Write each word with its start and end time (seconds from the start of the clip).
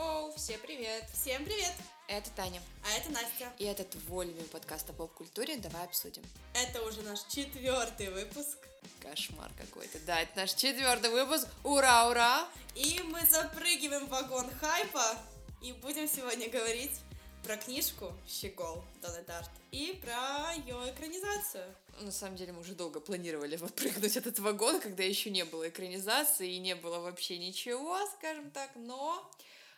Оу, 0.00 0.32
всем 0.32 0.58
привет! 0.60 1.04
Всем 1.12 1.44
привет! 1.44 1.74
Это 2.08 2.30
Таня. 2.30 2.62
А 2.86 2.98
это 2.98 3.10
Настя. 3.10 3.52
И 3.58 3.64
это 3.64 3.84
твой 3.84 4.24
любимый 4.24 4.48
подкаст 4.48 4.88
о 4.88 4.94
поп-культуре. 4.94 5.58
Давай 5.58 5.84
обсудим. 5.84 6.22
Это 6.54 6.82
уже 6.86 7.02
наш 7.02 7.20
четвертый 7.24 8.08
выпуск. 8.08 8.56
Кошмар 9.02 9.50
какой-то. 9.58 9.98
Да, 10.06 10.22
это 10.22 10.34
наш 10.36 10.54
четвертый 10.54 11.10
выпуск. 11.10 11.46
Ура, 11.64 12.08
ура! 12.08 12.48
И 12.74 13.02
мы 13.04 13.20
запрыгиваем 13.26 14.06
в 14.06 14.08
вагон 14.08 14.50
хайпа 14.52 15.18
и 15.60 15.72
будем 15.72 16.08
сегодня 16.08 16.48
говорить 16.48 16.98
про 17.44 17.58
книжку 17.58 18.10
«Щегол» 18.26 18.82
Донны 19.02 19.22
Тарт 19.24 19.50
и 19.70 20.00
про 20.02 20.54
ее 20.54 20.76
экранизацию. 20.90 21.74
На 22.00 22.10
самом 22.10 22.36
деле 22.36 22.52
мы 22.52 22.60
уже 22.60 22.74
долго 22.74 23.00
планировали 23.00 23.56
выпрыгнуть 23.56 24.16
этот 24.16 24.38
вагон, 24.38 24.80
когда 24.80 25.02
еще 25.02 25.28
не 25.28 25.44
было 25.44 25.68
экранизации 25.68 26.54
и 26.54 26.58
не 26.58 26.74
было 26.74 27.00
вообще 27.00 27.36
ничего, 27.36 27.98
скажем 28.16 28.50
так, 28.50 28.70
но 28.76 29.30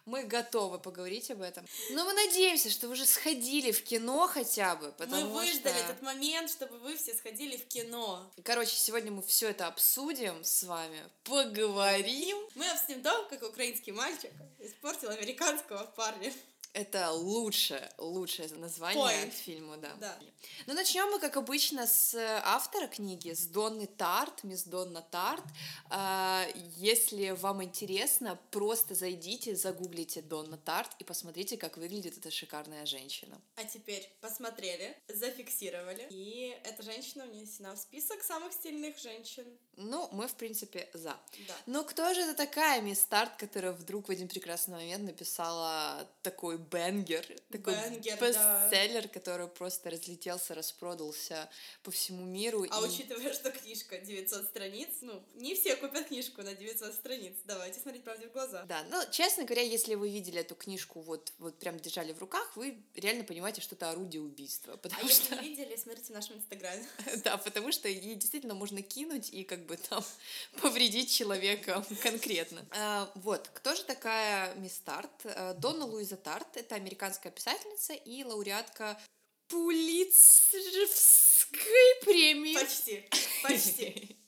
мы 0.05 0.24
готовы 0.24 0.79
поговорить 0.79 1.30
об 1.30 1.42
этом. 1.42 1.65
Но 1.91 2.05
мы 2.05 2.12
надеемся, 2.12 2.70
что 2.70 2.88
вы 2.88 2.95
уже 2.95 3.06
сходили 3.06 3.73
в 3.73 3.83
кино 3.84 4.27
хотя 4.27 4.77
бы, 4.77 4.92
потому 4.92 5.27
мы 5.27 5.41
выждали 5.41 5.75
что... 5.75 5.84
этот 5.84 6.02
момент, 6.02 6.51
чтобы 6.51 6.78
вы 6.78 6.97
все 6.97 7.15
сходили 7.15 7.56
в 7.56 7.66
кино. 7.66 8.30
Короче, 8.45 8.77
сегодня 8.77 9.12
мы 9.12 9.23
все 9.23 9.51
это 9.51 9.66
обсудим 9.66 10.42
с 10.45 10.62
вами, 10.65 11.01
поговорим. 11.25 12.37
Мы 12.55 12.69
обсудим 12.69 13.02
то, 13.02 13.27
как 13.30 13.42
украинский 13.42 13.92
мальчик 13.92 14.30
испортил 14.59 15.11
американского 15.11 15.84
парня. 15.97 16.33
Это 16.74 17.10
лучшее, 17.10 17.86
лучшее 17.98 18.48
название 18.56 19.26
Point. 19.26 19.30
фильма, 19.30 19.76
да. 19.76 19.92
Да. 20.00 20.18
Ну, 20.66 20.72
начнем 20.72 21.06
мы, 21.10 21.18
как 21.18 21.36
обычно, 21.36 21.86
с 21.86 22.14
автора 22.44 22.86
книги, 22.86 23.34
с 23.34 23.46
Донны 23.46 23.86
Тарт, 23.86 24.42
мисс 24.42 24.64
Донна 24.64 25.02
Тарт. 25.02 25.44
А, 25.90 26.46
Если 26.77 27.30
вам 27.30 27.62
интересно, 27.62 28.38
просто 28.50 28.94
зайдите, 28.94 29.55
загуглите 29.55 30.22
Донна 30.22 30.56
Тарт 30.56 30.91
и 30.98 31.05
посмотрите, 31.05 31.58
как 31.58 31.77
выглядит 31.77 32.16
эта 32.16 32.30
шикарная 32.30 32.86
женщина. 32.86 33.38
А 33.56 33.64
теперь 33.64 34.10
посмотрели, 34.22 34.97
зафиксировали, 35.08 36.06
и 36.08 36.56
эта 36.64 36.82
женщина 36.82 37.27
внесена 37.27 37.75
в 37.75 37.78
список 37.78 38.22
самых 38.22 38.52
стильных 38.54 38.98
женщин. 38.98 39.44
Ну, 39.77 40.08
мы, 40.12 40.27
в 40.27 40.34
принципе, 40.34 40.88
за. 40.94 41.16
Да. 41.48 41.54
Но 41.66 41.84
кто 41.84 42.14
же 42.14 42.22
это 42.22 42.34
такая 42.34 42.80
мисс 42.80 43.04
Тарт, 43.04 43.36
которая 43.36 43.72
вдруг 43.72 44.08
в 44.08 44.10
один 44.10 44.28
прекрасный 44.28 44.75
момент 44.75 45.04
написала 45.04 46.08
такой 46.22 46.61
бенгер, 46.70 47.27
такой 47.50 47.74
Бенгер, 47.74 48.18
да. 48.18 48.68
бестселлер, 48.68 49.08
который 49.08 49.48
просто 49.48 49.91
разлетелся, 49.91 50.55
распродался 50.55 51.48
по 51.82 51.91
всему 51.91 52.24
миру. 52.24 52.66
А 52.70 52.80
и... 52.80 52.88
учитывая, 52.88 53.32
что 53.32 53.50
книжка 53.50 53.98
900 53.98 54.44
страниц, 54.44 54.88
ну, 55.00 55.22
не 55.34 55.54
все 55.54 55.77
купят 55.77 56.08
книжку 56.08 56.42
на 56.42 56.54
900 56.54 56.94
страниц. 56.94 57.34
Давайте 57.44 57.80
смотреть 57.80 58.04
правде 58.04 58.28
в 58.28 58.32
глаза. 58.32 58.62
Да, 58.64 58.84
ну, 58.91 59.00
честно 59.10 59.44
говоря, 59.44 59.62
если 59.62 59.94
вы 59.94 60.10
видели 60.10 60.41
эту 60.41 60.54
книжку, 60.54 61.00
вот, 61.00 61.32
вот 61.38 61.58
прям 61.58 61.78
держали 61.78 62.12
в 62.12 62.19
руках, 62.19 62.56
вы 62.56 62.82
реально 62.94 63.24
понимаете, 63.24 63.60
что 63.60 63.74
это 63.74 63.91
орудие 63.91 64.22
убийства. 64.22 64.74
А 64.74 64.76
Потому 64.76 65.08
если 65.08 65.24
что... 65.24 65.42
не 65.42 65.48
видели, 65.48 65.76
смотрите 65.76 66.12
в 66.12 66.16
нашем 66.16 66.36
инстаграме. 66.36 66.86
Да, 67.24 67.36
потому 67.36 67.72
что 67.72 67.88
ей 67.88 68.14
действительно 68.16 68.54
можно 68.54 68.82
кинуть 68.82 69.32
и 69.32 69.44
как 69.44 69.66
бы 69.66 69.76
там 69.76 70.02
повредить 70.60 71.12
человека 71.12 71.84
конкретно. 72.02 72.66
А, 72.70 73.10
Вот, 73.14 73.48
кто 73.52 73.74
же 73.74 73.84
такая 73.84 74.54
мисс 74.54 74.78
Тарт? 74.84 75.10
А, 75.24 75.54
Донна 75.54 75.86
Луиза 75.86 76.16
Тарт— 76.16 76.52
это 76.56 76.75
американская 76.75 77.33
писательница 77.33 77.95
и 77.95 78.25
лауреатка 78.25 79.00
Пулитцеровской 79.48 81.61
премии. 82.05 82.55
Почти, 82.55 83.09
почти. 83.42 84.19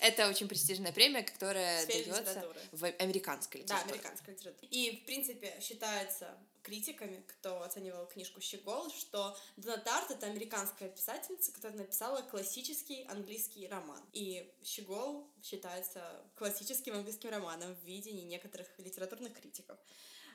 Это 0.00 0.28
очень 0.28 0.48
престижная 0.48 0.92
премия, 0.92 1.22
которая 1.22 1.86
дается 1.86 2.44
в 2.72 2.84
американской 2.84 3.62
Да, 3.62 3.76
литературе. 3.76 3.92
американская 3.92 4.34
литература. 4.34 4.68
И, 4.70 4.96
в 4.96 5.04
принципе, 5.04 5.56
считается 5.60 6.36
критиками, 6.62 7.22
кто 7.28 7.62
оценивал 7.62 8.06
книжку 8.06 8.40
«Щегол», 8.40 8.90
что 8.90 9.36
Дона 9.56 9.78
Тарт— 9.78 10.10
это 10.12 10.26
американская 10.26 10.88
писательница, 10.88 11.52
которая 11.52 11.78
написала 11.78 12.22
классический 12.22 13.04
английский 13.08 13.68
роман. 13.68 14.02
И 14.12 14.50
«Щегол» 14.64 15.28
считается 15.42 16.02
классическим 16.36 16.94
английским 16.94 17.30
романом 17.30 17.74
в 17.74 17.84
видении 17.84 18.24
некоторых 18.24 18.68
литературных 18.78 19.34
критиков. 19.34 19.78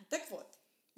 Так 0.10 0.30
вот, 0.30 0.48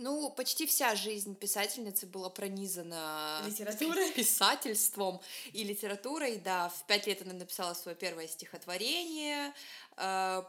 Ну, 0.02 0.30
почти 0.30 0.66
вся 0.66 0.96
жизнь 0.96 1.36
писательницы 1.36 2.08
была 2.08 2.30
пронизана 2.30 3.44
Литературой. 3.46 4.10
писательством 4.16 5.20
и 5.52 5.66
литературой. 5.66 6.38
Да, 6.38 6.70
в 6.70 6.84
пять 6.88 7.06
лет 7.06 7.22
она 7.22 7.34
написала 7.34 7.74
свое 7.74 7.98
первое 7.98 8.30
стихотворение, 8.30 9.54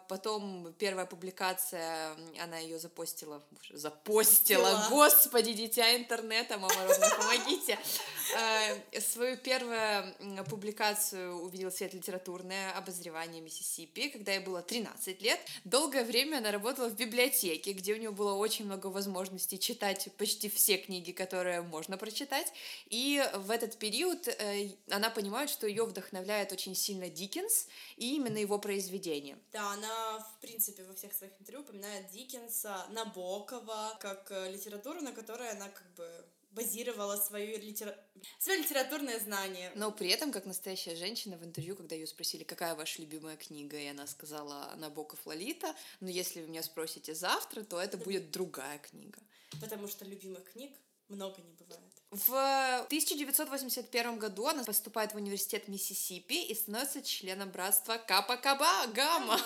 потом 0.08 0.72
первая 0.78 1.06
публикация, 1.06 2.16
она 2.40 2.58
ее 2.58 2.78
запостила, 2.78 3.42
запостила, 3.72 4.86
господи, 4.88 5.52
дитя 5.52 5.96
интернета, 5.96 6.58
мама 6.58 6.74
родная, 6.86 7.10
помогите. 7.16 7.78
А, 8.32 9.00
Свою 9.00 9.36
первую 9.38 10.14
публикацию 10.48 11.34
увидела 11.34 11.70
свет 11.70 11.94
литературное 11.94 12.70
обозревание 12.72 13.40
Миссисипи, 13.40 14.08
когда 14.08 14.30
ей 14.32 14.38
было 14.38 14.62
13 14.62 15.20
лет. 15.20 15.40
Долгое 15.64 16.04
время 16.04 16.36
она 16.36 16.52
работала 16.52 16.88
в 16.88 16.94
библиотеке, 16.94 17.72
где 17.72 17.92
у 17.92 17.96
нее 17.96 18.12
было 18.12 18.34
очень 18.34 18.66
много 18.66 18.86
возможностей 18.86 19.58
читать 19.58 20.08
почти 20.16 20.48
все 20.48 20.76
книги, 20.76 21.10
которые 21.10 21.62
можно 21.62 21.96
прочитать. 21.96 22.52
И 22.88 23.20
в 23.34 23.50
этот 23.50 23.78
период 23.78 24.28
э, 24.28 24.70
она 24.90 25.10
понимает, 25.10 25.50
что 25.50 25.66
ее 25.66 25.84
вдохновляет 25.84 26.52
очень 26.52 26.76
сильно 26.76 27.08
Диккенс 27.08 27.66
и 28.00 28.16
именно 28.16 28.38
его 28.38 28.58
произведения. 28.58 29.38
Да, 29.52 29.72
она, 29.72 30.18
в 30.20 30.40
принципе, 30.40 30.84
во 30.84 30.94
всех 30.94 31.12
своих 31.12 31.38
интервью 31.38 31.60
упоминает 31.60 32.10
Диккенса, 32.10 32.86
Набокова, 32.90 33.98
как 34.00 34.30
э, 34.30 34.50
литературу, 34.50 35.02
на 35.02 35.12
которой 35.12 35.50
она 35.50 35.68
как 35.68 35.94
бы 35.94 36.24
базировала 36.50 37.16
свою 37.16 37.58
литера... 37.58 37.94
свое 38.38 38.58
литературное 38.60 39.20
знание. 39.20 39.70
Но 39.74 39.92
при 39.92 40.08
этом, 40.08 40.32
как 40.32 40.46
настоящая 40.46 40.96
женщина 40.96 41.36
в 41.36 41.44
интервью, 41.44 41.76
когда 41.76 41.94
ее 41.94 42.06
спросили, 42.06 42.42
какая 42.42 42.74
ваша 42.74 43.02
любимая 43.02 43.36
книга, 43.36 43.78
и 43.78 43.86
она 43.86 44.06
сказала 44.06 44.74
Набоков 44.76 45.26
Лолита, 45.26 45.76
но 46.00 46.08
если 46.08 46.40
вы 46.40 46.48
меня 46.48 46.62
спросите 46.62 47.14
завтра, 47.14 47.62
то 47.64 47.78
это 47.78 47.98
будет 47.98 48.30
другая 48.30 48.78
книга. 48.78 49.18
Потому 49.60 49.88
что 49.88 50.06
любимых 50.06 50.50
книг 50.52 50.74
много 51.08 51.42
не 51.42 51.52
бывает. 51.52 51.99
В 52.10 52.82
1981 52.86 54.18
году 54.18 54.48
она 54.48 54.64
поступает 54.64 55.12
в 55.12 55.16
университет 55.16 55.68
Миссисипи 55.68 56.42
и 56.42 56.54
становится 56.56 57.02
членом 57.02 57.50
братства 57.50 57.98
Капа 57.98 58.36
Каба 58.36 58.88
Гамма. 58.92 59.38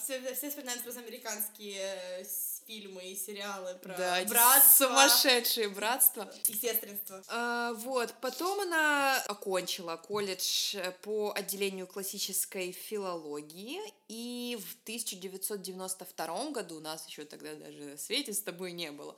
Все, 0.00 0.20
все 0.34 0.48
вспоминают 0.48 0.82
просто 0.84 1.00
американские 1.00 1.80
э, 1.80 2.24
фильмы 2.66 3.02
и 3.04 3.16
сериалы 3.16 3.74
про 3.76 3.96
Да, 3.96 4.24
братство 4.28 4.86
сумасшедшие 4.86 5.68
братства. 5.68 6.32
и 6.48 6.54
сестринство. 6.54 7.22
А, 7.28 7.72
вот, 7.74 8.14
потом 8.20 8.60
она 8.60 9.20
окончила 9.28 9.96
колледж 9.96 10.76
по 11.02 11.32
отделению 11.34 11.86
классической 11.86 12.72
филологии, 12.72 13.80
и 14.08 14.58
в 14.60 14.82
1992 14.84 16.50
году, 16.50 16.76
у 16.76 16.80
нас 16.80 17.06
еще 17.08 17.24
тогда 17.24 17.54
даже 17.54 17.78
на 17.78 17.96
свете 17.96 18.32
с 18.32 18.42
тобой 18.42 18.72
не 18.72 18.90
было, 18.90 19.16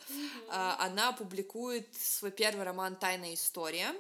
а, 0.48 0.76
она 0.80 1.12
публикует 1.12 1.88
свой 1.96 2.30
первый 2.30 2.64
роман 2.64 2.96
«Тайная 2.96 3.34
история», 3.34 3.94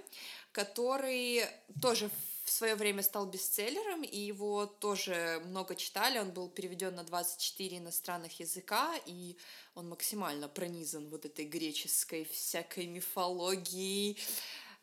который 0.52 1.44
тоже 1.82 2.08
в 2.08 2.33
свое 2.50 2.74
время 2.74 3.02
стал 3.02 3.26
бестселлером, 3.26 4.02
и 4.02 4.18
его 4.18 4.66
тоже 4.66 5.42
много 5.46 5.74
читали. 5.74 6.18
Он 6.18 6.30
был 6.30 6.48
переведен 6.48 6.94
на 6.94 7.04
24 7.04 7.78
иностранных 7.78 8.38
языка, 8.40 8.94
и 9.06 9.36
он 9.74 9.88
максимально 9.88 10.48
пронизан 10.48 11.08
вот 11.08 11.24
этой 11.24 11.44
греческой 11.46 12.24
всякой 12.24 12.86
мифологией. 12.86 14.18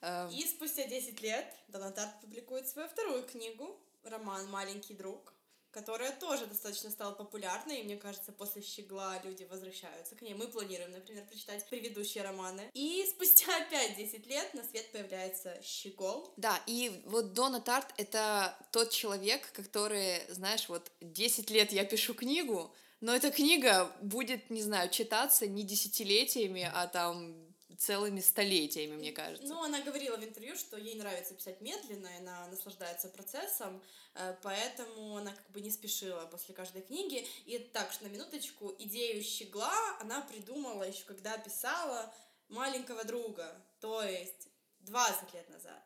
Э, 0.01 0.29
И 0.31 0.45
спустя 0.47 0.85
10 0.85 1.21
лет 1.21 1.55
Донатарт 1.67 2.19
публикует 2.21 2.67
свою 2.67 2.87
вторую 2.89 3.23
книгу, 3.23 3.79
роман 4.03 4.49
«Маленький 4.49 4.93
друг», 4.93 5.33
которая 5.71 6.11
тоже 6.11 6.45
достаточно 6.45 6.89
стала 6.89 7.13
популярной, 7.13 7.79
и 7.79 7.83
мне 7.83 7.97
кажется, 7.97 8.31
после 8.31 8.61
«Щегла» 8.61 9.19
люди 9.23 9.43
возвращаются 9.43 10.15
к 10.15 10.21
ней. 10.21 10.33
Мы 10.33 10.47
планируем, 10.47 10.91
например, 10.91 11.25
прочитать 11.25 11.67
предыдущие 11.69 12.23
романы. 12.23 12.69
И 12.73 13.05
спустя 13.09 13.55
опять 13.61 13.97
10 13.97 14.25
лет 14.27 14.53
на 14.53 14.63
свет 14.63 14.91
появляется 14.91 15.61
«Щегол». 15.63 16.33
Да, 16.37 16.61
и 16.67 17.01
вот 17.05 17.33
Дона 17.33 17.61
Тарт— 17.61 17.93
это 17.97 18.55
тот 18.71 18.89
человек, 18.91 19.51
который, 19.53 20.21
знаешь, 20.29 20.69
вот 20.69 20.91
10 21.01 21.49
лет 21.49 21.71
я 21.71 21.85
пишу 21.85 22.13
книгу, 22.13 22.73
но 23.01 23.15
эта 23.15 23.31
книга 23.31 23.91
будет, 24.01 24.49
не 24.49 24.61
знаю, 24.61 24.89
читаться 24.89 25.47
не 25.47 25.63
десятилетиями, 25.63 26.69
а 26.71 26.87
там 26.87 27.50
целыми 27.81 28.19
столетиями, 28.19 28.95
мне 28.95 29.11
кажется. 29.11 29.47
Ну, 29.47 29.63
она 29.63 29.81
говорила 29.81 30.15
в 30.15 30.23
интервью, 30.23 30.55
что 30.55 30.77
ей 30.77 30.93
нравится 30.95 31.33
писать 31.33 31.61
медленно, 31.61 32.07
и 32.07 32.19
она 32.19 32.45
наслаждается 32.47 33.09
процессом, 33.09 33.81
э, 34.13 34.35
поэтому 34.43 35.17
она 35.17 35.31
как 35.31 35.49
бы 35.49 35.61
не 35.61 35.71
спешила 35.71 36.27
после 36.27 36.53
каждой 36.53 36.83
книги. 36.83 37.27
И 37.45 37.57
так, 37.57 37.91
что 37.91 38.03
на 38.03 38.09
минуточку, 38.09 38.75
идею 38.77 39.23
щегла 39.23 39.73
она 39.99 40.21
придумала 40.21 40.83
еще 40.83 41.03
когда 41.05 41.35
писала 41.39 42.13
маленького 42.49 43.03
друга, 43.03 43.51
то 43.79 44.03
есть 44.03 44.49
20 44.81 45.33
лет 45.33 45.49
назад, 45.49 45.83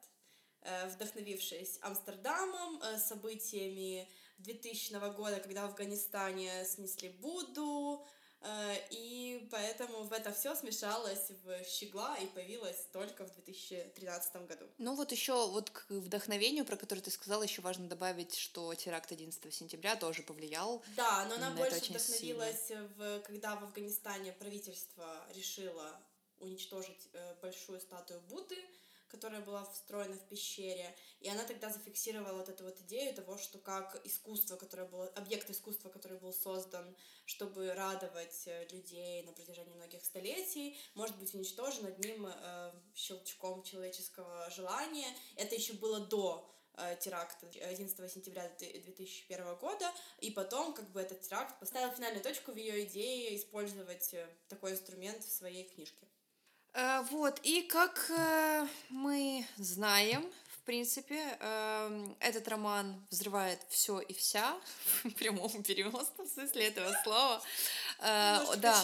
э, 0.64 0.90
вдохновившись 0.90 1.80
Амстердамом, 1.82 2.82
э, 2.82 2.98
событиями 3.00 4.10
2000 4.40 5.16
года, 5.16 5.40
когда 5.40 5.62
в 5.62 5.70
Афганистане 5.70 6.66
снесли 6.66 7.08
Будду, 7.08 8.06
и 8.92 9.48
поэтому 9.52 10.04
в 10.04 10.14
это 10.14 10.32
все 10.32 10.56
смешалось 10.56 11.32
в 11.44 11.64
«Щегла» 11.66 12.18
и 12.18 12.28
появилась 12.28 12.88
только 12.92 13.26
в 13.26 13.34
2013 13.34 14.48
году. 14.48 14.66
Ну 14.78 14.96
вот 14.96 15.12
еще 15.12 15.48
вот 15.48 15.70
к 15.70 15.86
вдохновению, 15.90 16.66
про 16.66 16.76
которое 16.76 17.02
ты 17.02 17.12
сказала, 17.12 17.44
еще 17.44 17.62
важно 17.62 17.88
добавить, 17.88 18.36
что 18.36 18.74
теракт 18.76 19.12
11 19.12 19.54
сентября 19.54 19.96
тоже 19.96 20.24
повлиял. 20.24 20.84
Да, 20.96 21.26
но 21.26 21.36
она 21.36 21.52
больше 21.52 21.90
вдохновилась, 21.90 22.72
в, 22.98 23.20
когда 23.22 23.56
в 23.56 23.64
Афганистане 23.64 24.32
правительство 24.34 25.26
решило 25.34 26.00
уничтожить 26.40 27.10
э, 27.14 27.36
большую 27.42 27.80
статую 27.80 28.22
Будды, 28.22 28.58
которая 29.08 29.42
была 29.42 29.66
встроена 29.66 30.16
в 30.16 30.28
пещере, 30.28 30.96
и 31.20 31.30
она 31.30 31.44
тогда 31.44 31.70
зафиксировала 31.70 32.40
вот 32.40 32.50
эту 32.50 32.64
вот 32.64 32.80
идею 32.82 33.14
того, 33.14 33.38
что 33.38 33.58
как 33.60 34.00
искусство, 34.06 34.56
которое 34.56 34.88
было, 34.88 35.08
объект 35.16 35.50
искусства, 35.50 35.90
который 35.90 36.18
был 36.18 36.34
создан, 36.34 36.96
чтобы 37.26 37.74
радовать 37.74 38.44
э, 38.48 38.68
людей 38.72 39.24
на 39.24 39.32
протяжении 39.34 39.74
многих 39.74 40.04
столетий, 40.04 40.78
может 40.94 41.18
быть 41.18 41.34
уничтожен 41.34 41.86
одним 41.86 42.28
э, 42.28 42.72
щелчком 42.94 43.64
человеческого 43.64 44.50
желания. 44.50 45.08
Это 45.36 45.56
еще 45.56 45.74
было 45.74 46.00
до 46.00 46.50
э, 46.78 46.98
теракта 47.00 47.48
11 47.48 48.12
сентября 48.12 48.50
2001 48.60 49.56
года, 49.58 49.92
и 50.20 50.32
потом 50.32 50.74
как 50.74 50.90
бы 50.92 51.02
этот 51.02 51.22
теракт 51.22 51.60
поставил 51.60 51.94
финальную 51.94 52.24
точку 52.24 52.52
в 52.52 52.58
ее 52.58 52.86
идее 52.86 53.36
использовать 53.36 54.14
э, 54.14 54.28
такой 54.48 54.74
инструмент 54.74 55.24
в 55.24 55.32
своей 55.32 55.64
книжке. 55.70 56.06
Э, 56.76 57.04
вот, 57.10 57.40
и 57.44 57.62
как 57.62 58.10
э, 58.10 58.68
мы 58.90 59.46
знаем, 59.56 60.30
в 60.48 60.66
принципе, 60.66 61.38
эм, 61.40 62.18
этот 62.20 62.48
роман 62.50 63.02
взрывает 63.10 63.60
все 63.70 64.00
и 64.00 64.14
вся, 64.14 64.58
в 65.04 65.12
прямом 65.12 65.50
переносном 65.64 66.28
смысле 66.28 66.68
этого 66.68 66.92
слова. 67.04 67.42
Э, 68.00 68.42
да, 68.58 68.84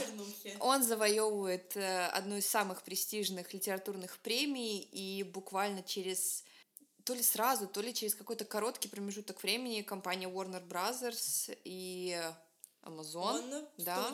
он 0.60 0.84
завоевывает 0.84 1.76
одну 2.14 2.38
из 2.38 2.50
самых 2.50 2.82
престижных 2.84 3.54
литературных 3.54 4.20
премий, 4.20 4.80
и 4.80 5.24
буквально 5.24 5.84
через 5.84 6.46
то 7.04 7.14
ли 7.14 7.24
сразу, 7.24 7.68
то 7.68 7.82
ли 7.82 7.94
через 7.94 8.16
какой-то 8.16 8.46
короткий 8.46 8.88
промежуток 8.88 9.44
времени 9.44 9.82
компания 9.82 10.28
Warner 10.28 10.66
Brothers 10.66 11.58
и 11.66 12.22
Amazon, 12.84 13.68
да, 13.78 14.12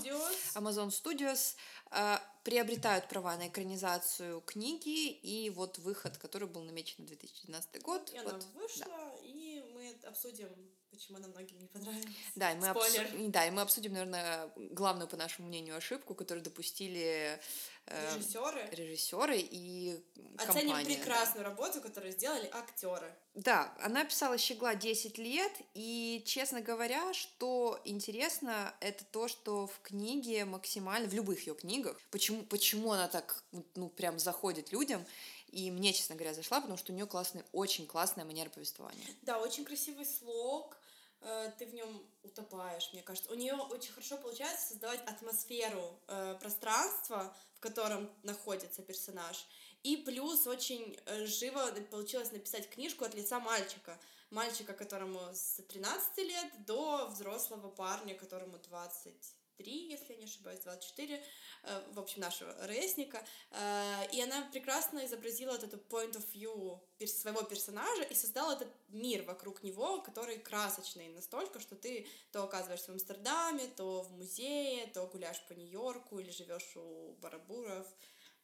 Amazon 0.55 0.89
Studios 0.89 1.55
э, 1.91 2.17
приобретают 2.43 3.07
права 3.07 3.37
на 3.37 3.47
экранизацию 3.47 4.41
книги 4.41 5.09
и 5.11 5.49
вот 5.49 5.77
выход, 5.77 6.17
который 6.17 6.47
был 6.47 6.63
намечен 6.63 6.95
на 7.03 7.07
2012 7.07 7.81
год. 7.81 8.11
И 8.13 8.19
вот, 8.19 8.27
она 8.27 8.39
вышла, 8.55 8.85
да. 8.85 9.11
и 9.23 9.63
мы 9.73 9.95
обсудим, 10.03 10.49
почему 10.91 11.17
она 11.17 11.27
многим 11.29 11.59
не 11.59 11.67
понравилась. 11.67 12.05
Да, 12.35 12.51
и 12.51 12.55
мы, 12.55 12.67
обсу... 12.67 13.01
да, 13.29 13.45
и 13.45 13.51
мы 13.51 13.61
обсудим, 13.61 13.93
наверное, 13.93 14.51
главную, 14.55 15.07
по 15.07 15.15
нашему 15.15 15.47
мнению, 15.47 15.77
ошибку, 15.77 16.13
которую 16.13 16.43
допустили 16.43 17.39
режиссеры. 17.87 18.69
режиссеры 18.71 19.37
и 19.39 19.99
Оценим 20.37 20.73
компания, 20.73 20.95
прекрасную 20.95 21.45
работу, 21.45 21.81
которую 21.81 22.11
сделали 22.11 22.49
актеры. 22.53 23.13
Да, 23.33 23.73
она 23.81 24.03
писала 24.03 24.37
«Щегла» 24.37 24.75
10 24.75 25.17
лет, 25.17 25.51
и, 25.73 26.23
честно 26.25 26.61
говоря, 26.61 27.13
что 27.13 27.79
интересно, 27.85 28.73
это 28.79 29.03
то, 29.05 29.27
что 29.27 29.67
в 29.67 29.79
книге 29.81 30.45
максимально, 30.45 31.07
в 31.07 31.13
любых 31.13 31.45
ее 31.45 31.55
книгах, 31.55 31.99
почему, 32.11 32.43
почему 32.43 32.91
она 32.91 33.07
так, 33.07 33.43
ну, 33.75 33.89
прям 33.89 34.19
заходит 34.19 34.71
людям, 34.71 35.05
и 35.49 35.71
мне, 35.71 35.93
честно 35.93 36.15
говоря, 36.15 36.33
зашла, 36.33 36.59
потому 36.59 36.77
что 36.77 36.91
у 36.91 36.95
нее 36.95 37.05
классный, 37.05 37.43
очень 37.53 37.87
классная 37.87 38.25
манера 38.25 38.49
повествования. 38.49 39.05
Да, 39.21 39.39
очень 39.39 39.65
красивый 39.65 40.05
слог, 40.05 40.77
Э, 41.21 41.51
ты 41.57 41.65
в 41.65 41.73
нем 41.73 42.05
утопаешь, 42.23 42.89
мне 42.93 43.01
кажется. 43.01 43.31
У 43.31 43.35
нее 43.35 43.53
очень 43.53 43.91
хорошо 43.91 44.17
получается 44.17 44.69
создавать 44.69 45.01
атмосферу 45.07 45.99
э, 46.07 46.35
пространства, 46.39 47.35
в 47.53 47.59
котором 47.59 48.09
находится 48.23 48.81
персонаж. 48.81 49.47
И 49.83 49.97
плюс 49.97 50.47
очень 50.47 50.99
э, 51.05 51.25
живо 51.25 51.71
получилось 51.91 52.31
написать 52.31 52.69
книжку 52.69 53.05
от 53.05 53.15
лица 53.15 53.39
мальчика. 53.39 53.99
Мальчика, 54.29 54.73
которому 54.73 55.21
с 55.33 55.61
13 55.69 56.17
лет 56.17 56.65
до 56.65 57.07
взрослого 57.07 57.69
парня, 57.69 58.13
которому 58.13 58.57
20 58.57 59.36
3, 59.57 59.89
если 59.89 60.13
я 60.13 60.19
не 60.19 60.25
ошибаюсь, 60.25 60.59
24, 60.61 61.23
э, 61.63 61.83
в 61.91 61.99
общем, 61.99 62.21
нашего 62.21 62.53
ровесника, 62.65 63.25
э, 63.51 64.11
и 64.13 64.21
она 64.21 64.47
прекрасно 64.51 65.05
изобразила 65.05 65.51
вот 65.51 65.63
эту 65.63 65.77
point 65.77 66.13
of 66.13 66.25
view 66.33 66.79
своего 67.07 67.43
персонажа 67.43 68.03
и 68.03 68.13
создала 68.13 68.53
этот 68.53 68.69
мир 68.89 69.23
вокруг 69.23 69.63
него, 69.63 70.01
который 70.01 70.39
красочный 70.39 71.09
настолько, 71.09 71.59
что 71.59 71.75
ты 71.75 72.07
то 72.31 72.43
оказываешься 72.43 72.91
в 72.91 72.93
Амстердаме, 72.93 73.67
то 73.75 74.03
в 74.03 74.11
музее, 74.11 74.87
то 74.87 75.07
гуляешь 75.07 75.41
по 75.47 75.53
Нью-Йорку 75.53 76.19
или 76.19 76.31
живешь 76.31 76.75
у 76.75 77.13
Барабуров, 77.21 77.87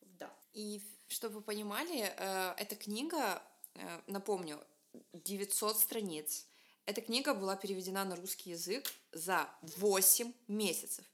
да. 0.01 0.33
И 0.53 0.81
чтобы 1.07 1.35
вы 1.35 1.41
понимали, 1.41 2.13
э, 2.17 2.53
эта 2.57 2.75
книга, 2.75 3.41
напомню, 4.07 4.63
900 5.13 5.77
страниц, 5.77 6.47
эта 6.85 7.01
книга 7.01 7.33
была 7.33 7.55
переведена 7.55 8.03
на 8.03 8.15
русский 8.15 8.51
язык 8.51 8.91
за 9.11 9.49
8 9.61 10.33
месяцев. 10.47 11.05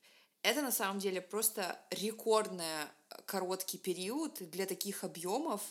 Это 0.41 0.61
на 0.61 0.71
самом 0.71 0.99
деле 0.99 1.21
просто 1.21 1.77
рекордный 1.91 2.63
э, 2.63 2.87
короткий 3.25 3.77
период 3.77 4.35
для 4.49 4.65
таких 4.65 5.03
объемов. 5.03 5.61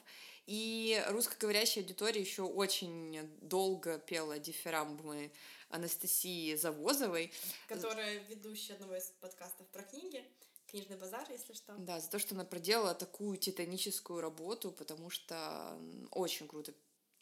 И 0.46 1.02
русскоговорящая 1.08 1.84
аудитория 1.84 2.20
еще 2.20 2.42
очень 2.42 3.28
долго 3.40 3.98
пела 3.98 4.38
дифирамбы 4.38 5.30
Анастасии 5.68 6.54
Завозовой. 6.54 7.32
Которая 7.66 8.18
ведущая 8.24 8.74
одного 8.74 8.96
из 8.96 9.10
подкастов 9.20 9.66
про 9.68 9.82
книги. 9.82 10.24
Книжный 10.66 10.96
базар, 10.96 11.26
если 11.30 11.54
что. 11.54 11.74
Да, 11.78 11.98
за 11.98 12.10
то, 12.10 12.18
что 12.18 12.34
она 12.34 12.44
проделала 12.44 12.94
такую 12.94 13.38
титаническую 13.38 14.20
работу, 14.20 14.70
потому 14.70 15.08
что 15.08 15.78
очень 16.10 16.46
круто 16.46 16.74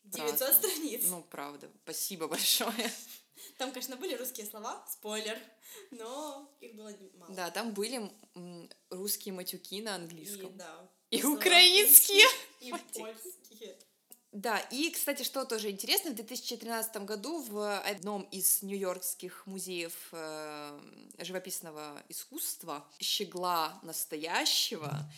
900 0.06 0.38
правда. 0.38 0.54
страниц. 0.54 1.04
Ну, 1.08 1.22
правда. 1.30 1.70
Спасибо 1.84 2.28
большое. 2.28 2.92
Там, 3.58 3.72
конечно, 3.72 3.96
были 3.96 4.14
русские 4.14 4.46
слова, 4.46 4.84
спойлер, 4.88 5.38
но 5.90 6.50
их 6.60 6.74
было 6.74 6.92
мало. 7.14 7.34
Да, 7.34 7.50
там 7.50 7.72
были 7.72 8.10
русские 8.90 9.34
матюки 9.34 9.80
на 9.82 9.94
английском. 9.94 10.50
И, 10.50 10.58
да. 10.58 10.90
И 11.10 11.22
украинские. 11.24 12.26
И 12.60 12.70
польские. 12.70 13.78
Да, 14.32 14.58
и, 14.58 14.90
кстати, 14.90 15.22
что 15.22 15.46
тоже 15.46 15.70
интересно, 15.70 16.10
в 16.10 16.14
2013 16.14 16.96
году 17.04 17.40
в 17.40 17.78
одном 17.80 18.22
из 18.24 18.62
нью-йоркских 18.62 19.46
музеев 19.46 19.94
э, 20.12 20.80
живописного 21.18 22.02
искусства 22.10 22.86
«Щегла 23.00 23.80
настоящего» 23.82 25.10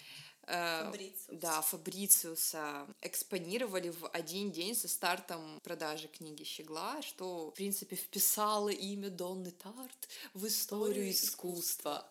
Э, 0.49 0.85
Фабрициус. 0.85 1.41
Да, 1.41 1.61
Фабрициуса 1.61 2.87
экспонировали 3.03 3.91
в 3.91 4.09
один 4.09 4.51
день 4.51 4.75
со 4.75 4.89
стартом 4.89 5.61
продажи 5.63 6.09
книги 6.09 6.43
«Щегла», 6.43 7.03
что, 7.03 7.51
в 7.51 7.55
принципе, 7.55 7.97
вписало 7.97 8.71
имя 8.71 9.11
Донны 9.11 9.51
Тарт 9.51 10.09
в 10.33 10.47
историю 10.47 11.11
искусства. 11.11 12.11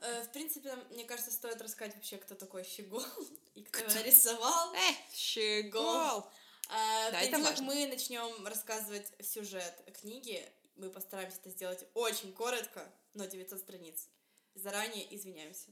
Э, 0.00 0.22
в 0.22 0.30
принципе, 0.32 0.76
мне 0.90 1.04
кажется, 1.04 1.32
стоит 1.32 1.60
рассказать 1.60 1.96
вообще, 1.96 2.18
кто 2.18 2.36
такой 2.36 2.62
Щегол 2.62 3.02
и 3.56 3.64
кто, 3.64 3.80
кто? 3.80 3.90
его 3.90 4.00
нарисовал. 4.02 4.74
Э, 4.74 4.94
Щегол! 5.12 6.24
А, 6.70 7.10
да, 7.10 7.22
это 7.22 7.38
важно. 7.38 7.64
мы 7.64 7.86
начнем 7.86 8.46
рассказывать 8.46 9.10
сюжет 9.20 9.74
книги, 10.00 10.46
мы 10.76 10.90
постараемся 10.90 11.38
это 11.40 11.50
сделать 11.50 11.84
очень 11.94 12.32
коротко, 12.32 12.88
но 13.14 13.24
900 13.24 13.58
страниц. 13.58 14.06
Заранее 14.54 15.12
извиняемся. 15.14 15.66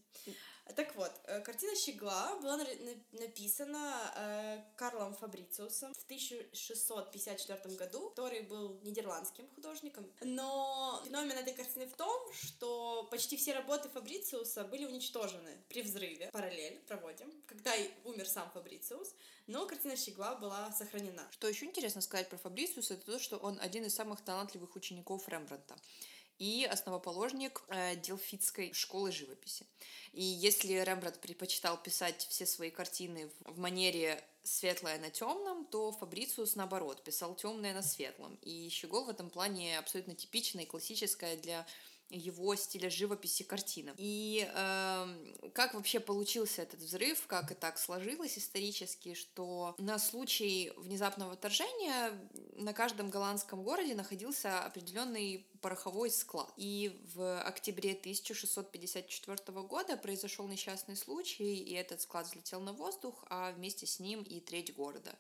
Так 0.75 0.96
вот, 0.96 1.12
э, 1.25 1.40
картина 1.42 1.76
«Щегла» 1.76 2.37
была 2.40 2.58
написана 3.12 4.12
э, 4.16 4.62
Карлом 4.76 5.14
Фабрициусом 5.14 5.94
в 5.94 6.04
1654 6.04 7.76
году, 7.76 8.11
который 8.11 8.42
был 8.42 8.80
нидерландским 8.82 9.46
художником. 9.54 10.11
Но 10.23 11.00
феномен 11.04 11.38
этой 11.38 11.54
картины 11.54 11.87
в 11.87 11.94
том, 11.94 12.32
что 12.32 13.04
почти 13.11 13.37
все 13.37 13.54
работы 13.54 13.88
Фабрициуса 13.88 14.64
были 14.64 14.87
уничтожены 14.87 15.56
при 15.68 15.82
взрыве. 15.82 16.30
Параллель 16.32 16.80
проводим, 16.88 17.32
когда 17.46 17.73
умер 18.04 18.28
сам 18.28 18.50
Фабрициус, 18.50 19.14
но 19.46 19.66
картина 19.66 19.96
«Щегла» 19.96 20.35
была 20.35 20.73
сохранена. 20.73 21.28
Что 21.30 21.49
еще 21.49 21.66
интересно 21.66 22.00
сказать 22.00 22.28
про 22.28 22.38
Фабрициуса, 22.38 22.94
это 22.94 23.06
то, 23.06 23.18
что 23.20 23.37
он 23.37 23.58
один 23.61 23.85
из 23.85 23.94
самых 23.94 24.20
талантливых 24.20 24.75
учеников 24.75 25.28
Рембрандта 25.28 25.76
и 26.38 26.64
основоположник 26.64 27.62
э, 27.68 27.96
Делфитской 27.96 28.72
школы 28.72 29.12
живописи. 29.12 29.66
И 30.12 30.22
если 30.22 30.72
Рембрандт 30.74 31.20
предпочитал 31.20 31.80
писать 31.82 32.26
все 32.30 32.46
свои 32.46 32.70
картины 32.70 33.30
в 33.40 33.58
манере 33.58 34.22
светлое 34.42 34.98
на 34.98 35.10
темном, 35.10 35.66
то 35.66 35.92
Фабрициус, 35.92 36.54
наоборот, 36.56 37.02
писал 37.02 37.34
темное 37.34 37.74
на 37.74 37.82
светлом. 37.82 38.38
И 38.42 38.68
Щегол 38.70 39.04
в 39.04 39.10
этом 39.10 39.30
плане 39.30 39.78
абсолютно 39.78 40.14
типичная 40.14 40.64
и 40.64 40.66
классическая 40.66 41.36
для 41.36 41.66
его 42.08 42.54
стиля 42.54 42.88
живописи 42.88 43.42
картинам. 43.42 43.94
И 43.98 44.48
э, 44.48 45.50
как 45.52 45.74
вообще 45.74 45.98
получился 45.98 46.62
этот 46.62 46.80
взрыв, 46.80 47.26
как 47.26 47.50
и 47.50 47.54
так 47.54 47.78
сложилось 47.78 48.38
исторически, 48.38 49.14
что 49.14 49.74
на 49.78 49.98
случай 49.98 50.72
внезапного 50.76 51.34
вторжения 51.34 52.12
на 52.54 52.72
каждом 52.72 53.10
голландском 53.10 53.62
городе 53.64 53.94
находился 53.94 54.64
определенный 54.64 55.46
пороховой 55.62 56.10
склад. 56.10 56.52
И 56.56 57.00
в 57.14 57.40
октябре 57.40 57.92
1654 57.92 59.62
года 59.62 59.96
произошел 59.96 60.46
несчастный 60.48 60.96
случай, 60.96 61.56
и 61.56 61.75
этот 61.75 62.00
склад 62.00 62.26
взлетел 62.26 62.60
на 62.60 62.72
воздух, 62.72 63.25
а 63.28 63.52
вместе 63.52 63.86
с 63.86 64.00
ним 64.00 64.22
и 64.22 64.40
треть 64.40 64.75
города. 64.75 65.16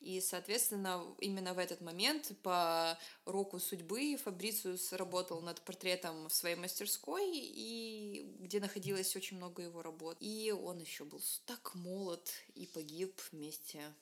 И, 0.00 0.20
соответственно, 0.20 1.04
именно 1.18 1.52
в 1.52 1.58
этот 1.58 1.80
момент 1.80 2.32
по 2.42 2.98
року 3.26 3.58
судьбы 3.58 4.16
Фабрициус 4.16 4.92
работал 4.94 5.42
над 5.42 5.60
портретом 5.62 6.28
в 6.28 6.32
своей 6.32 6.56
мастерской, 6.56 7.30
и 7.34 8.34
где 8.38 8.60
находилось 8.60 9.14
очень 9.14 9.36
много 9.36 9.62
его 9.62 9.82
работ. 9.82 10.16
И 10.20 10.52
он 10.52 10.78
еще 10.78 11.04
был 11.04 11.20
так 11.44 11.74
молод 11.74 12.30
и 12.54 12.66
погиб 12.66 13.20
вместе 13.30 13.94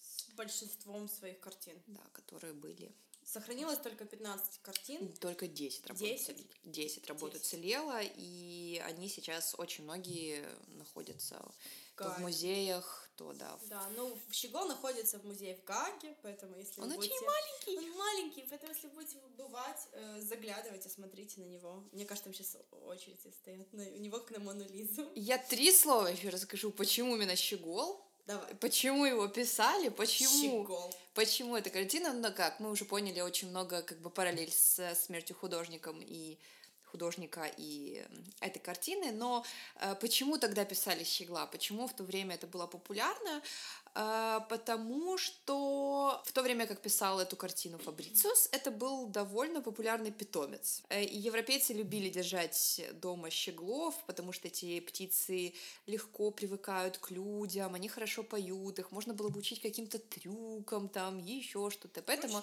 с 0.00 0.30
большинством 0.34 1.08
своих 1.08 1.40
картин. 1.40 1.82
Да, 1.86 2.02
которые 2.12 2.52
были. 2.52 2.92
Сохранилось 3.26 3.80
только 3.80 4.04
15 4.04 4.60
картин. 4.62 5.12
Только 5.14 5.48
10 5.48 5.86
работ, 5.88 6.00
10? 6.00 6.46
10 6.62 7.06
работ 7.08 7.32
10. 7.32 7.44
уцелело, 7.44 8.00
и 8.00 8.80
они 8.86 9.08
сейчас 9.08 9.56
очень 9.58 9.82
многие 9.82 10.44
находятся 10.68 11.44
то 11.96 12.10
в 12.10 12.18
музеях, 12.20 13.08
то 13.16 13.32
да. 13.32 13.58
Да, 13.68 13.88
ну 13.96 14.16
Щегол 14.30 14.66
находится 14.68 15.18
в 15.18 15.24
музее 15.24 15.56
в 15.56 15.64
Гаге, 15.64 16.14
поэтому 16.22 16.56
если 16.56 16.80
он 16.80 16.88
будете... 16.92 17.14
очень 17.14 17.26
маленький. 17.26 17.78
Он 17.78 17.98
маленький, 17.98 18.46
поэтому 18.48 18.72
если 18.72 18.88
будете 18.88 19.18
бывать, 19.36 19.88
э, 19.92 20.20
заглядывайте, 20.20 20.88
смотрите 20.88 21.40
на 21.40 21.46
него. 21.46 21.82
Мне 21.92 22.04
кажется, 22.04 22.30
там 22.30 22.34
сейчас 22.34 22.56
очереди 22.84 23.32
стоят 23.40 23.72
на 23.72 23.82
у 23.82 23.98
него 23.98 24.18
как 24.20 24.38
на 24.38 24.44
Мону 24.44 24.68
Лизу. 24.68 25.10
Я 25.14 25.38
три 25.38 25.72
слова 25.72 26.06
еще 26.06 26.28
расскажу, 26.28 26.70
почему 26.70 27.16
именно 27.16 27.34
Щегол. 27.34 28.05
Давай. 28.26 28.54
Почему 28.56 29.04
его 29.04 29.28
писали? 29.28 29.88
Почему? 29.88 30.62
Щегол. 30.62 30.94
Почему 31.14 31.56
эта 31.56 31.70
картина? 31.70 32.12
Ну 32.12 32.32
как, 32.32 32.58
мы 32.58 32.70
уже 32.70 32.84
поняли 32.84 33.20
очень 33.20 33.48
много 33.50 33.82
как 33.82 33.98
бы 34.00 34.10
параллель 34.10 34.52
с 34.52 34.94
смертью 34.96 35.36
художником 35.36 36.02
и 36.02 36.38
художника 36.84 37.50
и 37.56 38.04
этой 38.40 38.58
картины, 38.58 39.12
но 39.12 39.44
э, 39.76 39.94
почему 40.00 40.38
тогда 40.38 40.64
писали 40.64 41.04
Щегла? 41.04 41.46
Почему 41.46 41.86
в 41.86 41.94
то 41.94 42.04
время 42.04 42.34
это 42.34 42.46
было 42.46 42.66
популярно? 42.66 43.42
Э, 43.96 44.40
потому 44.50 45.16
что 45.16 46.20
в 46.24 46.32
то 46.32 46.42
время, 46.42 46.66
как 46.66 46.80
писал 46.80 47.18
эту 47.18 47.34
картину 47.36 47.78
Фабрициус, 47.78 48.48
это 48.52 48.70
был 48.70 49.06
довольно 49.06 49.62
популярный 49.62 50.12
питомец. 50.12 50.82
Э, 50.90 51.02
и 51.02 51.16
европейцы 51.16 51.72
любили 51.72 52.10
держать 52.10 52.82
дома 53.00 53.30
щеглов, 53.30 53.94
потому 54.06 54.32
что 54.32 54.48
эти 54.48 54.80
птицы 54.80 55.54
легко 55.86 56.30
привыкают 56.30 56.98
к 56.98 57.10
людям, 57.10 57.74
они 57.74 57.88
хорошо 57.88 58.22
поют, 58.22 58.78
их 58.78 58.92
можно 58.92 59.14
было 59.14 59.30
бы 59.30 59.38
учить 59.38 59.62
каким-то 59.62 59.98
трюкам, 59.98 60.88
там, 60.88 61.18
еще 61.18 61.70
что-то. 61.70 62.02
Поэтому, 62.02 62.42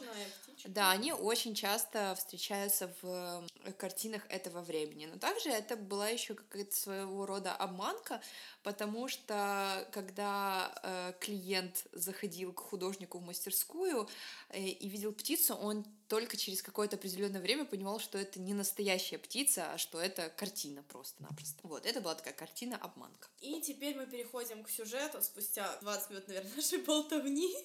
да, 0.65 0.89
они 0.89 1.13
очень 1.13 1.53
часто 1.53 2.15
встречаются 2.17 2.91
в 3.01 3.43
картинах 3.77 4.23
этого 4.29 4.61
времени. 4.61 5.05
Но 5.05 5.19
также 5.19 5.49
это 5.49 5.75
была 5.75 6.09
еще 6.09 6.33
какая-то 6.33 6.75
своего 6.75 7.27
рода 7.27 7.53
обманка, 7.53 8.21
потому 8.63 9.07
что 9.07 9.87
когда 9.91 10.73
э, 10.81 11.13
клиент 11.19 11.42
заходил 11.91 12.53
к 12.53 12.59
художнику 12.59 13.19
в 13.19 13.23
мастерскую 13.23 14.07
э, 14.49 14.59
и 14.61 14.87
видел 14.87 15.13
птицу, 15.13 15.55
он 15.55 15.85
только 16.07 16.37
через 16.37 16.61
какое-то 16.61 16.95
определенное 16.95 17.41
время 17.41 17.65
понимал, 17.65 17.99
что 17.99 18.17
это 18.17 18.39
не 18.39 18.53
настоящая 18.53 19.17
птица, 19.17 19.73
а 19.73 19.77
что 19.77 19.99
это 19.99 20.29
картина 20.29 20.83
просто-напросто. 20.83 21.59
Вот, 21.63 21.85
это 21.85 22.01
была 22.01 22.15
такая 22.15 22.33
картина-обманка. 22.33 23.29
И 23.41 23.61
теперь 23.61 23.95
мы 23.95 24.05
переходим 24.05 24.63
к 24.63 24.69
сюжету 24.69 25.21
спустя 25.21 25.77
20 25.81 26.09
минут, 26.09 26.27
наверное, 26.27 26.51
нашей 26.55 26.79
болтовни. 26.79 27.55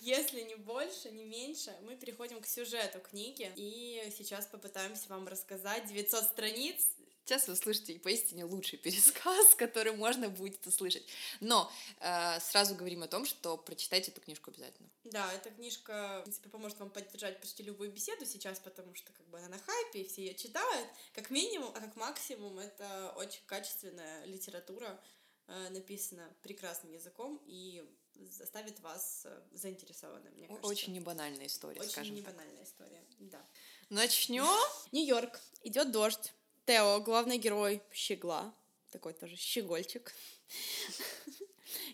Если 0.00 0.42
не 0.42 0.54
больше, 0.54 1.10
не 1.10 1.24
меньше, 1.24 1.74
мы 1.82 1.96
переходим 1.96 2.40
к 2.40 2.46
сюжету 2.46 3.00
книги. 3.00 3.50
И 3.56 4.12
сейчас 4.16 4.46
попытаемся 4.46 5.08
вам 5.08 5.26
рассказать 5.26 5.86
900 5.86 6.24
страниц 6.24 6.95
Сейчас 7.26 7.48
вы 7.48 7.56
слышите 7.56 7.98
поистине 7.98 8.44
лучший 8.44 8.78
пересказ, 8.82 9.56
который 9.56 9.92
можно 9.92 10.28
будет 10.28 10.64
услышать. 10.64 11.04
Но 11.40 11.70
э, 11.98 12.38
сразу 12.38 12.76
говорим 12.76 13.02
о 13.02 13.08
том, 13.08 13.26
что 13.26 13.56
прочитайте 13.56 14.12
эту 14.12 14.20
книжку 14.20 14.50
обязательно. 14.50 14.88
Да, 15.02 15.32
эта 15.32 15.50
книжка, 15.50 16.20
в 16.20 16.22
принципе, 16.22 16.48
поможет 16.48 16.78
вам 16.78 16.88
поддержать 16.88 17.40
почти 17.40 17.64
любую 17.64 17.90
беседу 17.90 18.24
сейчас, 18.24 18.60
потому 18.60 18.94
что 18.94 19.12
как 19.12 19.26
бы 19.26 19.38
она 19.38 19.48
на 19.48 19.58
хайпе, 19.58 20.02
и 20.02 20.08
все 20.08 20.26
ее 20.26 20.34
читают, 20.34 20.88
как 21.14 21.30
минимум, 21.30 21.72
а 21.74 21.80
как 21.80 21.96
максимум 21.96 22.60
это 22.60 23.12
очень 23.16 23.40
качественная 23.46 24.24
литература, 24.26 25.00
э, 25.48 25.68
написана 25.70 26.32
прекрасным 26.42 26.92
языком 26.92 27.42
и 27.44 27.84
заставит 28.14 28.78
вас 28.78 29.22
э, 29.24 29.42
заинтересованным, 29.50 30.32
мне 30.34 30.46
кажется. 30.46 30.68
Очень 30.68 30.92
небанальная 30.92 31.46
история, 31.48 31.80
Очень 31.80 31.90
скажем 31.90 32.14
небанальная 32.14 32.62
история, 32.62 33.04
да. 33.18 33.44
Начнем. 33.88 34.46
Нью-Йорк. 34.92 35.40
Идет 35.64 35.90
дождь. 35.90 36.32
Тео, 36.66 37.00
главный 37.00 37.38
герой 37.38 37.80
Щегла, 37.92 38.52
такой 38.90 39.12
тоже 39.12 39.36
щегольчик, 39.36 40.12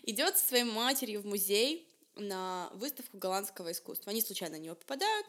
идет 0.01 0.35
со 0.35 0.47
своей 0.47 0.63
матерью 0.63 1.21
в 1.21 1.27
музей 1.27 1.87
на 2.15 2.71
выставку 2.73 3.19
голландского 3.19 3.71
искусства. 3.71 4.11
Они 4.11 4.21
случайно 4.21 4.57
на 4.57 4.61
него 4.61 4.75
попадают. 4.75 5.27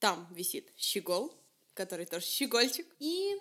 Там 0.00 0.28
висит 0.30 0.70
щегол, 0.76 1.34
который 1.72 2.04
тоже 2.04 2.26
щегольчик. 2.26 2.86
И 2.98 3.36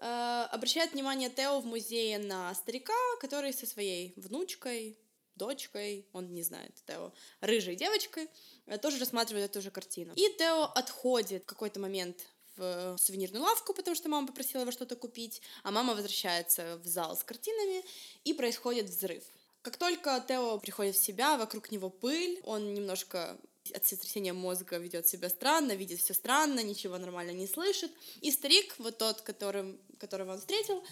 э, 0.00 0.46
обращает 0.50 0.92
внимание 0.92 1.30
Тео 1.30 1.60
в 1.60 1.64
музее 1.64 2.18
на 2.18 2.52
старика, 2.54 2.94
который 3.20 3.52
со 3.52 3.64
своей 3.64 4.12
внучкой, 4.16 4.98
дочкой, 5.36 6.08
он 6.12 6.34
не 6.34 6.42
знает, 6.42 6.74
Тео, 6.84 7.12
рыжей 7.40 7.76
девочкой, 7.76 8.28
э, 8.66 8.76
тоже 8.78 8.98
рассматривает 8.98 9.50
эту 9.50 9.62
же 9.62 9.70
картину. 9.70 10.14
И 10.14 10.28
Тео 10.36 10.64
отходит 10.64 11.44
в 11.44 11.46
какой-то 11.46 11.78
момент 11.78 12.26
в 12.58 12.98
сувенирную 12.98 13.42
лавку, 13.42 13.72
потому 13.72 13.94
что 13.94 14.08
мама 14.08 14.26
попросила 14.26 14.62
его 14.62 14.72
что-то 14.72 14.96
купить, 14.96 15.40
а 15.62 15.70
мама 15.70 15.94
возвращается 15.94 16.76
в 16.78 16.86
зал 16.86 17.16
с 17.16 17.24
картинами, 17.24 17.84
и 18.24 18.34
происходит 18.34 18.86
взрыв. 18.86 19.22
Как 19.62 19.76
только 19.76 20.24
Тео 20.26 20.58
приходит 20.58 20.96
в 20.96 21.02
себя, 21.02 21.36
вокруг 21.36 21.70
него 21.70 21.90
пыль, 21.90 22.40
он 22.44 22.74
немножко 22.74 23.38
от 23.74 23.86
сотрясения 23.86 24.32
мозга 24.32 24.78
ведет 24.78 25.06
себя 25.06 25.28
странно, 25.28 25.72
видит 25.72 26.00
все 26.00 26.14
странно, 26.14 26.62
ничего 26.62 26.98
нормально 26.98 27.32
не 27.32 27.46
слышит. 27.46 27.90
И 28.20 28.30
старик, 28.30 28.74
вот 28.78 28.98
тот, 28.98 29.20
которым, 29.20 29.78
которого 29.98 30.32
он 30.32 30.38
встретил, 30.38 30.82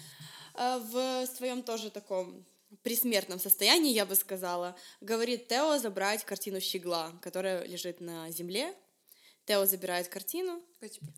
э, 0.55 0.77
в 0.79 1.25
своем 1.27 1.63
тоже 1.63 1.89
таком 1.89 2.45
присмертном 2.83 3.39
состоянии, 3.39 3.93
я 3.93 4.05
бы 4.05 4.15
сказала, 4.15 4.75
говорит 5.01 5.47
Тео 5.47 5.77
забрать 5.77 6.23
картину 6.25 6.59
Щегла, 6.59 7.13
которая 7.21 7.65
лежит 7.65 8.01
на 8.01 8.29
земле, 8.31 8.75
Тео 9.47 9.65
забирает 9.65 10.09
картину. 10.09 10.61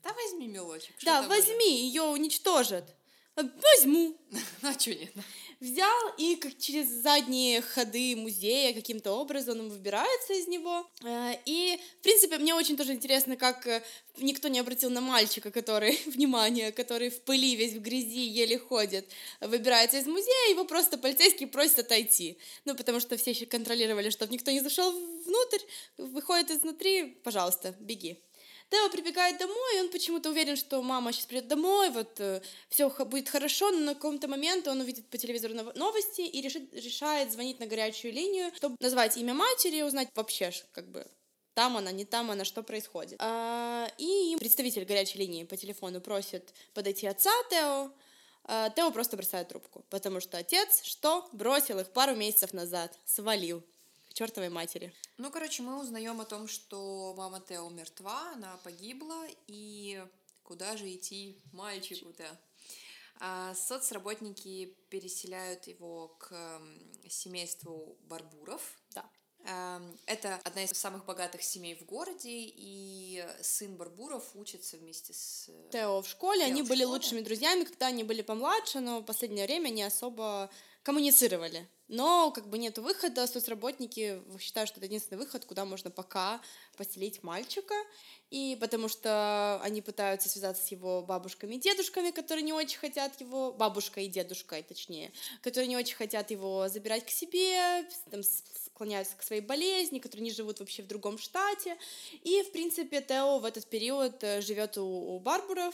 Да 0.04 0.14
возьми 0.14 0.48
мелочек. 0.48 0.96
Да, 1.04 1.24
возьми, 1.24 1.88
ее 1.88 2.04
уничтожат. 2.04 2.96
Возьму. 3.44 4.16
Ну, 4.62 4.70
а 4.70 4.80
что 4.80 4.94
нет? 4.94 5.12
Взял 5.60 6.14
и 6.18 6.36
как 6.36 6.58
через 6.58 6.88
задние 6.88 7.62
ходы 7.62 8.16
музея 8.16 8.74
каким-то 8.74 9.12
образом 9.12 9.60
он 9.60 9.70
выбирается 9.70 10.34
из 10.34 10.48
него. 10.48 10.88
Э, 11.04 11.34
и, 11.46 11.78
в 12.00 12.04
принципе, 12.04 12.38
мне 12.38 12.54
очень 12.54 12.78
тоже 12.78 12.94
интересно, 12.94 13.36
как 13.36 13.68
э, 13.68 13.84
никто 14.18 14.48
не 14.48 14.60
обратил 14.60 14.90
на 14.90 15.02
мальчика, 15.02 15.52
который, 15.52 16.00
внимание, 16.06 16.72
который 16.72 17.10
в 17.10 17.22
пыли 17.24 17.56
весь 17.56 17.74
в 17.74 17.82
грязи 17.82 18.26
еле 18.26 18.58
ходит, 18.58 19.10
выбирается 19.42 19.98
из 19.98 20.06
музея, 20.06 20.52
его 20.52 20.64
просто 20.64 20.98
полицейские 20.98 21.50
просят 21.50 21.80
отойти. 21.80 22.38
Ну, 22.66 22.76
потому 22.76 23.00
что 23.00 23.18
все 23.18 23.32
еще 23.32 23.46
контролировали, 23.46 24.12
чтобы 24.12 24.34
никто 24.34 24.52
не 24.52 24.62
зашел 24.62 24.92
внутрь, 25.26 25.60
выходит 25.98 26.52
изнутри, 26.52 27.06
пожалуйста, 27.24 27.76
беги. 27.80 28.22
Тео 28.70 28.90
прибегает 28.90 29.40
домой, 29.40 29.78
и 29.78 29.82
он 29.82 29.90
почему-то 29.90 30.30
уверен, 30.30 30.56
что 30.56 30.82
мама 30.82 31.12
сейчас 31.12 31.26
придет 31.26 31.48
домой, 31.48 31.90
вот 31.90 32.20
э, 32.20 32.42
все 32.70 32.90
будет 33.06 33.28
хорошо, 33.28 33.72
но 33.72 33.80
на 33.80 33.96
каком-то 33.96 34.28
момент 34.28 34.68
он 34.68 34.82
увидит 34.82 35.08
по 35.08 35.18
телевизору 35.18 35.56
новости 35.76 36.22
и 36.22 36.42
решит, 36.42 36.72
решает 36.74 37.32
звонить 37.32 37.60
на 37.60 37.66
горячую 37.66 38.14
линию, 38.14 38.52
чтобы 38.56 38.76
назвать 38.80 39.18
имя 39.18 39.34
матери 39.34 39.78
и 39.78 39.82
узнать 39.82 40.10
вообще, 40.14 40.52
как 40.72 40.88
бы, 40.90 41.08
там 41.56 41.78
она, 41.78 41.92
не 41.92 42.06
там 42.06 42.30
она, 42.30 42.46
что 42.46 42.62
происходит. 42.62 43.18
А, 43.20 43.92
и 43.98 44.36
представитель 44.40 44.86
горячей 44.86 45.18
линии 45.18 45.46
по 45.46 45.58
телефону 45.58 46.00
просит 46.00 46.54
подойти 46.76 47.08
отца 47.08 47.32
Тео, 47.50 47.92
а, 48.44 48.70
Тео 48.70 48.92
просто 48.92 49.18
бросает 49.18 49.48
трубку, 49.48 49.84
потому 49.90 50.20
что 50.20 50.38
отец 50.38 50.84
что? 50.84 51.28
Бросил 51.32 51.80
их 51.80 51.92
пару 51.92 52.16
месяцев 52.16 52.54
назад, 52.54 52.98
свалил 53.04 53.64
чертовой 54.20 54.50
матери. 54.50 54.94
Ну, 55.18 55.32
короче, 55.32 55.64
мы 55.64 55.80
узнаем 55.80 56.20
о 56.20 56.26
том, 56.26 56.50
что 56.50 57.14
мама 57.16 57.40
Тео 57.40 57.70
мертва, 57.70 58.34
она 58.34 58.58
погибла, 58.66 59.26
и 59.48 60.04
куда 60.44 60.76
же 60.76 60.94
идти 60.94 61.38
мальчику-то? 61.54 62.26
А 63.22 63.56
соцработники 63.56 64.76
переселяют 64.90 65.68
его 65.68 66.10
к 66.20 66.36
семейству 67.08 67.98
Барбуров. 68.10 68.62
Да. 68.94 69.10
Эм, 69.46 69.98
это 70.06 70.36
одна 70.44 70.66
из 70.66 70.72
самых 70.72 71.06
богатых 71.06 71.42
семей 71.42 71.76
в 71.76 71.86
городе, 71.86 72.30
и 72.30 73.26
сын 73.42 73.78
Барбуров 73.78 74.36
учится 74.36 74.76
вместе 74.76 75.14
с... 75.14 75.50
Тео 75.72 76.02
в 76.02 76.10
школе. 76.10 76.42
Тео 76.42 76.52
они 76.52 76.62
в 76.64 76.68
были 76.68 76.82
школе. 76.82 76.94
лучшими 76.94 77.22
друзьями, 77.22 77.64
когда 77.64 77.88
они 77.88 78.04
были 78.04 78.22
помладше, 78.22 78.82
но 78.82 79.00
в 79.00 79.06
последнее 79.06 79.46
время 79.46 79.70
не 79.70 79.84
особо 79.84 80.50
коммуницировали. 80.84 81.68
Но 81.90 82.30
как 82.30 82.48
бы 82.48 82.60
нет 82.60 82.78
выхода, 82.78 83.26
соцработники 83.26 84.22
считают, 84.40 84.70
что 84.70 84.80
это 84.80 84.86
единственный 84.86 85.18
выход, 85.18 85.46
куда 85.46 85.66
можно 85.66 85.90
пока 85.90 86.40
поселить 86.78 87.24
мальчика. 87.24 87.74
И 88.30 88.56
потому 88.62 88.90
что 88.90 89.60
они 89.64 89.82
пытаются 89.82 90.30
связаться 90.30 90.64
с 90.64 90.68
его 90.68 91.02
бабушками 91.02 91.56
и 91.56 91.60
дедушками, 91.60 92.12
которые 92.12 92.44
не 92.44 92.54
очень 92.54 92.78
хотят 92.78 93.20
его, 93.20 93.52
бабушка 93.52 94.02
и 94.02 94.08
дедушка, 94.08 94.62
точнее, 94.62 95.12
которые 95.42 95.68
не 95.68 95.78
очень 95.78 95.96
хотят 95.96 96.30
его 96.30 96.68
забирать 96.68 97.08
к 97.08 97.10
себе, 97.10 97.90
там, 98.12 98.22
склоняются 98.22 99.18
к 99.18 99.24
своей 99.24 99.42
болезни, 99.42 99.98
которые 99.98 100.26
не 100.26 100.32
живут 100.32 100.60
вообще 100.60 100.84
в 100.84 100.88
другом 100.88 101.18
штате. 101.18 101.76
И, 102.24 102.44
в 102.44 102.52
принципе, 102.52 103.02
Тео 103.02 103.40
в 103.40 103.46
этот 103.46 103.66
период 103.66 104.24
э, 104.24 104.42
живет 104.42 104.78
у, 104.78 105.16
у 105.16 105.20
Барбуров, 105.20 105.74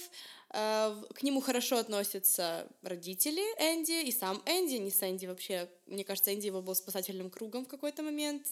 к 0.56 1.22
нему 1.24 1.42
хорошо 1.42 1.78
относятся 1.78 2.68
родители 2.82 3.42
Энди 3.60 4.08
и 4.08 4.12
сам 4.12 4.42
Энди, 4.46 4.76
не 4.76 4.90
Сэнди 4.90 5.26
вообще. 5.26 5.70
Мне 5.86 6.06
кажется, 6.06 6.34
Энди 6.34 6.46
его 6.46 6.62
был 6.62 6.76
спасательным 6.76 7.30
кругом 7.30 7.66
в 7.66 7.68
какой-то 7.68 8.04
момент, 8.04 8.48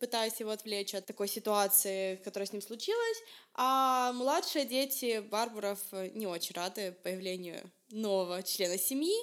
пытаясь 0.00 0.40
его 0.40 0.50
отвлечь 0.50 0.94
от 0.94 1.06
такой 1.06 1.28
ситуации, 1.28 2.16
которая 2.16 2.48
с 2.48 2.52
ним 2.52 2.60
случилась. 2.60 3.18
А 3.54 4.12
младшие 4.14 4.64
дети 4.64 5.20
Барбаров 5.20 5.78
не 6.14 6.26
очень 6.26 6.56
рады 6.56 6.90
появлению 7.04 7.70
нового 7.90 8.42
члена 8.42 8.76
семьи. 8.76 9.14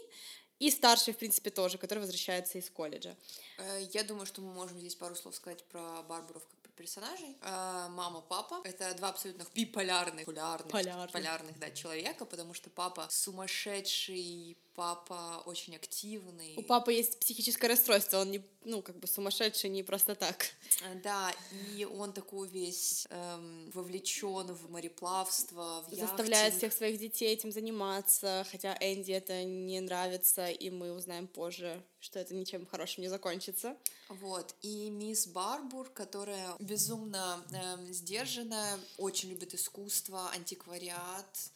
И 0.59 0.69
старший, 0.69 1.15
в 1.15 1.17
принципе, 1.17 1.50
тоже, 1.50 1.79
который 1.79 2.00
возвращается 2.00 2.59
из 2.59 2.69
колледжа. 2.69 3.17
Э, 3.57 3.81
я 3.93 4.03
думаю, 4.03 4.27
что 4.27 4.41
мы 4.41 4.53
можем 4.53 4.77
здесь 4.77 4.93
пару 4.93 5.15
слов 5.15 5.35
сказать 5.35 5.63
про 5.63 6.03
Барбаров 6.03 6.45
как 6.47 6.61
персонажей. 6.81 7.38
Э, 7.41 7.88
мама, 7.89 8.21
папа. 8.21 8.61
Это 8.63 8.93
два 8.95 9.09
абсолютно 9.09 9.45
биполярных, 9.53 10.25
полярных, 10.25 10.71
полярных. 10.71 11.11
полярных 11.11 11.59
да, 11.59 11.69
человека, 11.71 12.25
потому 12.25 12.53
что 12.53 12.69
папа 12.69 13.07
сумасшедший, 13.09 14.57
папа 14.75 15.43
очень 15.45 15.75
активный. 15.75 16.55
У 16.57 16.63
папы 16.63 16.93
есть 16.93 17.19
психическое 17.19 17.67
расстройство, 17.67 18.19
он 18.19 18.31
не, 18.31 18.41
ну, 18.63 18.81
как 18.81 18.97
бы 18.99 19.07
сумасшедший 19.07 19.69
не 19.69 19.83
просто 19.83 20.15
так. 20.15 20.45
Э, 20.83 20.95
да, 21.03 21.33
и 21.51 21.85
он 21.85 22.13
такой 22.13 22.47
весь 22.47 23.07
эм, 23.09 23.69
вовлечен 23.71 24.53
в 24.53 24.69
мореплавство, 24.71 25.83
в 25.87 25.95
Заставляет 25.95 26.53
всех 26.55 26.73
своих 26.73 26.99
детей 26.99 27.33
этим 27.33 27.51
заниматься, 27.51 28.45
хотя 28.51 28.77
Энди 28.79 29.11
это 29.11 29.43
не 29.43 29.79
нравится, 29.81 30.49
и 30.49 30.69
мы 30.69 30.93
узнаем 30.93 31.27
позже, 31.27 31.83
что 31.99 32.19
это 32.19 32.33
ничем 32.33 32.65
хорошим 32.65 33.03
не 33.03 33.09
закончится. 33.09 33.75
Вот, 34.09 34.55
и 34.61 34.89
мисс 34.89 35.27
Барбур, 35.27 35.89
которая 35.89 36.55
безумно 36.59 37.43
эм, 37.51 37.93
сдержанная, 37.93 38.79
очень 38.97 39.29
любит 39.29 39.53
искусство, 39.53 40.29
антиквариат, 40.31 41.51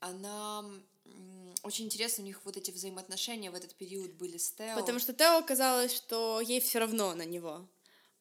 она 0.00 0.64
очень 1.62 1.86
интересно 1.86 2.22
у 2.24 2.26
них 2.26 2.44
вот 2.44 2.56
эти 2.56 2.70
взаимоотношения 2.70 3.50
в 3.50 3.54
этот 3.54 3.74
период 3.74 4.12
были 4.14 4.36
с 4.36 4.52
Тео. 4.52 4.76
Потому 4.76 4.98
что 4.98 5.12
Тео 5.12 5.42
казалось, 5.42 5.94
что 5.94 6.40
ей 6.40 6.60
все 6.60 6.80
равно 6.80 7.14
на 7.14 7.24
него. 7.24 7.68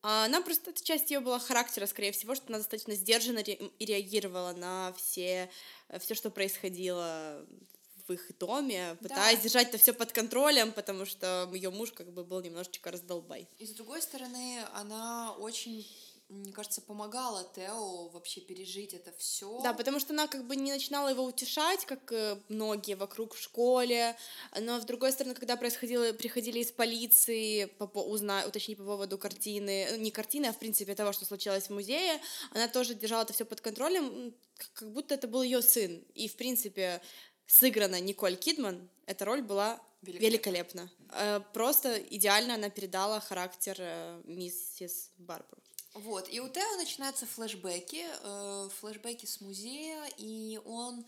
А 0.03 0.25
она 0.25 0.41
просто, 0.41 0.71
эта 0.71 0.83
часть 0.83 1.11
ее 1.11 1.19
была 1.19 1.39
характера, 1.39 1.85
скорее 1.85 2.11
всего, 2.11 2.33
что 2.33 2.47
она 2.47 2.57
достаточно 2.57 2.95
сдержанно 2.95 3.39
и 3.39 3.85
реагировала 3.85 4.51
на 4.53 4.93
все, 4.93 5.49
э, 5.89 5.99
все, 5.99 6.15
что 6.15 6.31
происходило 6.31 7.45
в 8.07 8.13
их 8.13 8.35
доме, 8.39 8.97
пытаясь 8.99 9.37
да. 9.37 9.43
держать 9.43 9.69
это 9.69 9.77
все 9.77 9.93
под 9.93 10.11
контролем, 10.11 10.71
потому 10.71 11.05
что 11.05 11.49
ее 11.53 11.69
муж 11.69 11.91
как 11.91 12.11
бы 12.11 12.23
был 12.23 12.41
немножечко 12.41 12.89
раздолбай. 12.89 13.47
И 13.59 13.65
с 13.65 13.71
другой 13.71 14.01
стороны, 14.01 14.65
она 14.73 15.33
очень 15.33 15.87
мне 16.31 16.53
кажется, 16.53 16.81
помогала 16.81 17.43
Тео 17.53 18.07
вообще 18.07 18.39
пережить 18.39 18.93
это 18.93 19.11
все. 19.17 19.61
Да, 19.61 19.73
потому 19.73 19.99
что 19.99 20.13
она 20.13 20.27
как 20.27 20.47
бы 20.47 20.55
не 20.55 20.71
начинала 20.71 21.09
его 21.09 21.25
утешать, 21.25 21.85
как 21.85 22.11
э, 22.13 22.37
многие 22.47 22.95
вокруг 22.95 23.33
в 23.33 23.41
школе, 23.41 24.15
но 24.57 24.79
с 24.79 24.85
другой 24.85 25.11
стороны, 25.11 25.35
когда 25.35 25.57
происходило, 25.57 26.13
приходили 26.13 26.59
из 26.59 26.71
полиции 26.71 27.65
по, 27.65 27.85
узна, 27.99 28.45
уточнить 28.47 28.77
по 28.77 28.85
поводу 28.85 29.17
картины, 29.17 29.87
э, 29.89 29.97
не 29.97 30.09
картины, 30.09 30.45
а 30.45 30.53
в 30.53 30.59
принципе 30.59 30.95
того, 30.95 31.11
что 31.11 31.25
случилось 31.25 31.67
в 31.67 31.71
музее, 31.71 32.21
она 32.51 32.69
тоже 32.69 32.95
держала 32.95 33.23
это 33.23 33.33
все 33.33 33.43
под 33.43 33.59
контролем, 33.59 34.33
как 34.75 34.89
будто 34.91 35.15
это 35.15 35.27
был 35.27 35.41
ее 35.43 35.61
сын. 35.61 36.01
И 36.15 36.29
в 36.29 36.37
принципе 36.37 37.01
сыграна 37.45 37.99
Николь 37.99 38.37
Кидман, 38.37 38.89
эта 39.05 39.25
роль 39.25 39.41
была 39.41 39.81
великолепна. 40.01 40.29
великолепна. 40.29 40.91
Э, 41.13 41.41
просто 41.53 41.97
идеально 42.09 42.53
она 42.53 42.69
передала 42.69 43.19
характер 43.19 44.21
миссис 44.23 45.11
Барбару. 45.17 45.60
Вот, 45.93 46.29
и 46.29 46.39
у 46.39 46.47
Тео 46.47 46.77
начинаются 46.77 47.25
флешбеки, 47.25 48.05
э, 48.23 48.69
флешбеки 48.79 49.25
с 49.25 49.41
музея, 49.41 50.09
и 50.17 50.59
он 50.63 51.05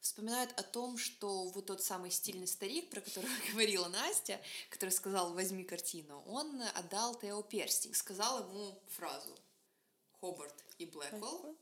вспоминает 0.00 0.52
о 0.58 0.62
том, 0.62 0.98
что 0.98 1.44
вот 1.48 1.66
тот 1.66 1.82
самый 1.82 2.10
стильный 2.10 2.46
старик, 2.46 2.90
про 2.90 3.00
которого 3.00 3.30
говорила 3.52 3.88
Настя, 3.88 4.40
который 4.68 4.90
сказал 4.90 5.32
«возьми 5.32 5.64
картину», 5.64 6.22
он 6.26 6.62
отдал 6.74 7.14
Тео 7.14 7.42
перстень, 7.42 7.94
сказал 7.94 8.40
ему 8.40 8.78
фразу 8.88 9.34
«Хобарт 10.20 10.64
и 10.78 10.84
Блэквелл, 10.84 11.56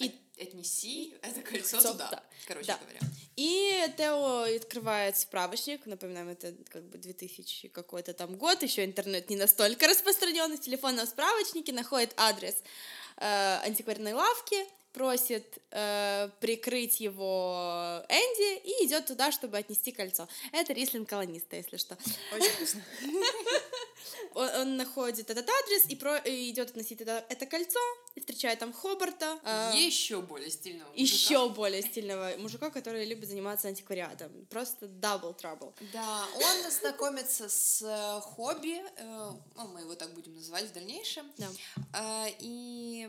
и 0.00 0.42
отнеси 0.42 1.14
это 1.22 1.42
кольцо 1.42 1.80
туда. 1.80 2.08
Да. 2.10 2.22
Короче 2.46 2.66
да. 2.66 2.78
говоря. 2.78 3.00
И 3.36 3.86
Тео 3.96 4.42
открывает 4.56 5.16
справочник, 5.16 5.86
напоминаем, 5.86 6.28
это 6.28 6.54
как 6.68 6.82
бы 6.84 6.98
2000 6.98 7.68
какой-то 7.68 8.12
там 8.12 8.36
год, 8.36 8.62
еще 8.62 8.84
интернет 8.84 9.30
не 9.30 9.36
настолько 9.36 9.86
распространенный, 9.86 10.56
в 10.56 10.60
телефонном 10.60 11.06
справочнике 11.06 11.72
находит 11.72 12.12
адрес 12.16 12.56
э, 13.16 13.60
антикварной 13.62 14.12
лавки, 14.12 14.56
просит 14.92 15.58
э, 15.70 16.28
прикрыть 16.40 17.00
его 17.00 18.04
Энди 18.08 18.58
и 18.58 18.86
идет 18.86 19.06
туда, 19.06 19.30
чтобы 19.32 19.56
отнести 19.56 19.92
кольцо. 19.92 20.28
Это 20.52 20.72
рислинг 20.72 21.08
колониста, 21.08 21.56
если 21.56 21.76
что. 21.76 21.96
Очень 22.34 22.50
вкусно. 22.50 22.84
Он, 24.34 24.48
он 24.48 24.76
находит 24.76 25.30
этот 25.30 25.48
адрес 25.48 25.86
и, 25.86 25.96
про, 25.96 26.16
и 26.18 26.50
идет 26.50 26.70
относить 26.70 27.00
это, 27.00 27.24
это 27.28 27.46
кольцо, 27.46 27.80
и 28.14 28.20
встречает 28.20 28.58
там 28.58 28.72
Хобарта. 28.72 29.38
Э, 29.44 29.72
Еще 29.74 30.20
более 30.20 30.50
стильного 30.50 30.88
мужика. 30.90 31.02
Еще 31.02 31.48
более 31.50 31.82
стильного 31.82 32.36
мужика, 32.38 32.70
который 32.70 33.04
любит 33.06 33.28
заниматься 33.28 33.68
антиквариатом. 33.68 34.46
Просто 34.50 34.86
double 34.86 35.38
trouble. 35.38 35.72
Да, 35.92 36.26
он 36.36 36.70
знакомится 36.70 37.48
с 37.48 37.82
э, 37.82 38.20
хобби, 38.20 38.82
э, 38.96 39.30
ну, 39.56 39.68
мы 39.68 39.80
его 39.80 39.94
так 39.94 40.12
будем 40.14 40.34
называть 40.34 40.66
в 40.70 40.72
дальнейшем. 40.72 41.30
Да. 41.38 41.48
Э, 41.94 42.34
и 42.38 43.08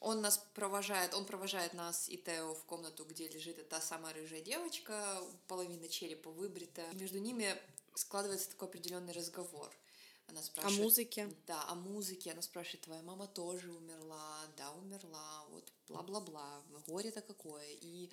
он 0.00 0.20
нас 0.20 0.38
провожает, 0.54 1.14
он 1.14 1.24
провожает 1.24 1.72
нас 1.72 2.08
и 2.10 2.18
Тео 2.18 2.54
в 2.54 2.64
комнату, 2.64 3.04
где 3.04 3.26
лежит 3.28 3.66
та 3.68 3.80
самая 3.80 4.12
рыжая 4.14 4.42
девочка, 4.42 5.18
половина 5.48 5.88
черепа 5.88 6.30
выбрита. 6.30 6.82
И 6.92 6.96
между 6.96 7.18
ними 7.18 7.56
складывается 7.94 8.50
такой 8.50 8.68
определенный 8.68 9.12
разговор. 9.12 9.70
Она 10.26 10.42
спрашивает... 10.42 10.78
О 10.78 10.82
музыке. 10.82 11.30
Да, 11.46 11.64
о 11.68 11.74
музыке. 11.74 12.32
Она 12.32 12.42
спрашивает, 12.42 12.82
твоя 12.82 13.02
мама 13.02 13.26
тоже 13.26 13.72
умерла? 13.72 14.40
Да, 14.56 14.70
умерла. 14.72 15.44
Вот 15.50 15.72
бла-бла-бла. 15.88 16.62
Горе-то 16.86 17.20
какое. 17.20 17.66
И 17.80 18.10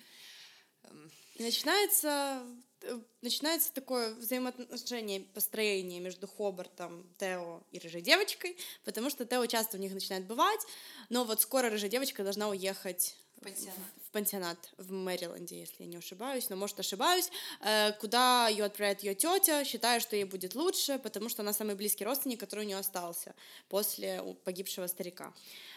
и 1.34 1.42
начинается, 1.42 2.44
э, 2.82 3.00
начинается 3.22 3.72
такое 3.72 4.14
взаимоотношение, 4.14 5.20
построение 5.20 5.98
между 6.00 6.26
Хобартом, 6.26 7.08
Тео 7.18 7.62
и 7.70 7.78
рыжей 7.78 8.02
девочкой, 8.02 8.56
потому 8.84 9.08
что 9.08 9.24
Тео 9.24 9.46
часто 9.46 9.78
у 9.78 9.80
них 9.80 9.94
начинает 9.94 10.26
бывать, 10.26 10.60
но 11.08 11.24
вот 11.24 11.40
скоро 11.40 11.70
рыжая 11.70 11.90
девочка 11.90 12.22
должна 12.22 12.48
уехать 12.50 13.16
пансионат. 13.42 13.78
В 14.06 14.10
пансионат 14.12 14.58
в 14.78 14.92
Мэриленде, 14.92 15.60
если 15.60 15.84
я 15.84 15.86
не 15.86 15.96
ошибаюсь, 15.96 16.48
но 16.50 16.56
может 16.56 16.78
ошибаюсь, 16.80 17.30
э, 17.60 17.92
куда 18.00 18.48
ее 18.48 18.64
отправляет 18.64 19.02
ее 19.02 19.14
тетя, 19.14 19.64
считая, 19.64 20.00
что 20.00 20.16
ей 20.16 20.24
будет 20.24 20.54
лучше, 20.54 20.98
потому 20.98 21.28
что 21.28 21.42
она 21.42 21.52
самый 21.52 21.74
близкий 21.74 22.04
родственник, 22.04 22.40
который 22.40 22.64
у 22.64 22.68
нее 22.68 22.78
остался 22.78 23.34
после 23.68 24.22
погибшего 24.44 24.86
старика. 24.86 25.32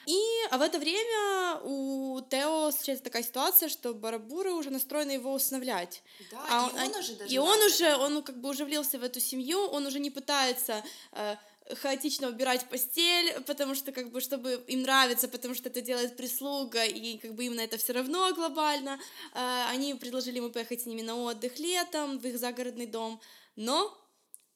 И 0.06 0.20
а 0.52 0.58
в 0.58 0.62
это 0.62 0.78
время 0.78 1.60
у 1.64 2.22
Тео 2.30 2.72
случается 2.72 3.04
такая 3.04 3.24
ситуация, 3.24 3.70
что 3.70 3.94
Барабуры 3.94 4.52
уже 4.52 4.70
настроены 4.70 5.12
его 5.12 5.34
усыновлять. 5.34 6.04
Да, 6.32 6.46
а 6.50 6.70
и 6.70 6.74
он, 6.74 6.92
он 6.92 7.00
уже 7.00 7.16
даже 7.16 7.34
И 7.34 7.38
он 7.38 7.60
уже, 7.64 7.96
он 7.96 8.24
как 8.24 8.40
бы 8.40 8.50
уже 8.50 8.66
влился 8.66 9.00
в 9.00 9.04
эту 9.04 9.20
семью, 9.20 9.60
он 9.68 9.86
уже 9.86 10.00
не 10.00 10.12
пытается 10.12 10.84
э, 11.12 11.36
хаотично 11.82 12.28
убирать 12.28 12.68
постель, 12.70 13.42
потому 13.42 13.76
что 13.76 13.92
как 13.92 14.12
бы 14.12 14.22
чтобы 14.22 14.64
им 14.68 14.84
нравится, 14.84 15.28
потому 15.28 15.56
что 15.56 15.70
это 15.70 15.82
делает 15.82 16.16
прислуга, 16.16 16.86
и 16.86 17.18
как 17.18 17.34
бы 17.34 17.46
им 17.46 17.56
на 17.56 17.62
это 17.62 17.78
все 17.78 17.94
равно 17.94 18.34
глобально. 18.34 19.00
Э, 19.34 19.66
они 19.70 19.96
предложили 19.96 20.38
ему 20.38 20.50
поехать 20.50 20.82
с 20.82 20.86
ними 20.86 21.02
на 21.02 21.16
отдых 21.16 21.58
летом 21.60 22.20
в 22.20 22.26
их 22.28 22.38
загородный 22.38 22.86
дом, 22.86 23.20
но 23.56 23.98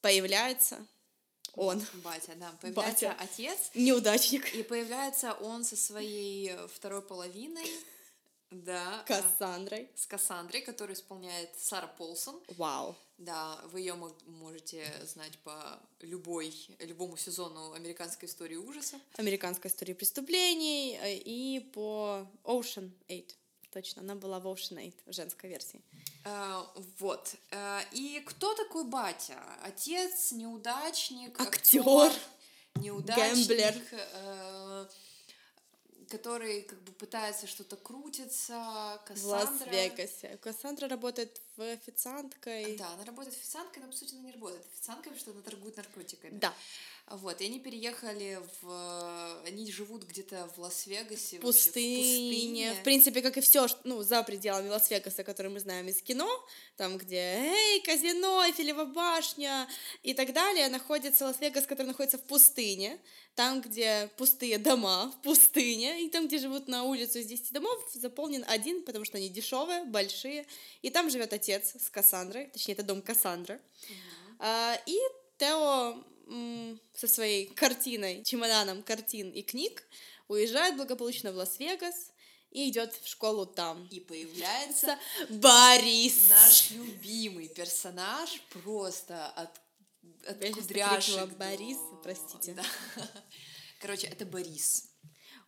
появляется 0.00 0.86
он. 1.54 1.84
Батя, 2.04 2.34
да. 2.36 2.52
Появляется 2.60 3.08
Батя. 3.08 3.16
отец. 3.20 3.70
Неудачник. 3.74 4.54
И 4.54 4.62
появляется 4.62 5.32
он 5.34 5.64
со 5.64 5.76
своей 5.76 6.56
второй 6.68 7.02
половиной. 7.02 7.66
Да. 8.50 9.04
Кассандрой. 9.06 9.90
С 9.94 10.06
Кассандрой, 10.06 10.60
которую 10.62 10.96
исполняет 10.96 11.50
Сара 11.58 11.86
Полсон. 11.86 12.40
Вау. 12.56 12.96
Да, 13.20 13.60
вы 13.66 13.80
ее 13.80 13.94
можете 14.26 14.90
знать 15.04 15.38
по 15.44 15.78
любой, 16.00 16.54
любому 16.78 17.18
сезону 17.18 17.74
американской 17.74 18.26
истории 18.26 18.56
ужаса. 18.56 18.98
Американской 19.16 19.70
истории 19.70 19.92
преступлений 19.92 20.98
э, 21.02 21.16
и 21.16 21.60
по 21.60 22.26
Ocean 22.44 22.90
8. 23.08 23.24
Точно, 23.72 24.00
она 24.00 24.14
была 24.14 24.40
в 24.40 24.46
Ocean 24.46 24.76
8, 24.76 24.92
в 25.04 25.12
женской 25.12 25.50
версии. 25.50 25.82
Uh, 26.24 26.66
вот. 26.98 27.34
Uh, 27.50 27.84
и 27.92 28.20
кто 28.20 28.54
такой 28.54 28.84
батя? 28.84 29.38
Отец, 29.64 30.32
неудачник, 30.32 31.38
актер, 31.38 32.10
неудачник, 32.76 33.48
гэмблер. 33.48 33.74
Uh, 34.14 34.90
который 36.10 36.62
как 36.62 36.80
бы 36.82 36.92
пытается 36.92 37.46
что-то 37.46 37.76
крутиться. 37.76 39.00
Кассандра... 39.06 39.26
В 39.26 39.70
Лас-Вегасе. 39.70 40.38
Кассандра 40.42 40.88
работает 40.88 41.40
в 41.56 41.62
официанткой. 41.62 42.76
Да, 42.76 42.92
она 42.94 43.04
работает 43.04 43.36
официанткой, 43.36 43.82
но 43.84 43.90
по 43.90 43.96
сути 43.96 44.14
она 44.14 44.24
не 44.24 44.32
работает 44.32 44.66
официанткой, 44.66 45.12
потому 45.12 45.20
что 45.20 45.30
она 45.30 45.42
торгует 45.42 45.76
наркотиками. 45.76 46.38
Да. 46.38 46.52
Вот, 47.10 47.40
и 47.40 47.46
они 47.46 47.58
переехали 47.58 48.38
в... 48.62 49.42
Они 49.44 49.70
живут 49.72 50.04
где-то 50.04 50.48
в 50.54 50.60
Лас-Вегасе. 50.60 51.38
В 51.38 51.40
пустыне. 51.40 51.96
в 51.96 52.30
пустыне. 52.30 52.74
В 52.74 52.84
принципе, 52.84 53.20
как 53.20 53.36
и 53.36 53.40
все, 53.40 53.66
ну, 53.82 54.02
за 54.02 54.22
пределами 54.22 54.68
Лас-Вегаса, 54.68 55.24
который 55.24 55.50
мы 55.50 55.58
знаем 55.58 55.88
из 55.88 56.00
кино, 56.02 56.30
там, 56.76 56.98
где, 56.98 57.16
эй, 57.16 57.80
казино, 57.82 58.44
Эйфелева 58.44 58.84
башня 58.84 59.66
и 60.04 60.14
так 60.14 60.32
далее, 60.32 60.68
находится 60.68 61.24
Лас-Вегас, 61.24 61.66
который 61.66 61.88
находится 61.88 62.16
в 62.16 62.22
пустыне, 62.22 63.00
там, 63.34 63.60
где 63.60 64.08
пустые 64.16 64.58
дома 64.58 65.12
в 65.18 65.22
пустыне, 65.22 66.04
и 66.04 66.10
там, 66.10 66.28
где 66.28 66.38
живут 66.38 66.68
на 66.68 66.84
улицу 66.84 67.18
из 67.18 67.26
10 67.26 67.52
домов, 67.52 67.76
заполнен 67.92 68.44
один, 68.46 68.84
потому 68.84 69.04
что 69.04 69.16
они 69.16 69.28
дешевые, 69.28 69.82
большие, 69.82 70.46
и 70.82 70.90
там 70.90 71.10
живет 71.10 71.32
отец 71.32 71.74
с 71.74 71.90
Кассандрой, 71.90 72.46
точнее, 72.52 72.74
это 72.74 72.84
дом 72.84 73.02
Кассандры. 73.02 73.54
Mm-hmm. 73.54 74.36
А, 74.38 74.80
и 74.86 74.96
Тео 75.38 76.04
со 76.94 77.08
своей 77.08 77.46
картиной, 77.46 78.24
чемоданом 78.24 78.82
картин 78.82 79.30
и 79.30 79.42
книг, 79.42 79.82
уезжает 80.28 80.76
благополучно 80.76 81.32
в 81.32 81.36
Лас-Вегас 81.36 82.12
и 82.50 82.68
идет 82.68 82.94
в 82.94 83.08
школу 83.08 83.46
там. 83.46 83.86
И 83.90 84.00
появляется 84.00 84.98
Борис. 85.28 86.28
Наш 86.28 86.70
любимый 86.70 87.48
персонаж 87.48 88.40
просто 88.50 89.26
от, 89.28 89.50
от 90.26 90.44
Я 90.44 90.52
кудряшек. 90.52 91.28
До... 91.30 91.36
Борис, 91.36 91.78
простите. 92.02 92.54
Да. 92.54 92.64
Короче, 93.80 94.06
это 94.06 94.26
Борис. 94.26 94.90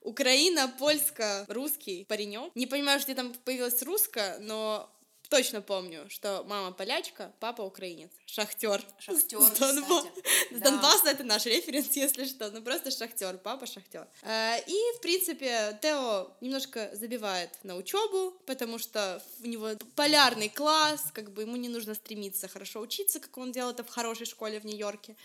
Украина, 0.01 0.69
польско, 0.79 1.45
русский 1.49 2.05
паренек. 2.05 2.55
Не 2.57 2.67
понимаю, 2.67 3.01
где 3.01 3.15
там 3.15 3.33
появилась 3.45 3.83
русская, 3.83 4.39
но 4.41 4.93
точно 5.33 5.63
помню, 5.63 6.05
что 6.11 6.45
мама 6.47 6.73
полячка, 6.73 7.33
папа 7.41 7.63
украинец. 7.63 8.11
Шахтер. 8.27 8.85
Шахтер. 8.99 9.41
С, 9.41 9.59
Донбасса. 9.59 10.09
С 10.51 10.61
да. 10.61 10.71
Донбасса 10.71 11.09
это 11.09 11.25
наш 11.25 11.47
референс, 11.47 11.97
если 11.97 12.27
что. 12.27 12.51
Ну 12.51 12.61
просто 12.61 12.91
шахтер, 12.91 13.39
папа 13.39 13.65
шахтер. 13.65 14.07
Э, 14.25 14.59
и, 14.67 14.79
в 14.99 15.01
принципе, 15.01 15.79
Тео 15.81 16.37
немножко 16.43 16.91
забивает 16.93 17.49
на 17.63 17.77
учебу, 17.77 18.35
потому 18.45 18.77
что 18.77 19.23
у 19.43 19.47
него 19.47 19.71
полярный 19.97 20.51
класс, 20.51 21.11
как 21.15 21.33
бы 21.33 21.43
ему 21.43 21.57
не 21.57 21.71
нужно 21.71 21.95
стремиться 21.95 22.47
хорошо 22.47 22.81
учиться, 22.81 23.19
как 23.19 23.39
он 23.39 23.53
делал 23.53 23.71
это 23.71 23.85
в 23.85 23.89
хорошей 23.89 24.27
школе 24.27 24.61
в 24.61 24.67
Нью-Йорке. 24.67 25.17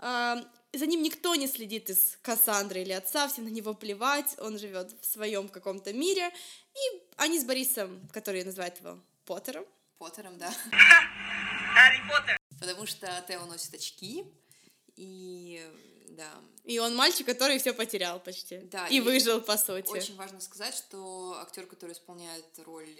Э, 0.00 0.36
за 0.74 0.86
ним 0.86 1.02
никто 1.02 1.34
не 1.36 1.48
следит 1.48 1.88
из 1.88 2.18
Кассандры 2.20 2.82
или 2.82 2.92
отца, 2.92 3.28
все 3.28 3.40
на 3.40 3.48
него 3.48 3.72
плевать, 3.72 4.34
он 4.36 4.58
живет 4.58 4.94
в 5.00 5.06
своем 5.06 5.48
каком-то 5.48 5.94
мире. 5.94 6.30
И 6.74 7.02
они 7.16 7.40
с 7.40 7.44
Борисом, 7.44 8.06
который 8.12 8.44
называет 8.44 8.78
его 8.80 8.98
Поттером. 9.28 9.66
Поттером, 9.98 10.38
да. 10.38 10.50
Гарри 11.74 12.00
Поттер! 12.08 12.38
Потому 12.58 12.86
что 12.86 13.24
Тео 13.28 13.44
носит 13.44 13.74
очки, 13.74 14.24
и 14.96 15.62
да. 16.08 16.32
И 16.64 16.78
он 16.78 16.96
мальчик, 16.96 17.26
который 17.26 17.58
все 17.58 17.74
потерял 17.74 18.20
почти. 18.20 18.60
Да. 18.60 18.86
И, 18.88 18.96
и 18.96 19.00
выжил, 19.00 19.42
по 19.42 19.58
сути. 19.58 19.90
Очень 19.90 20.16
важно 20.16 20.40
сказать, 20.40 20.74
что 20.74 21.38
актер, 21.42 21.66
который 21.66 21.92
исполняет 21.92 22.46
роль 22.60 22.98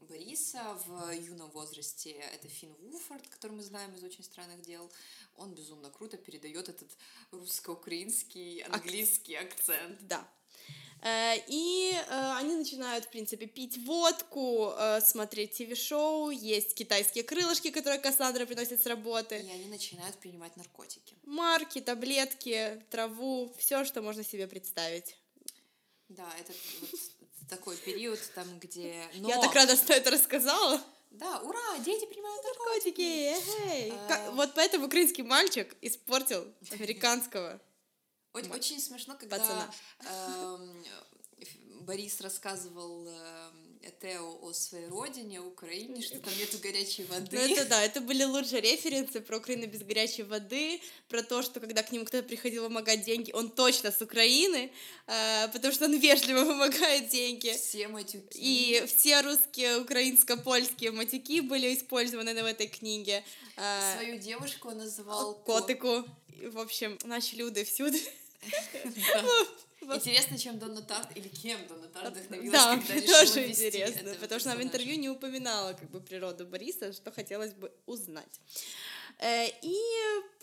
Бориса 0.00 0.76
в 0.86 1.12
юном 1.12 1.48
возрасте, 1.52 2.10
это 2.10 2.48
Финн 2.48 2.74
Вуфорд, 2.80 3.28
который 3.28 3.52
мы 3.52 3.62
знаем 3.62 3.94
из 3.94 4.02
«Очень 4.02 4.24
странных 4.24 4.62
дел». 4.62 4.90
Он 5.36 5.54
безумно 5.54 5.88
круто 5.90 6.16
передает 6.16 6.68
этот 6.68 6.90
русско-украинский, 7.30 8.62
английский 8.62 9.36
акцент. 9.36 9.98
Да, 10.00 10.28
и 11.48 11.92
э, 11.94 12.32
они 12.36 12.54
начинают, 12.56 13.06
в 13.06 13.08
принципе, 13.08 13.46
пить 13.46 13.78
водку, 13.86 14.74
э, 14.76 15.00
смотреть 15.00 15.52
ТВ-шоу, 15.52 16.30
есть 16.30 16.74
китайские 16.74 17.24
крылышки, 17.24 17.70
которые 17.70 17.98
Кассандра 17.98 18.44
приносит 18.44 18.82
с 18.82 18.86
работы. 18.86 19.36
И 19.36 19.50
они 19.50 19.66
начинают 19.66 20.16
принимать 20.16 20.56
наркотики. 20.56 21.16
Марки, 21.24 21.80
таблетки, 21.80 22.82
траву, 22.90 23.50
все, 23.56 23.84
что 23.84 24.02
можно 24.02 24.22
себе 24.22 24.46
представить. 24.46 25.16
Да, 26.08 26.28
это 26.38 26.52
вот 26.80 27.00
такой 27.48 27.76
период, 27.76 28.20
там, 28.34 28.58
где... 28.58 29.02
Но... 29.14 29.28
Я 29.28 29.40
так 29.40 29.54
рада, 29.54 29.76
что 29.76 29.94
это 29.94 30.10
рассказала. 30.10 30.82
Да, 31.10 31.40
ура, 31.40 31.78
дети 31.78 32.04
принимают 32.06 32.44
наркотики. 32.44 33.30
наркотики. 33.30 33.94
А... 34.10 34.30
Вот 34.32 34.52
поэтому 34.54 34.86
украинский 34.86 35.22
мальчик 35.22 35.74
испортил 35.80 36.46
американского 36.70 37.60
очень, 38.32 38.50
очень 38.50 38.80
смешно, 38.80 39.16
когда 39.18 39.70
э, 40.04 40.58
Борис 41.80 42.20
рассказывал 42.20 43.06
э, 43.08 43.50
Тео 44.00 44.38
о 44.42 44.52
своей 44.52 44.86
родине, 44.88 45.40
Украине, 45.40 46.02
что 46.02 46.18
там 46.20 46.32
нету 46.38 46.58
горячей 46.58 47.04
воды. 47.04 47.28
Ну 47.32 47.40
это 47.40 47.64
да, 47.64 47.82
это 47.82 48.00
были 48.00 48.24
лучшие 48.36 48.60
референсы 48.60 49.20
про 49.20 49.38
Украину 49.38 49.66
без 49.66 49.82
горячей 49.82 50.22
воды, 50.22 50.80
про 51.08 51.22
то, 51.22 51.42
что 51.42 51.60
когда 51.60 51.82
к 51.82 51.90
нему 51.90 52.04
кто-то 52.04 52.26
приходил 52.26 52.64
вымогать 52.64 53.04
деньги, 53.04 53.32
он 53.32 53.50
точно 53.50 53.90
с 53.90 54.02
Украины, 54.02 54.70
э, 55.06 55.48
потому 55.48 55.72
что 55.72 55.86
он 55.86 55.98
вежливо 55.98 56.44
вымогает 56.44 57.08
деньги. 57.08 57.52
Все 57.56 57.88
матюки. 57.88 58.38
И 58.38 58.84
все 58.86 59.22
русские, 59.22 59.80
украинско-польские 59.80 60.92
матюки 60.92 61.40
были 61.40 61.74
использованы 61.74 62.34
в 62.34 62.46
этой 62.46 62.68
книге. 62.68 63.24
Э, 63.56 63.94
Свою 63.96 64.18
девушку 64.18 64.68
он 64.68 64.78
называл 64.78 65.34
котику. 65.34 66.04
В 66.52 66.58
общем, 66.58 66.98
наши 67.04 67.36
люди 67.36 67.64
всюду. 67.64 67.98
Интересно, 69.82 70.38
чем 70.38 70.58
Донна 70.58 70.82
Тарт 70.82 71.16
или 71.16 71.28
кем 71.28 71.66
Донна 71.66 71.88
Тарт 71.88 72.12
вдохновилась, 72.12 72.52
да, 72.52 72.76
когда 72.76 73.18
тоже 73.18 73.48
интересно, 73.48 74.14
потому 74.20 74.40
что 74.40 74.52
она 74.52 74.60
в 74.60 74.62
интервью 74.62 74.98
не 74.98 75.08
упоминала 75.08 75.72
как 75.72 75.90
бы 75.90 76.00
природу 76.00 76.46
Бориса, 76.46 76.92
что 76.92 77.10
хотелось 77.10 77.52
бы 77.52 77.72
узнать. 77.86 78.40
Э, 79.18 79.46
и, 79.62 79.78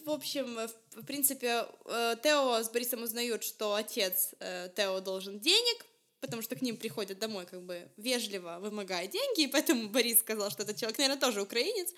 в 0.05 0.09
общем, 0.09 0.57
в 0.95 1.03
принципе, 1.05 1.65
э, 1.85 2.15
Тео 2.21 2.61
с 2.63 2.69
Борисом 2.69 3.03
узнают, 3.03 3.43
что 3.43 3.73
отец 3.73 4.35
э, 4.39 4.69
Тео 4.75 4.99
должен 5.01 5.39
денег, 5.39 5.85
потому 6.21 6.41
что 6.41 6.55
к 6.55 6.61
ним 6.61 6.77
приходят 6.77 7.19
домой 7.19 7.45
как 7.45 7.61
бы 7.61 7.89
вежливо 7.97 8.57
вымогая 8.59 9.07
деньги, 9.07 9.41
и 9.41 9.47
поэтому 9.47 9.89
Борис 9.89 10.19
сказал, 10.19 10.49
что 10.51 10.63
этот 10.63 10.77
человек, 10.77 10.97
наверное, 10.97 11.19
тоже 11.19 11.41
украинец. 11.41 11.93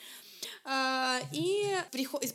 А, 0.63 1.19
и 1.33 1.75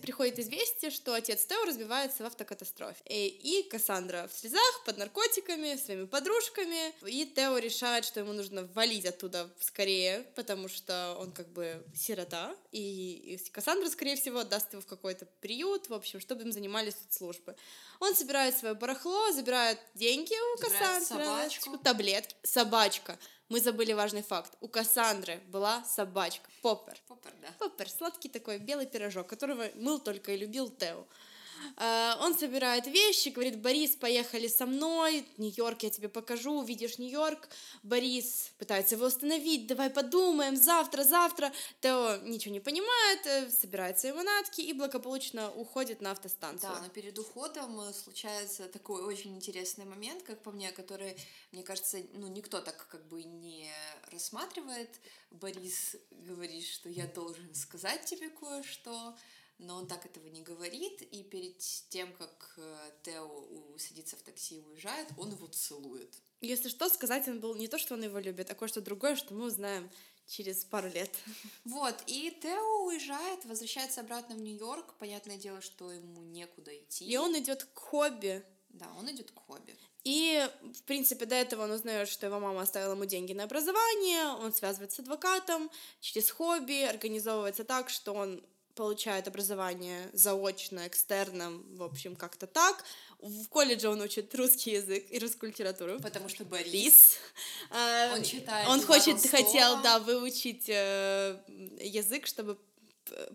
приходит 0.03 0.39
известие, 0.39 0.91
что 0.91 1.15
отец 1.15 1.45
Тео 1.47 1.65
разбивается 1.65 2.23
в 2.23 2.27
автокатастрофе. 2.27 3.01
И, 3.09 3.29
и 3.29 3.69
Кассандра 3.69 4.29
в 4.31 4.37
слезах, 4.37 4.85
под 4.85 4.99
наркотиками, 4.99 5.77
своими 5.77 6.07
подружками, 6.07 6.93
и 7.07 7.27
Тео 7.27 7.59
решает, 7.59 8.05
что 8.05 8.21
ему 8.21 8.33
нужно 8.33 8.65
валить 8.75 9.07
оттуда 9.07 9.51
скорее, 9.61 10.27
потому 10.35 10.69
что 10.69 11.17
он 11.21 11.33
как 11.33 11.49
бы 11.49 11.85
сирота, 11.95 12.55
и 12.73 13.39
Кассандра, 13.53 13.89
скорее 13.89 14.17
всего, 14.17 14.41
отдаст 14.41 14.73
его 14.73 14.83
в 14.83 14.87
какой-то 14.87 15.27
приют, 15.41 15.89
в 15.89 15.95
общем, 15.95 16.21
чтобы 16.21 16.43
им 16.43 16.53
занимались 16.53 16.97
службы. 17.11 17.57
Он 18.05 18.15
собирает 18.15 18.55
свое 18.55 18.75
барахло, 18.75 19.33
забирает 19.33 19.79
деньги 19.95 20.35
у 20.35 20.59
забирает 20.59 21.03
Кассандры, 21.03 21.25
собачку. 21.25 21.79
таблетки, 21.79 22.37
собачка. 22.43 23.19
Мы 23.49 23.61
забыли 23.61 23.95
важный 23.95 24.23
факт. 24.23 24.53
У 24.61 24.69
Кассандры 24.69 25.41
была 25.47 25.83
собачка. 25.85 26.51
Поппер. 26.61 26.99
Поппер, 27.09 27.33
да. 27.41 27.49
Поппер. 27.59 27.89
Сладкий 27.89 28.29
такой 28.29 28.59
белый 28.59 28.87
пирожок, 28.87 29.27
которого 29.27 29.71
мыл 29.77 29.99
только 29.99 30.33
и 30.33 30.37
любил 30.37 30.69
Тео. 30.69 31.07
Э, 31.77 32.13
он 32.21 32.37
собирает 32.37 32.87
вещи, 32.87 33.29
говорит, 33.29 33.61
Борис, 33.61 33.97
поехали 33.97 34.49
со 34.49 34.67
мной, 34.67 35.27
Нью-Йорк 35.39 35.83
я 35.83 35.91
тебе 35.91 36.09
покажу, 36.09 36.53
увидишь 36.61 36.99
Нью-Йорк. 36.99 37.49
Борис 37.83 38.53
пытается 38.59 38.95
его 38.95 39.07
остановить, 39.07 39.67
давай 39.67 39.91
подумаем, 39.91 40.57
завтра, 40.57 41.05
завтра. 41.05 41.53
Тео 41.81 42.17
ничего 42.23 42.53
не 42.53 42.61
понимает, 42.61 43.27
э, 43.27 43.51
собирает 43.51 43.99
свои 43.99 44.13
манатки 44.13 44.61
и 44.61 44.73
благополучно 44.73 45.51
уходит 45.53 46.01
на 46.01 46.13
автостанцию. 46.13 46.73
Да, 46.73 46.81
но 46.81 46.89
перед 46.89 47.19
уходом 47.19 47.81
э, 47.81 47.93
случается 47.93 48.69
такой 48.69 49.03
очень 49.03 49.35
интересный 49.37 49.85
момент, 49.85 50.23
как 50.23 50.43
по 50.43 50.51
мне, 50.51 50.73
который, 50.73 51.17
мне 51.53 51.63
кажется, 51.63 51.99
ну, 52.15 52.29
никто 52.29 52.61
так 52.61 52.87
как 52.89 53.07
бы 53.09 53.23
не 53.23 53.71
рассматривает. 54.11 54.91
Борис 55.31 55.97
говорит, 56.11 56.65
что 56.67 56.89
я 56.89 57.07
должен 57.07 57.55
сказать 57.55 58.05
тебе 58.05 58.29
кое-что, 58.31 59.17
но 59.59 59.77
он 59.77 59.87
так 59.87 60.05
этого 60.05 60.27
не 60.27 60.43
говорит, 60.43 61.03
и 61.03 61.23
перед 61.23 61.59
тем, 61.89 62.13
как 62.15 62.55
э, 62.57 62.91
Тео 63.03 63.47
садится 63.79 64.17
в 64.17 64.23
такси 64.23 64.57
и 64.57 64.61
уезжает, 64.61 65.09
он 65.17 65.31
его 65.31 65.47
целует. 65.47 66.15
если 66.41 66.69
что, 66.69 66.89
сказать 66.89 67.29
он 67.29 67.41
был 67.41 67.55
не 67.55 67.69
то, 67.69 67.79
что 67.79 67.95
он 67.95 68.03
его 68.03 68.19
любит, 68.19 68.51
а 68.51 68.55
кое-что 68.55 68.81
другое, 68.81 69.17
что 69.17 69.35
мы 69.35 69.47
узнаем 69.47 69.91
через 70.27 70.65
пару 70.65 70.89
лет. 70.89 71.11
Вот, 71.65 72.03
и 72.07 72.31
Тео 72.43 72.85
уезжает, 72.87 73.45
возвращается 73.45 74.01
обратно 74.01 74.35
в 74.35 74.41
Нью-Йорк. 74.41 74.95
Понятное 74.99 75.37
дело, 75.37 75.61
что 75.61 75.91
ему 75.91 76.23
некуда 76.23 76.77
идти. 76.77 77.05
И 77.05 77.17
он 77.17 77.39
идет 77.39 77.65
к 77.65 77.79
хобби. 77.79 78.45
Да, 78.71 78.87
он 78.99 79.11
идет 79.11 79.31
к 79.31 79.39
хобби. 79.39 79.77
И, 80.03 80.47
в 80.75 80.83
принципе, 80.83 81.25
до 81.25 81.35
этого 81.35 81.65
он 81.65 81.71
узнает, 81.71 82.09
что 82.09 82.27
его 82.27 82.41
мама 82.41 82.63
оставила 82.63 82.93
ему 82.93 83.07
деньги 83.07 83.33
на 83.33 83.45
образование, 83.45 84.27
он 84.45 84.53
связывается 84.53 84.97
с 84.97 85.01
адвокатом, 85.01 85.71
через 86.01 86.31
хобби 86.31 86.83
организовывается 86.83 87.65
так, 87.65 87.89
что 87.89 88.13
он 88.13 88.45
получает 88.75 89.29
образование 89.29 90.11
заочно, 90.13 90.87
экстерном, 90.87 91.65
в 91.77 91.83
общем, 91.83 92.17
как-то 92.17 92.47
так. 92.47 92.85
В 93.21 93.49
колледже 93.49 93.89
он 93.89 94.01
учит 94.01 94.35
русский 94.35 94.73
язык 94.73 95.07
и 95.11 95.19
русскую 95.19 95.51
литературу. 95.51 95.99
Потому 96.01 96.29
что 96.29 96.45
Борис. 96.45 97.19
Он 98.13 98.23
читает. 98.23 98.69
Он 98.69 98.81
хочет, 98.83 99.25
хотел, 99.27 99.81
да, 99.83 99.99
выучить 99.99 100.69
э, 100.69 101.41
язык, 101.81 102.27
чтобы 102.27 102.59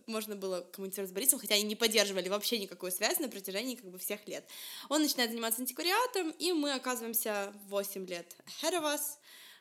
можно 0.08 0.36
было 0.36 0.62
коммуницировать 0.62 1.12
с 1.12 1.14
Борисом, 1.14 1.40
хотя 1.40 1.56
они 1.56 1.64
не 1.64 1.76
поддерживали 1.76 2.28
вообще 2.28 2.58
никакую 2.58 2.92
связь 2.92 3.20
на 3.20 3.30
протяжении 3.30 3.76
как 3.76 3.90
бы 3.90 4.00
всех 4.00 4.28
лет. 4.28 4.44
Он 4.90 5.02
начинает 5.02 5.30
заниматься 5.30 5.62
антиквариатом, 5.62 6.32
и 6.32 6.54
мы 6.54 6.74
оказываемся 6.74 7.54
8 7.68 8.08
лет 8.08 8.36
ahead 8.62 8.74
of 8.74 8.84
us, 8.84 9.18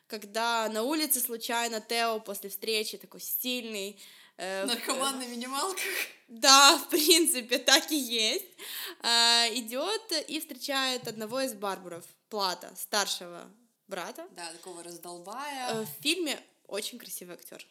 когда 0.07 0.67
на 0.69 0.81
улице 0.81 1.19
случайно 1.19 1.79
Тео 1.79 2.19
после 2.19 2.49
встречи 2.49 2.97
такой 2.97 3.21
стильный, 3.21 3.99
Э, 3.99 4.28
Наркоман 4.39 5.19
на 5.19 5.27
минималках. 5.27 5.83
Да, 6.27 6.77
в 6.77 6.89
принципе, 6.89 7.57
так 7.57 7.91
и 7.91 7.97
есть. 7.97 8.45
Э, 9.01 9.47
идет 9.55 10.11
и 10.27 10.39
встречает 10.39 11.07
одного 11.07 11.41
из 11.41 11.53
барбаров, 11.53 12.05
Плата, 12.29 12.71
старшего 12.75 13.49
брата. 13.87 14.27
Да, 14.35 14.51
такого 14.51 14.83
раздолбая. 14.83 15.73
Э, 15.73 15.83
в 15.83 16.03
фильме 16.03 16.39
очень 16.67 16.99
красивый 16.99 17.35
актер. 17.35 17.65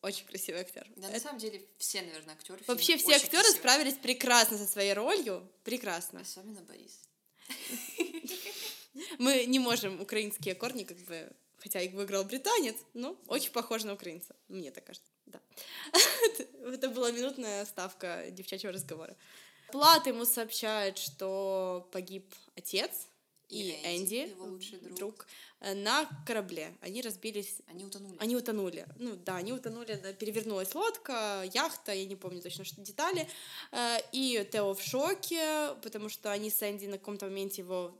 Очень 0.00 0.26
красивый 0.26 0.62
актер. 0.62 0.88
Да, 0.96 1.08
на 1.10 1.20
самом 1.20 1.38
деле 1.38 1.64
все, 1.78 2.02
наверное, 2.02 2.34
актеры. 2.34 2.60
Вообще 2.66 2.96
все 2.96 3.14
актеры 3.14 3.42
красивые. 3.42 3.58
справились 3.60 3.94
прекрасно 3.94 4.58
со 4.58 4.66
своей 4.66 4.94
ролью. 4.94 5.46
Прекрасно. 5.62 6.20
Особенно 6.20 6.62
Борис. 6.62 6.98
Мы 9.18 9.44
не 9.44 9.58
можем 9.58 10.00
украинские 10.00 10.54
корни, 10.54 10.84
как 10.84 10.98
бы, 10.98 11.30
хотя 11.62 11.80
их 11.80 11.92
выиграл 11.92 12.24
британец, 12.24 12.76
но 12.94 13.16
очень 13.28 13.52
похож 13.52 13.84
на 13.84 13.94
украинца, 13.94 14.34
мне 14.48 14.70
так 14.70 14.84
кажется. 14.84 15.10
Да. 15.26 15.40
Это 16.66 16.88
была 16.88 17.10
минутная 17.12 17.64
ставка 17.64 18.26
девчачьего 18.30 18.72
разговора. 18.72 19.16
Плат 19.70 20.06
ему 20.06 20.24
сообщает, 20.24 20.98
что 20.98 21.88
погиб 21.92 22.34
отец 22.56 23.08
и, 23.48 23.70
и 23.70 23.72
Энди, 23.84 24.14
Энди 24.22 24.30
его 24.30 24.44
лучший 24.46 24.78
друг. 24.78 24.96
друг, 24.96 25.26
на 25.74 26.08
корабле. 26.26 26.76
Они 26.80 27.02
разбились. 27.02 27.58
Они 27.68 27.84
утонули. 27.84 28.16
Они 28.18 28.34
утонули. 28.34 28.86
Ну 28.98 29.16
да, 29.16 29.36
они 29.36 29.52
утонули, 29.52 29.94
перевернулась 30.18 30.74
лодка, 30.74 31.44
яхта, 31.52 31.92
я 31.92 32.04
не 32.06 32.16
помню 32.16 32.42
точно 32.42 32.64
что 32.64 32.80
детали. 32.80 33.28
Э, 33.70 33.98
и 34.12 34.46
Тео 34.50 34.74
в 34.74 34.82
шоке, 34.82 35.74
потому 35.82 36.08
что 36.08 36.32
они 36.32 36.50
с 36.50 36.62
Энди 36.62 36.86
на 36.86 36.98
каком-то 36.98 37.26
моменте 37.26 37.62
его 37.62 37.94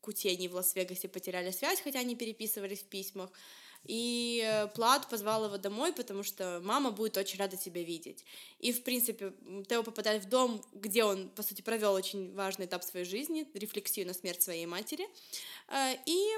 кутений 0.00 0.48
в 0.48 0.54
Лас-Вегасе 0.54 1.08
потеряли 1.08 1.50
связь, 1.50 1.80
хотя 1.80 2.00
они 2.00 2.16
переписывались 2.16 2.80
в 2.80 2.86
письмах. 2.86 3.30
И 3.84 4.42
э, 4.44 4.68
Плат 4.68 5.08
позвал 5.08 5.46
его 5.46 5.56
домой, 5.56 5.92
потому 5.92 6.22
что 6.22 6.60
мама 6.62 6.90
будет 6.90 7.16
очень 7.16 7.38
рада 7.38 7.56
тебя 7.56 7.82
видеть. 7.82 8.24
И, 8.58 8.72
в 8.72 8.82
принципе, 8.82 9.32
Тео 9.68 9.82
попадает 9.82 10.24
в 10.24 10.28
дом, 10.28 10.62
где 10.74 11.04
он, 11.04 11.30
по 11.30 11.42
сути, 11.42 11.62
провел 11.62 11.94
очень 11.94 12.34
важный 12.34 12.66
этап 12.66 12.84
своей 12.84 13.06
жизни, 13.06 13.46
рефлексию 13.54 14.06
на 14.06 14.12
смерть 14.12 14.42
своей 14.42 14.66
матери. 14.66 15.08
Э, 15.68 15.94
и 16.04 16.28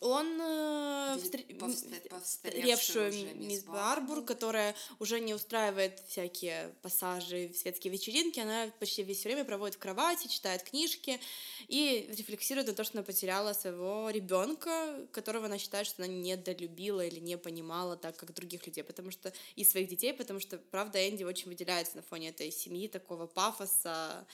он 0.00 0.40
э, 0.40 1.18
повстаревшую 1.58 3.36
мисс 3.36 3.64
Барбур, 3.64 4.24
которая 4.24 4.74
уже 4.98 5.20
не 5.20 5.34
устраивает 5.34 6.00
всякие 6.08 6.74
пассажи, 6.82 7.52
светские 7.54 7.92
вечеринки, 7.92 8.40
она 8.40 8.70
почти 8.78 9.02
весь 9.02 9.24
время 9.24 9.44
проводит 9.44 9.76
в 9.76 9.78
кровати, 9.78 10.28
читает 10.28 10.62
книжки 10.62 11.20
и 11.68 12.08
рефлексирует 12.16 12.68
на 12.68 12.74
то, 12.74 12.84
что 12.84 12.98
она 12.98 13.04
потеряла 13.04 13.52
своего 13.52 14.10
ребенка, 14.10 15.06
которого 15.12 15.46
она 15.46 15.58
считает, 15.58 15.86
что 15.86 16.02
она 16.02 16.12
недолюбила 16.12 17.04
или 17.04 17.20
не 17.20 17.36
понимала 17.36 17.96
так, 17.96 18.16
как 18.16 18.34
других 18.34 18.66
людей, 18.66 18.82
потому 18.82 19.10
что 19.10 19.32
и 19.56 19.64
своих 19.64 19.88
детей, 19.88 20.12
потому 20.12 20.40
что, 20.40 20.58
правда, 20.58 21.08
Энди 21.08 21.24
очень 21.24 21.48
выделяется 21.48 21.96
на 21.96 22.02
фоне 22.02 22.30
этой 22.30 22.50
семьи, 22.50 22.88
такого 22.88 23.26
пафоса, 23.26 24.26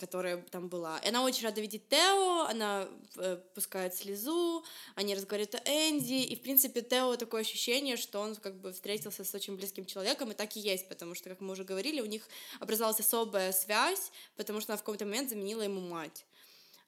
которая 0.00 0.38
там 0.50 0.68
была. 0.68 0.98
И 0.98 1.08
она 1.08 1.22
очень 1.22 1.44
рада 1.44 1.60
видеть 1.60 1.88
Тео, 1.88 2.46
она 2.48 2.88
э, 3.16 3.36
пускает 3.54 3.94
слезу, 3.94 4.64
они 4.94 5.14
разговаривают 5.14 5.54
о 5.54 5.60
Энди, 5.68 6.24
и, 6.24 6.36
в 6.36 6.42
принципе, 6.42 6.80
Тео 6.80 7.16
такое 7.16 7.42
ощущение, 7.42 7.96
что 7.96 8.20
он 8.20 8.34
как 8.36 8.60
бы 8.60 8.72
встретился 8.72 9.24
с 9.24 9.34
очень 9.34 9.56
близким 9.56 9.84
человеком, 9.84 10.30
и 10.30 10.34
так 10.34 10.56
и 10.56 10.60
есть, 10.60 10.88
потому 10.88 11.14
что, 11.14 11.28
как 11.28 11.40
мы 11.40 11.52
уже 11.52 11.64
говорили, 11.64 12.00
у 12.00 12.06
них 12.06 12.26
образовалась 12.60 13.00
особая 13.00 13.52
связь, 13.52 14.10
потому 14.36 14.60
что 14.60 14.72
она 14.72 14.78
в 14.78 14.82
какой-то 14.82 15.04
момент 15.04 15.28
заменила 15.28 15.62
ему 15.62 15.80
мать. 15.80 16.24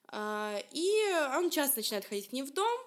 А, 0.07 0.59
и 0.71 0.91
он 1.35 1.49
часто 1.49 1.77
начинает 1.77 2.05
ходить 2.05 2.29
к 2.29 2.33
ним 2.33 2.45
в 2.45 2.53
дом, 2.53 2.79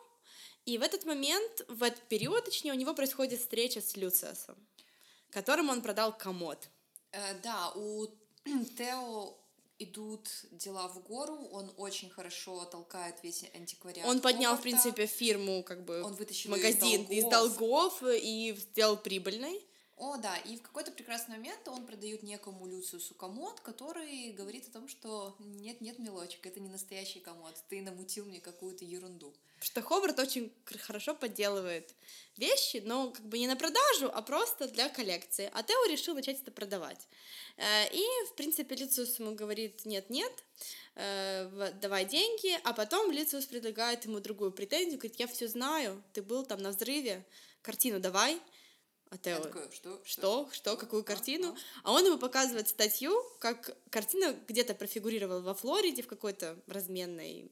и 0.66 0.78
в 0.78 0.82
этот 0.82 1.04
момент, 1.04 1.64
в 1.68 1.82
этот 1.82 2.02
период, 2.08 2.44
точнее, 2.44 2.72
у 2.72 2.76
него 2.76 2.94
происходит 2.94 3.40
встреча 3.40 3.80
с 3.80 3.96
Люциасом, 3.96 4.56
которому 5.30 5.72
он 5.72 5.82
продал 5.82 6.16
комод. 6.16 6.68
Э, 7.12 7.34
да, 7.42 7.72
у 7.74 8.06
Тео 8.78 9.39
идут 9.80 10.28
дела 10.52 10.88
в 10.88 11.02
гору, 11.02 11.36
он 11.52 11.72
очень 11.76 12.10
хорошо 12.10 12.64
толкает 12.64 13.16
весь 13.22 13.44
антиквариат. 13.54 14.06
Он 14.06 14.20
поднял, 14.20 14.56
Ховарда. 14.56 14.60
в 14.60 14.62
принципе, 14.62 15.06
фирму, 15.06 15.62
как 15.62 15.84
бы, 15.84 16.02
он 16.02 16.14
вытащил 16.14 16.50
магазин 16.50 17.02
из 17.04 17.24
долгов. 17.24 17.24
из 17.24 17.24
долгов 17.30 18.02
и 18.22 18.54
сделал 18.58 18.96
прибыльной. 18.96 19.60
О, 20.00 20.16
да, 20.16 20.34
и 20.38 20.56
в 20.56 20.62
какой-то 20.62 20.90
прекрасный 20.92 21.36
момент 21.36 21.68
он 21.68 21.84
продает 21.84 22.22
некому 22.22 22.66
Люциусу 22.66 23.12
комод, 23.12 23.60
который 23.60 24.32
говорит 24.32 24.66
о 24.66 24.70
том, 24.70 24.88
что 24.88 25.36
нет-нет, 25.38 25.98
мелочек, 25.98 26.46
это 26.46 26.58
не 26.58 26.70
настоящий 26.70 27.20
комод, 27.20 27.54
ты 27.68 27.82
намутил 27.82 28.24
мне 28.24 28.40
какую-то 28.40 28.86
ерунду. 28.86 29.34
Что 29.60 29.82
Хобарт 29.82 30.18
очень 30.18 30.50
хорошо 30.80 31.14
подделывает 31.14 31.94
вещи, 32.38 32.80
но 32.82 33.10
как 33.10 33.26
бы 33.26 33.38
не 33.38 33.46
на 33.46 33.56
продажу, 33.56 34.10
а 34.10 34.22
просто 34.22 34.68
для 34.68 34.88
коллекции. 34.88 35.50
А 35.52 35.62
Тео 35.62 35.84
решил 35.90 36.14
начать 36.14 36.40
это 36.40 36.50
продавать. 36.50 37.06
Э, 37.58 37.86
и, 37.92 38.02
в 38.30 38.36
принципе, 38.36 38.76
Люциус 38.76 39.18
ему 39.18 39.34
говорит 39.34 39.84
нет-нет, 39.84 40.32
э, 40.94 41.72
давай 41.78 42.06
деньги, 42.06 42.58
а 42.64 42.72
потом 42.72 43.10
Люциус 43.12 43.44
предлагает 43.44 44.06
ему 44.06 44.20
другую 44.20 44.50
претензию, 44.50 44.98
говорит, 44.98 45.20
я 45.20 45.26
все 45.26 45.46
знаю, 45.46 46.02
ты 46.14 46.22
был 46.22 46.46
там 46.46 46.62
на 46.62 46.70
взрыве, 46.70 47.22
картину 47.60 48.00
давай, 48.00 48.40
а 49.10 49.18
Тео, 49.18 49.40
такой, 49.40 49.62
что? 49.72 50.00
Что? 50.04 50.48
Что? 50.52 50.76
Какую 50.76 51.02
картину? 51.02 51.56
А 51.82 51.92
он 51.92 52.06
ему 52.06 52.16
показывает 52.16 52.68
статью, 52.68 53.12
как 53.40 53.76
картина 53.90 54.36
где-то 54.46 54.72
профигурировала 54.74 55.40
во 55.40 55.54
Флориде 55.54 56.02
в 56.02 56.06
какой-то 56.06 56.56
разменной 56.68 57.50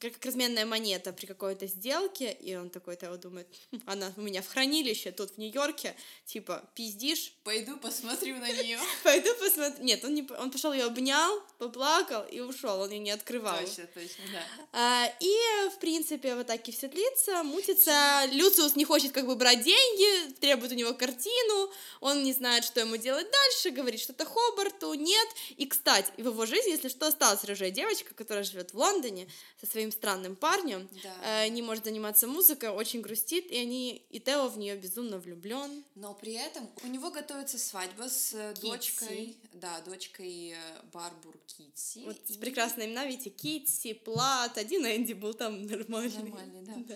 как 0.00 0.24
разменная 0.24 0.66
монета 0.66 1.12
при 1.12 1.26
какой-то 1.26 1.66
сделке, 1.66 2.32
и 2.32 2.56
он 2.56 2.70
такой 2.70 2.96
того 2.96 3.16
думает, 3.16 3.46
«Хм, 3.70 3.80
она 3.86 4.12
у 4.16 4.20
меня 4.20 4.42
в 4.42 4.48
хранилище 4.48 5.12
тут 5.12 5.30
в 5.32 5.38
Нью-Йорке, 5.38 5.94
типа, 6.26 6.68
пиздишь? 6.74 7.32
Пойду 7.44 7.76
посмотрю 7.76 8.36
на 8.38 8.50
нее. 8.50 8.78
Пойду 9.04 9.30
посмотрю. 9.40 9.84
Нет, 9.84 10.04
он, 10.04 10.14
не... 10.14 10.26
он 10.38 10.50
пошел 10.50 10.72
ее 10.72 10.84
обнял, 10.84 11.40
поплакал 11.58 12.24
и 12.24 12.40
ушел, 12.40 12.80
он 12.80 12.90
ее 12.90 12.98
не 12.98 13.10
открывал. 13.10 13.58
Точно, 13.60 13.86
точно, 13.94 14.24
да. 14.32 14.42
А, 14.72 15.12
и, 15.20 15.68
в 15.70 15.78
принципе, 15.78 16.34
вот 16.34 16.48
так 16.48 16.66
и 16.68 16.72
все 16.72 16.88
длится, 16.88 17.42
мутится. 17.44 18.24
Люциус 18.32 18.76
не 18.76 18.84
хочет 18.84 19.12
как 19.12 19.26
бы 19.26 19.36
брать 19.36 19.62
деньги, 19.62 20.32
требует 20.40 20.72
у 20.72 20.74
него 20.74 20.94
картину, 20.94 21.70
он 22.00 22.22
не 22.24 22.32
знает, 22.32 22.64
что 22.64 22.80
ему 22.80 22.96
делать 22.96 23.30
дальше, 23.30 23.70
говорит 23.70 24.00
что-то 24.00 24.24
Хобарту, 24.24 24.94
нет. 24.94 25.28
И, 25.56 25.66
кстати, 25.66 26.10
в 26.16 26.26
его 26.26 26.46
жизни, 26.46 26.70
если 26.70 26.88
что, 26.88 27.06
осталась 27.06 27.44
рыжая 27.44 27.70
девочка, 27.70 28.14
которая 28.14 28.44
живет 28.44 28.72
в 28.72 28.78
Лондоне, 28.78 29.13
со 29.60 29.66
своим 29.66 29.92
странным 29.92 30.36
парнем, 30.36 30.88
да. 31.02 31.44
э, 31.44 31.48
не 31.48 31.62
может 31.62 31.84
заниматься 31.84 32.26
музыкой, 32.26 32.70
очень 32.70 33.00
грустит, 33.00 33.50
и 33.50 33.56
они 33.56 34.04
и 34.10 34.20
Тео 34.20 34.48
в 34.48 34.58
нее 34.58 34.76
безумно 34.76 35.18
влюблен. 35.18 35.84
Но 35.94 36.14
при 36.14 36.32
этом 36.32 36.68
у 36.82 36.86
него 36.86 37.10
готовится 37.10 37.58
свадьба 37.58 38.08
с 38.08 38.34
э, 38.34 38.54
Китси. 38.54 38.66
дочкой, 38.66 39.36
да, 39.52 39.80
дочкой 39.80 40.50
э, 40.50 40.56
Барбур 40.92 41.38
Китси. 41.46 42.04
Вот 42.04 42.16
и... 42.28 42.38
прекрасные 42.38 42.88
имена, 42.88 43.06
видите, 43.06 43.30
Китси, 43.30 43.94
Плат, 43.94 44.58
один 44.58 44.86
Энди 44.86 45.12
был 45.12 45.34
там 45.34 45.66
нормальный. 45.66 46.30
Нормальный, 46.30 46.62
да. 46.62 46.74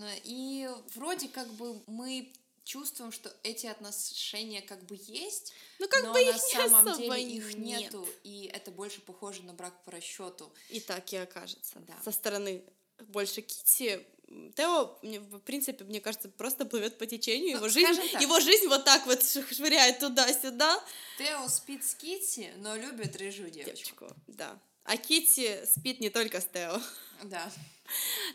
да. 0.00 0.10
И 0.24 0.68
вроде 0.94 1.28
как 1.28 1.48
бы 1.54 1.82
мы 1.86 2.32
чувствуем, 2.64 3.12
что 3.12 3.32
эти 3.42 3.66
отношения 3.66 4.62
как 4.62 4.82
бы 4.84 4.98
есть, 4.98 5.52
ну, 5.78 5.88
как 5.88 6.02
но 6.02 6.12
бы 6.12 6.24
на 6.24 6.38
самом 6.38 6.96
деле 6.96 7.22
их 7.22 7.54
нет. 7.54 7.82
нету, 7.82 8.08
и 8.24 8.50
это 8.52 8.70
больше 8.70 9.00
похоже 9.00 9.42
на 9.42 9.52
брак 9.52 9.84
по 9.84 9.92
расчету. 9.92 10.52
И 10.70 10.80
так 10.80 11.12
и 11.12 11.16
окажется. 11.16 11.78
Да. 11.80 11.94
Со 12.02 12.10
стороны 12.10 12.64
больше 13.08 13.42
Кити 13.42 14.06
Тео, 14.56 14.98
в 15.02 15.38
принципе, 15.40 15.84
мне 15.84 16.00
кажется, 16.00 16.28
просто 16.28 16.64
плывет 16.64 16.98
по 16.98 17.06
течению. 17.06 17.58
Ну, 17.60 17.66
его, 17.66 17.68
жизнь, 17.68 18.00
его 18.20 18.40
жизнь 18.40 18.66
вот 18.68 18.84
так 18.84 19.06
вот 19.06 19.22
швыряет 19.22 19.98
туда-сюда. 19.98 20.82
Тео 21.18 21.46
спит 21.48 21.84
с 21.84 21.94
Китти, 21.94 22.50
но 22.56 22.74
любит 22.74 23.16
рыжую 23.16 23.50
девочку. 23.50 24.06
девочку 24.06 24.16
да. 24.26 24.58
А 24.84 24.96
Китти 24.96 25.64
спит 25.66 26.00
не 26.00 26.10
только 26.10 26.40
с 26.40 26.46
Тео. 26.46 26.80
Да. 27.22 27.50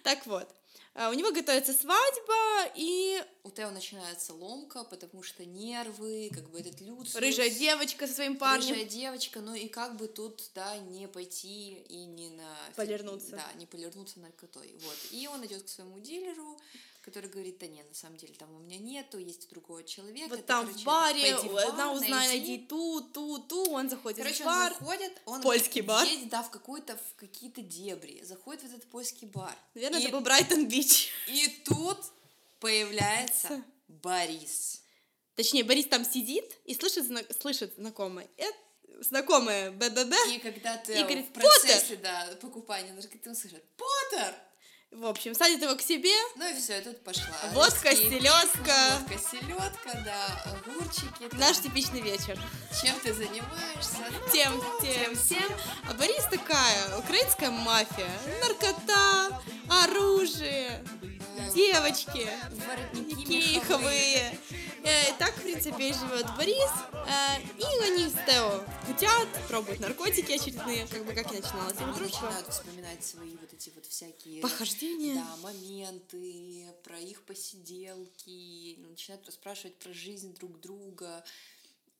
Так 0.03 0.25
вот, 0.25 0.47
а, 0.95 1.09
у 1.09 1.13
него 1.13 1.31
готовится 1.31 1.73
свадьба, 1.73 2.71
и 2.75 3.23
У 3.43 3.51
Тео 3.51 3.69
начинается 3.69 4.33
ломка, 4.33 4.83
потому 4.83 5.23
что 5.23 5.45
нервы, 5.45 6.29
как 6.33 6.49
бы 6.49 6.59
этот 6.59 6.81
Люциус... 6.81 7.15
рыжая 7.15 7.49
девочка 7.49 8.07
со 8.07 8.15
своим 8.15 8.38
парнем. 8.38 8.69
Рыжая 8.69 8.85
девочка, 8.85 9.39
ну 9.39 9.53
и 9.53 9.67
как 9.67 9.95
бы 9.95 10.07
тут, 10.07 10.49
да, 10.55 10.77
не 10.77 11.07
пойти 11.07 11.75
и 11.88 12.05
не 12.05 12.31
на... 12.31 12.55
Полирнуться. 12.75 13.31
Да, 13.31 13.47
не 13.55 13.65
полирнуться 13.65 14.19
наркотой. 14.19 14.75
Вот. 14.81 14.97
И 15.12 15.27
он 15.27 15.45
идет 15.45 15.63
к 15.63 15.69
своему 15.69 15.99
дилеру, 15.99 16.59
который 17.10 17.30
говорит, 17.30 17.58
да 17.58 17.67
нет, 17.67 17.88
на 17.88 17.95
самом 17.95 18.17
деле 18.17 18.34
там 18.34 18.54
у 18.56 18.60
меня 18.60 18.78
нету, 18.78 19.17
есть 19.17 19.45
у 19.48 19.50
другого 19.50 19.84
человека. 19.84 20.30
Вот 20.30 20.39
ты, 20.39 20.43
там 20.43 20.65
короче, 20.65 20.82
в 20.82 20.86
баре, 20.86 21.38
в 21.38 21.54
бар, 21.54 21.69
она 21.69 21.91
узнает, 21.91 22.12
найди». 22.13 22.48
найди 22.48 22.67
ту, 22.67 23.02
ту, 23.02 23.39
ту, 23.39 23.72
он 23.72 23.89
заходит 23.89 24.19
Короче, 24.19 24.43
в 24.43 24.48
он 24.48 24.54
бар. 24.54 24.74
заходит, 24.74 25.22
он 25.26 25.41
Польский 25.41 25.82
бар. 25.82 26.06
едет, 26.08 26.30
да, 26.30 26.43
в 26.43 26.52
какой-то, 26.52 26.95
в 26.98 27.15
какие-то 27.15 27.62
дебри, 27.62 28.22
заходит 28.24 28.63
в 28.63 28.65
этот 28.65 28.84
польский 28.89 29.28
бар. 29.28 29.56
Наверное, 29.74 30.00
и, 30.00 30.04
это 30.04 30.12
был 30.12 30.22
Брайтон-Бич. 30.22 31.10
и 31.28 31.48
тут 31.65 31.98
появляется 32.60 33.63
Борис. 33.88 34.82
Точнее, 35.36 35.63
Борис 35.63 35.86
там 35.88 36.06
сидит 36.06 36.45
и 36.65 36.76
слышит, 36.76 37.06
зна- 37.06 37.24
слышит 37.39 37.74
знакомое. 37.76 38.28
Это 38.38 38.58
знакомое 39.02 39.72
БББ. 39.72 40.13
И 40.30 40.39
когда 40.39 40.78
ты 40.78 41.00
И 41.00 41.04
говорит, 41.04 41.28
в 41.28 41.32
процессе, 41.32 41.95
да, 41.98 42.28
покупания 42.41 42.93
наркотиков, 42.93 43.28
он 43.28 43.36
слышит, 43.36 43.63
Поттер! 43.78 44.36
В 44.91 45.06
общем, 45.06 45.36
садит 45.36 45.62
его 45.62 45.75
к 45.75 45.82
себе. 45.82 46.13
Ну 46.36 46.49
и 46.49 46.54
все, 46.60 46.80
и 46.80 46.82
тут 46.82 46.99
пошла. 47.04 47.23
Водка, 47.54 47.95
селедка. 47.95 48.99
Водка, 48.99 49.17
селедка, 49.32 50.02
да, 50.04 50.43
огурчики. 50.45 51.36
Наш 51.36 51.60
типичный 51.60 52.02
вечер. 52.02 52.39
Чем 52.82 52.99
ты 53.02 53.13
занимаешься? 53.13 53.97
Ну, 54.12 54.32
Тем, 54.32 54.60
то, 54.60 54.82
тем, 54.82 55.15
сям. 55.15 55.47
тем. 55.47 55.58
А 55.88 55.93
Борис 55.93 56.23
такая, 56.32 56.97
украинская 56.97 57.52
мафия. 57.52 58.10
Наркота, 58.41 59.41
оружие, 59.69 60.84
девочки, 61.54 62.28
Воротники 62.67 63.25
киховые. 63.25 64.39
Э, 64.84 65.13
так, 65.17 65.36
в 65.36 65.41
принципе, 65.41 65.89
и 65.89 65.93
живет 65.93 66.25
Борис. 66.38 66.71
Э, 66.93 67.41
и 67.58 67.84
они 67.86 68.08
с 68.08 68.13
Тео 68.25 68.63
кутят, 68.88 69.28
пробуют 69.47 69.80
наркотики 69.82 70.32
очередные, 70.32 70.88
как 70.88 71.06
бы 71.06 71.13
как 71.13 71.32
и 71.32 71.36
начиналась 71.36 71.73
их 71.73 71.82
Они 71.82 71.99
начинают 71.99 72.47
вспоминать 72.47 73.04
свои 73.04 73.36
вот 73.41 73.54
эти 73.54 73.71
вот 73.75 73.86
всякие... 73.86 74.41
Похождения. 74.41 74.78
Да, 75.15 75.35
моменты, 75.37 76.73
про 76.83 76.99
их 76.99 77.23
посиделки, 77.23 78.75
ну, 78.79 78.89
начинают 78.89 79.25
расспрашивать 79.25 79.75
про 79.77 79.93
жизнь 79.93 80.33
друг 80.35 80.59
друга. 80.59 81.23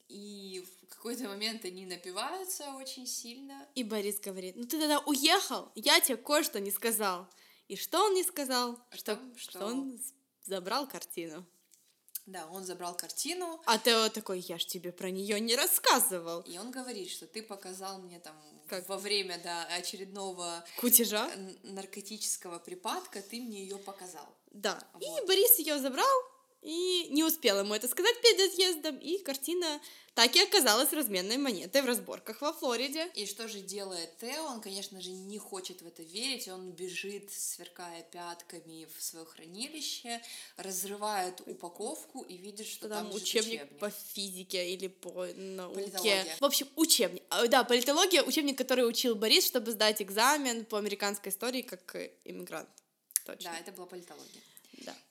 И 0.08 0.66
в 0.82 0.88
какой-то 0.88 1.28
момент 1.28 1.66
они 1.66 1.86
напиваются 1.86 2.74
очень 2.74 3.06
сильно. 3.06 3.68
И 3.76 3.84
Борис 3.84 4.20
говорит, 4.20 4.56
ну 4.56 4.64
ты 4.64 4.80
тогда 4.80 5.00
уехал, 5.00 5.72
я 5.76 6.00
тебе 6.00 6.18
кое-что 6.18 6.60
не 6.60 6.72
сказал. 6.72 7.28
И 7.68 7.76
что 7.76 8.04
он 8.06 8.16
не 8.16 8.24
сказал? 8.24 8.80
О 8.90 8.98
Что, 8.98 9.20
что- 9.38 9.52
что 9.52 9.66
он 9.66 10.00
забрал 10.46 10.88
картину. 10.88 11.46
Да, 12.32 12.46
он 12.52 12.64
забрал 12.64 12.96
картину, 12.96 13.60
А 13.66 13.78
Тео 13.80 14.08
такой, 14.10 14.40
я 14.42 14.60
ж 14.60 14.66
тебе 14.66 14.92
про 14.92 15.10
нее 15.10 15.40
не 15.40 15.56
рассказывал. 15.56 16.42
и 16.42 16.58
он 16.60 16.70
говорит, 16.70 17.10
что 17.10 17.26
ты 17.26 17.42
показал 17.42 17.98
мне 18.00 18.20
там 18.20 18.36
Как? 18.68 18.88
во 18.88 18.98
время 18.98 19.40
да, 19.44 19.66
очередного 19.78 20.64
Кутежа? 20.78 21.28
наркотического 21.64 22.60
припадка, 22.60 23.22
ты 23.24 23.42
мне 23.42 23.64
ее 23.64 23.78
показал. 23.78 24.28
Да. 24.52 24.80
Вот. 24.94 25.02
И 25.24 25.26
Борис 25.28 25.58
ее 25.60 25.80
забрал, 25.80 26.06
и 26.62 27.08
не 27.10 27.24
успел 27.24 27.60
ему 27.60 27.74
это 27.74 27.88
сказать 27.88 28.22
перед 28.22 28.52
отъездом, 28.52 28.98
и 28.98 29.18
картина 29.20 29.80
так 30.14 30.36
и 30.36 30.42
оказалась 30.42 30.92
разменной 30.92 31.38
монетой 31.38 31.82
в 31.82 31.86
разборках 31.86 32.42
во 32.42 32.52
Флориде. 32.52 33.10
И 33.16 33.26
что 33.26 33.48
же 33.48 33.62
делает 33.62 34.18
Тео? 34.18 34.44
Он, 34.48 34.60
конечно 34.60 35.00
же, 35.00 35.12
не 35.12 35.38
хочет 35.38 35.82
в 35.82 35.88
это 35.88 36.04
верить. 36.04 36.50
Он 36.50 36.72
бежит, 36.72 37.32
сверкая 37.32 38.04
пятками 38.04 38.86
в 38.98 39.02
свое 39.02 39.26
хранилище, 39.26 40.22
разрывает 40.58 41.42
упаковку 41.46 42.24
и 42.24 42.36
видит, 42.36 42.68
что 42.68 42.90
Там, 42.90 43.06
там, 43.06 43.08
лежит 43.08 43.22
учебник, 43.22 43.80
по 43.80 43.90
физике 43.90 44.74
или 44.74 44.88
по 44.88 45.28
науке. 45.28 45.76
Политология. 45.76 46.38
В 46.40 46.46
общем, 46.46 46.68
учебник. 46.76 47.24
А, 47.30 47.48
Да, 47.48 47.64
политология, 47.64 48.22
учебник, 48.22 48.58
который 48.58 48.86
учил 48.86 49.16
Борис, 49.16 49.46
чтобы 49.46 49.72
сдать 49.72 50.02
экзамен 50.02 50.66
по 50.66 50.78
американской 50.78 51.32
истории 51.32 51.62
как 51.62 51.96
э, 51.96 52.12
иммигрант. 52.26 52.68
Точно. 53.26 53.52
Да, 53.52 53.58
это 53.58 53.72
была 53.72 53.86
политология. 53.86 54.42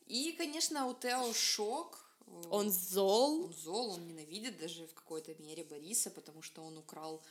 И, 0.09 0.33
конечно, 0.33 0.87
у 0.87 0.95
Тео 0.95 1.33
шок. 1.33 1.99
Он 2.51 2.71
зол, 2.71 3.45
Он 3.47 3.55
зол, 3.55 3.91
он 3.93 4.07
ненавидит 4.07 4.59
даже 4.61 4.87
в 4.87 4.95
какой-то 4.95 5.35
мере 5.43 5.65
Бориса, 5.65 6.11
потому 6.11 6.43
что 6.43 6.63
он 6.63 6.77
украл 6.77 7.23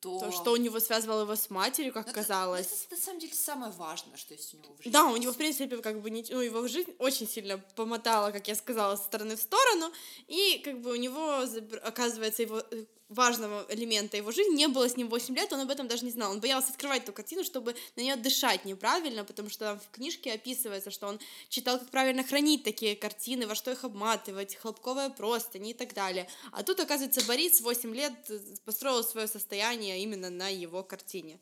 то... 0.00 0.20
то, 0.20 0.30
что 0.32 0.52
у 0.52 0.56
него 0.56 0.78
связывало 0.80 1.22
его 1.22 1.34
с 1.34 1.50
матерью, 1.50 1.92
как 1.92 2.06
Ну, 2.06 2.12
это- 2.12 2.20
казалось. 2.20 2.84
Это, 2.86 2.94
на 2.94 3.00
самом 3.02 3.18
деле 3.20 3.34
самое 3.34 3.72
важное, 3.72 4.16
что 4.16 4.34
есть 4.34 4.54
у 4.54 4.58
него 4.58 4.74
в 4.74 4.76
жизни. 4.78 4.92
Да, 4.92 5.06
у 5.06 5.16
него, 5.16 5.32
в 5.32 5.36
принципе, 5.36 5.78
как 5.78 6.00
бы, 6.02 6.10
не- 6.10 6.24
ну, 6.30 6.40
его 6.40 6.68
жизнь 6.68 6.94
очень 6.98 7.26
сильно 7.28 7.58
помотала, 7.74 8.30
как 8.30 8.46
я 8.46 8.54
сказала, 8.54 8.94
со 8.96 9.04
стороны 9.04 9.34
в 9.36 9.40
сторону, 9.42 9.90
и, 10.28 10.58
как 10.64 10.80
бы, 10.82 10.92
у 10.92 10.96
него, 10.96 11.44
оказывается, 11.82 12.42
его 12.42 12.58
э, 12.70 12.84
важного 13.14 13.66
элемента 13.68 14.16
его 14.16 14.32
жизни 14.32 14.56
не 14.56 14.68
было 14.68 14.88
с 14.88 14.96
ним 14.96 15.08
8 15.08 15.34
лет, 15.34 15.52
он 15.52 15.60
об 15.60 15.70
этом 15.70 15.88
даже 15.88 16.04
не 16.04 16.10
знал. 16.10 16.32
Он 16.32 16.40
боялся 16.40 16.70
открывать 16.70 17.04
эту 17.04 17.12
картину, 17.12 17.44
чтобы 17.44 17.74
на 17.96 18.00
нее 18.00 18.16
дышать 18.16 18.64
неправильно, 18.64 19.24
потому 19.24 19.48
что 19.50 19.78
в 19.78 19.94
книжке 19.94 20.32
описывается, 20.32 20.90
что 20.90 21.06
он 21.06 21.18
читал, 21.48 21.78
как 21.78 21.90
правильно 21.90 22.22
хранить 22.24 22.64
такие 22.64 22.96
картины, 22.96 23.46
во 23.46 23.54
что 23.54 23.70
их 23.70 23.84
обматывать, 23.84 24.56
хлопковая 24.56 25.10
простынь 25.10 25.68
и 25.68 25.74
так 25.74 25.94
далее. 25.94 26.28
А 26.52 26.62
тут, 26.62 26.80
оказывается, 26.80 27.24
Борис 27.26 27.60
8 27.60 27.94
лет 27.94 28.12
э, 28.28 28.38
построил 28.64 29.02
свое 29.02 29.26
состояние 29.26 30.02
именно 30.02 30.30
на 30.30 30.48
его 30.48 30.82
картине. 30.82 31.40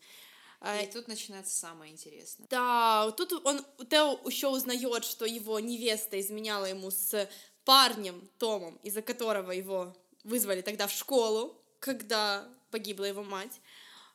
А, 0.61 0.79
И 0.81 0.89
тут 0.89 1.09
начинается 1.09 1.53
самое 1.57 1.91
интересное. 1.91 2.47
да, 2.49 3.11
тут 3.17 3.33
он, 3.45 3.65
Тео 3.89 4.17
еще 4.25 4.47
узнает, 4.47 5.03
что 5.03 5.25
его 5.25 5.59
невеста 5.59 6.19
изменяла 6.19 6.65
ему 6.65 6.89
с 6.89 7.29
парнем 7.65 8.29
Томом, 8.37 8.77
из-за 8.83 9.01
которого 9.01 9.51
его 9.51 9.93
вызвали 10.23 10.61
тогда 10.61 10.87
в 10.87 10.91
школу, 10.91 11.61
когда 11.83 12.47
погибла 12.71 13.05
его 13.05 13.23
мать. 13.23 13.59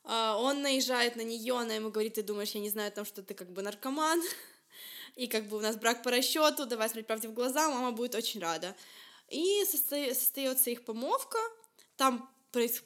А, 0.05 0.37
Он 0.39 0.63
наезжает 0.63 1.17
на 1.17 1.21
нее, 1.23 1.55
она 1.59 1.75
ему 1.75 1.91
говорит, 1.91 2.15
ты 2.15 2.23
думаешь, 2.23 2.53
я 2.53 2.61
не 2.61 2.71
знаю 2.71 2.89
о 2.89 2.93
том, 2.93 3.05
что 3.05 3.23
ты 3.23 3.35
как 3.35 3.51
бы 3.53 3.61
наркоман, 3.63 4.23
и 5.17 5.27
как 5.27 5.47
бы 5.49 5.59
у 5.59 5.61
нас 5.61 5.77
брак 5.77 6.03
по 6.03 6.11
расчету, 6.11 6.65
давай 6.67 6.89
смотреть 6.89 7.07
правде 7.07 7.29
в 7.29 7.35
глаза, 7.35 7.69
мама 7.69 7.93
будет 7.93 8.15
очень 8.15 8.41
рада. 8.41 8.75
И 9.29 9.63
состо- 9.65 10.15
состоится 10.15 10.71
их 10.71 10.85
помолвка, 10.85 11.39
там 11.97 12.29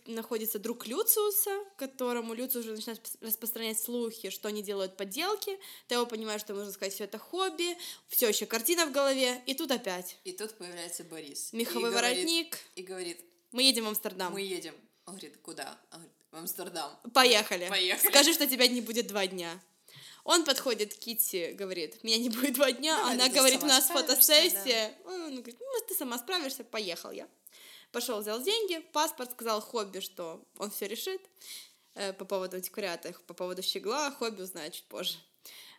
находится 0.07 0.59
друг 0.59 0.88
Люциуса, 0.88 1.51
которому 1.79 2.35
Люциус 2.35 2.64
уже 2.66 2.75
начинает 2.75 3.01
распространять 3.21 3.79
слухи, 3.81 4.29
что 4.31 4.49
они 4.49 4.61
делают 4.61 4.97
подделки. 4.97 5.57
Тео 5.87 6.05
понимает, 6.05 6.40
что 6.40 6.53
можно 6.55 6.73
сказать, 6.73 6.92
все 6.92 7.05
это 7.05 7.18
хобби, 7.18 7.79
все 8.09 8.29
еще 8.29 8.45
картина 8.47 8.87
в 8.87 8.92
голове, 8.92 9.40
и 9.47 9.55
тут 9.55 9.71
опять 9.71 10.18
И 10.25 10.33
тут 10.33 10.59
появляется 10.59 11.05
Борис. 11.05 11.53
меховой 11.53 11.90
и 11.90 11.92
говорит- 11.92 12.16
воротник. 12.16 12.59
И 12.75 12.83
говорит, 12.83 13.25
Мы 13.52 13.62
едем 13.62 13.84
в 13.84 13.88
Амстердам. 13.88 14.32
мы 14.32 14.40
едем. 14.40 14.74
Он 15.06 15.14
говорит, 15.14 15.36
куда? 15.42 15.78
Он 15.92 15.98
говорит, 15.98 16.16
в 16.30 16.36
Амстердам. 16.36 16.90
Поехали. 17.12 17.68
Поехали. 17.68 18.10
Скажи, 18.10 18.32
что 18.32 18.46
тебя 18.52 18.66
не 18.66 18.80
будет 18.80 19.06
два 19.06 19.26
дня. 19.26 19.60
Он 20.24 20.44
подходит 20.44 20.94
к 20.94 20.98
Китти, 20.98 21.52
говорит, 21.52 22.02
меня 22.04 22.16
не 22.16 22.28
будет 22.28 22.54
два 22.54 22.70
дня. 22.70 22.96
Давай 22.96 23.14
Она 23.14 23.28
говорит, 23.28 23.62
у 23.62 23.66
нас 23.66 23.88
фотосессия. 23.88 24.94
Он 25.04 25.34
говорит, 25.34 25.56
ну, 25.60 25.86
ты 25.88 25.94
сама 25.94 26.18
справишься, 26.18 26.64
поехал 26.64 27.10
я. 27.10 27.28
Пошел, 27.90 28.20
взял 28.20 28.40
деньги, 28.40 28.78
паспорт, 28.92 29.32
сказал 29.32 29.60
хобби, 29.60 30.00
что 30.00 30.42
он 30.56 30.70
все 30.70 30.88
решит 30.88 31.20
э, 31.94 32.14
по 32.14 32.24
поводу 32.24 32.56
антиквариата, 32.56 33.12
по 33.26 33.34
поводу 33.34 33.62
щегла, 33.62 34.10
хобби 34.12 34.40
узнает 34.40 34.72
чуть 34.72 34.84
позже. 34.84 35.18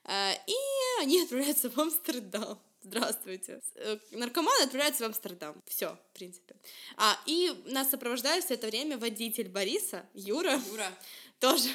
Э, 0.03 0.33
и 0.45 0.55
они 0.99 1.21
отправляются 1.21 1.69
в 1.71 1.79
Амстердам. 1.79 2.59
Здравствуйте. 2.83 3.61
Э, 3.75 3.97
Наркоманы 4.11 4.63
отправляются 4.63 5.03
в 5.03 5.07
Амстердам. 5.07 5.61
Все, 5.65 5.95
в 5.95 6.17
принципе. 6.17 6.55
А, 6.97 7.17
и 7.25 7.51
нас 7.65 7.89
сопровождает 7.89 8.43
все 8.43 8.55
это 8.55 8.67
время 8.67 8.97
водитель 8.97 9.47
Бориса, 9.47 10.05
Юра, 10.13 10.59
Юра. 10.69 10.91
тоже 11.39 11.69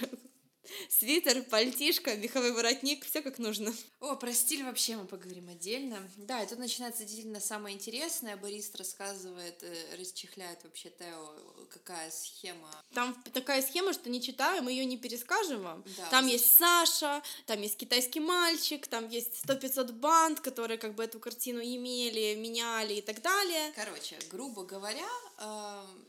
свитер, 0.88 1.42
пальтишко, 1.42 2.16
меховой 2.16 2.52
воротник, 2.52 3.04
все 3.04 3.22
как 3.22 3.38
нужно. 3.38 3.72
О, 4.00 4.16
про 4.16 4.33
стиль 4.33 4.64
вообще 4.64 4.96
мы 4.96 5.07
поговорим 5.07 5.48
отдельно. 5.48 5.98
Да, 6.16 6.42
и 6.42 6.46
тут 6.46 6.59
начинается 6.59 7.04
действительно 7.04 7.40
самое 7.40 7.74
интересное. 7.74 8.37
Борис 8.37 8.74
рассказывает, 8.74 9.62
э, 9.62 9.96
расчехляет 9.96 10.62
вообще 10.64 10.90
Тео, 10.90 11.66
какая 11.70 12.11
схема. 12.11 12.70
Там 12.92 13.14
такая 13.33 13.62
схема, 13.62 13.92
что 13.92 14.11
не 14.11 14.20
читаю, 14.20 14.62
мы 14.62 14.72
ее 14.72 14.85
не 14.85 14.96
перескажем 14.96 15.62
вам. 15.62 15.85
Да, 15.96 16.09
там 16.11 16.26
есть 16.26 16.57
Саша, 16.57 17.22
там 17.46 17.61
есть 17.61 17.76
китайский 17.76 18.20
мальчик, 18.20 18.87
там 18.87 19.09
есть 19.09 19.44
100-500 19.44 19.92
банд, 19.92 20.40
которые 20.40 20.78
как 20.78 20.94
бы 20.94 21.04
эту 21.04 21.20
картину 21.20 21.61
имели, 21.61 22.35
меняли 22.35 22.94
и 22.94 23.02
так 23.02 23.22
далее. 23.22 23.72
Короче, 23.74 24.18
грубо 24.31 24.64
говоря, 24.64 25.09
эм, 25.38 26.08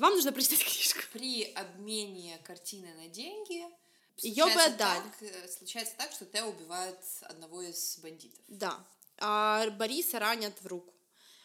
Вам 0.00 0.14
нужно 0.14 0.32
прочитать 0.32 0.64
книжку. 0.64 1.00
при 1.12 1.44
обмене 1.52 2.38
картины 2.44 2.92
на 2.94 3.08
деньги 3.08 3.66
Её 4.16 4.46
бы 4.46 4.60
отдали. 4.62 5.02
так, 5.02 5.22
э, 5.22 5.48
случается 5.48 5.94
так, 5.98 6.10
что 6.12 6.24
Тео 6.24 6.48
убивает 6.48 6.98
одного 7.22 7.60
из 7.60 7.98
бандитов. 7.98 8.42
Да. 8.48 8.82
А 9.18 9.68
Бориса 9.70 10.18
ранят 10.18 10.54
в 10.62 10.66
руку. 10.66 10.94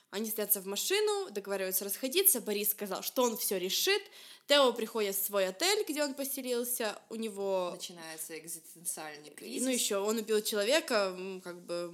Они 0.10 0.30
садятся 0.30 0.62
в 0.62 0.68
машину, 0.68 1.30
договариваются 1.32 1.84
расходиться. 1.84 2.40
Борис 2.40 2.72
сказал, 2.72 3.04
что 3.04 3.24
он 3.24 3.36
все 3.36 3.58
решит. 3.60 4.02
Тео 4.48 4.72
приходит 4.74 5.16
в 5.16 5.26
свой 5.26 5.48
отель, 5.48 5.84
где 5.88 6.04
он 6.04 6.14
поселился. 6.14 6.96
У 7.10 7.16
него... 7.16 7.72
Начинается 7.74 8.38
экзистенциальный 8.38 9.32
кризис. 9.32 9.64
Ну 9.64 9.72
еще, 9.72 9.98
он 9.98 10.18
убил 10.18 10.42
человека, 10.42 11.18
как 11.44 11.60
бы 11.66 11.92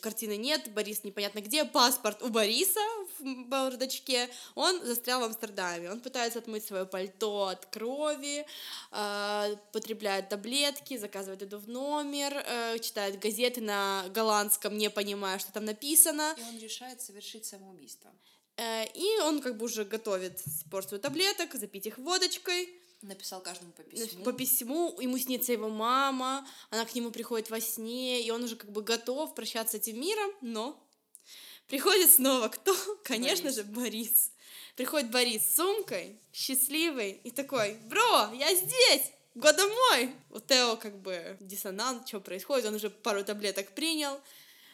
картины 0.00 0.36
нет, 0.36 0.72
Борис 0.72 1.02
непонятно 1.02 1.40
где, 1.40 1.64
паспорт 1.64 2.22
у 2.22 2.28
Бориса 2.28 2.80
в 3.18 3.48
бардачке. 3.48 4.28
Он 4.54 4.84
застрял 4.86 5.20
в 5.20 5.24
Амстердаме. 5.24 5.90
Он 5.90 6.00
пытается 6.00 6.38
отмыть 6.38 6.64
свое 6.64 6.86
пальто 6.86 7.48
от 7.48 7.66
крови, 7.66 8.46
э, 8.92 9.56
потребляет 9.72 10.28
таблетки, 10.28 10.96
заказывает 10.96 11.42
еду 11.42 11.58
в 11.58 11.68
номер, 11.68 12.32
э, 12.46 12.78
читает 12.78 13.18
газеты 13.18 13.60
на 13.60 14.04
голландском, 14.14 14.78
не 14.78 14.90
понимая, 14.90 15.40
что 15.40 15.52
там 15.52 15.64
написано. 15.64 16.36
И 16.38 16.42
он 16.42 16.58
решает 16.60 17.00
совершить 17.00 17.46
самоубийство. 17.46 18.12
Э, 18.60 18.84
и 18.92 19.18
он 19.22 19.40
как 19.40 19.56
бы 19.56 19.64
уже 19.64 19.86
готовит 19.86 20.42
порцию 20.70 21.00
таблеток, 21.00 21.54
запить 21.54 21.86
их 21.86 21.96
водочкой. 21.96 22.68
Написал 23.00 23.40
каждому 23.40 23.72
по 23.72 23.82
письму. 23.82 24.24
По 24.24 24.32
письму, 24.34 25.00
ему 25.00 25.16
снится 25.16 25.52
его 25.52 25.70
мама, 25.70 26.46
она 26.68 26.84
к 26.84 26.94
нему 26.94 27.10
приходит 27.10 27.48
во 27.48 27.58
сне, 27.58 28.22
и 28.22 28.30
он 28.30 28.44
уже 28.44 28.56
как 28.56 28.70
бы 28.70 28.82
готов 28.82 29.34
прощаться 29.34 29.78
с 29.78 29.80
этим 29.80 29.98
миром, 29.98 30.30
но 30.42 30.78
приходит 31.68 32.10
снова 32.10 32.48
кто? 32.48 32.76
Конечно 33.02 33.44
Борис. 33.44 33.56
же, 33.56 33.64
Борис. 33.64 34.32
Приходит 34.76 35.10
Борис 35.10 35.42
с 35.42 35.54
сумкой, 35.56 36.20
счастливый, 36.30 37.12
и 37.12 37.30
такой, 37.30 37.78
бро, 37.88 38.30
я 38.34 38.54
здесь, 38.54 39.10
го 39.34 39.52
домой. 39.52 40.14
У 40.28 40.38
Тео 40.38 40.76
как 40.76 41.00
бы 41.00 41.38
диссонанс, 41.40 42.06
что 42.06 42.20
происходит, 42.20 42.66
он 42.66 42.74
уже 42.74 42.90
пару 42.90 43.24
таблеток 43.24 43.74
принял, 43.74 44.20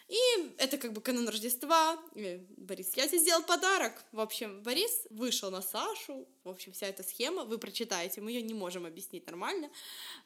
и 0.09 0.55
это 0.59 0.79
как 0.79 0.93
бы 0.93 1.01
канун 1.01 1.29
Рождества. 1.29 1.99
И 2.15 2.41
Борис, 2.57 2.93
я 2.95 3.09
тебе 3.09 3.19
сделал 3.19 3.43
подарок. 3.43 4.05
В 4.13 4.21
общем, 4.21 4.63
Борис 4.63 5.07
вышел 5.11 5.51
на 5.51 5.63
Сашу. 5.63 6.27
В 6.45 6.49
общем, 6.49 6.73
вся 6.73 6.87
эта 6.87 7.03
схема, 7.03 7.45
вы 7.45 7.59
прочитаете, 7.59 8.21
мы 8.21 8.31
ее 8.31 8.43
не 8.43 8.55
можем 8.55 8.87
объяснить 8.87 9.27
нормально. 9.27 9.69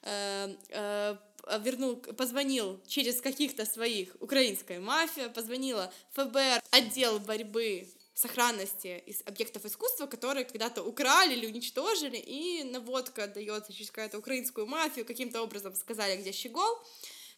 Э, 0.03 0.55
э, 0.69 1.17
вернул, 1.61 1.97
позвонил 1.97 2.79
через 2.87 3.23
каких-то 3.23 3.65
своих, 3.65 4.15
украинская 4.21 4.81
мафия, 4.81 5.31
позвонила 5.31 5.93
ФБР, 6.13 6.63
отдел 6.71 7.19
борьбы 7.19 7.89
сохранности 8.21 9.03
из 9.07 9.23
объектов 9.25 9.65
искусства, 9.65 10.07
которые 10.07 10.45
когда-то 10.45 10.83
украли 10.83 11.35
или 11.35 11.47
уничтожили, 11.47 12.19
и 12.19 12.65
наводка 12.65 13.27
дается 13.27 13.73
через 13.73 13.91
какую-то 13.91 14.19
украинскую 14.19 14.67
мафию, 14.67 15.07
каким-то 15.07 15.43
образом 15.43 15.75
сказали, 15.75 16.21
где 16.21 16.33
Щегол 16.33 16.79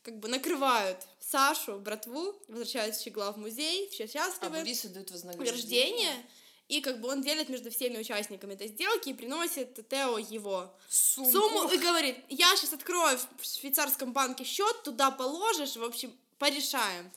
как 0.02 0.18
бы 0.18 0.28
накрывают 0.28 0.98
Сашу, 1.20 1.78
братву, 1.78 2.34
возвращают 2.48 2.98
Щегла 2.98 3.32
в 3.32 3.38
музей, 3.38 3.88
все 3.90 4.06
счастливы. 4.06 4.46
А 4.46 4.50
Борису 4.60 4.88
дают 4.88 5.10
вознаграждение. 5.10 6.26
И 6.68 6.80
как 6.80 7.00
бы 7.00 7.08
он 7.08 7.22
делит 7.22 7.48
между 7.48 7.70
всеми 7.70 7.98
участниками 7.98 8.54
этой 8.54 8.68
сделки 8.68 9.10
и 9.10 9.14
приносит 9.14 9.86
Тео 9.88 10.16
его 10.18 10.74
Сумку. 10.88 11.30
сумму 11.30 11.70
и 11.70 11.76
говорит, 11.76 12.16
я 12.28 12.56
сейчас 12.56 12.72
открою 12.72 13.18
в 13.38 13.44
швейцарском 13.44 14.12
банке 14.12 14.44
счет, 14.44 14.82
туда 14.82 15.10
положишь, 15.10 15.76
в 15.76 15.84
общем, 15.84 16.16
порешаем. 16.38 17.10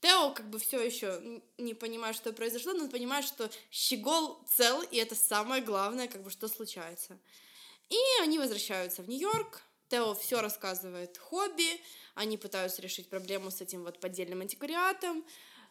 Тео 0.00 0.30
как 0.32 0.48
бы 0.48 0.58
все 0.58 0.80
еще 0.80 1.42
не 1.58 1.74
понимает, 1.74 2.14
что 2.14 2.32
произошло, 2.32 2.72
но 2.72 2.84
он 2.84 2.90
понимает, 2.90 3.24
что 3.24 3.50
Щегол 3.70 4.38
цел, 4.46 4.82
и 4.82 4.96
это 4.98 5.14
самое 5.14 5.62
главное, 5.62 6.08
как 6.08 6.22
бы, 6.22 6.30
что 6.30 6.46
случается. 6.46 7.18
И 7.88 7.98
они 8.20 8.38
возвращаются 8.38 9.02
в 9.02 9.08
Нью-Йорк, 9.08 9.62
Тео 9.94 10.12
все 10.14 10.40
рассказывает 10.40 11.16
хобби, 11.18 11.80
они 12.16 12.36
пытаются 12.36 12.82
решить 12.82 13.08
проблему 13.08 13.52
с 13.52 13.60
этим 13.60 13.84
вот 13.84 14.00
поддельным 14.00 14.40
антиквариатом. 14.40 15.24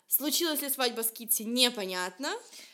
Случилась 0.07 0.61
ли 0.61 0.69
свадьба 0.69 1.01
с 1.01 1.11
Китти, 1.11 1.43
непонятно. 1.43 2.34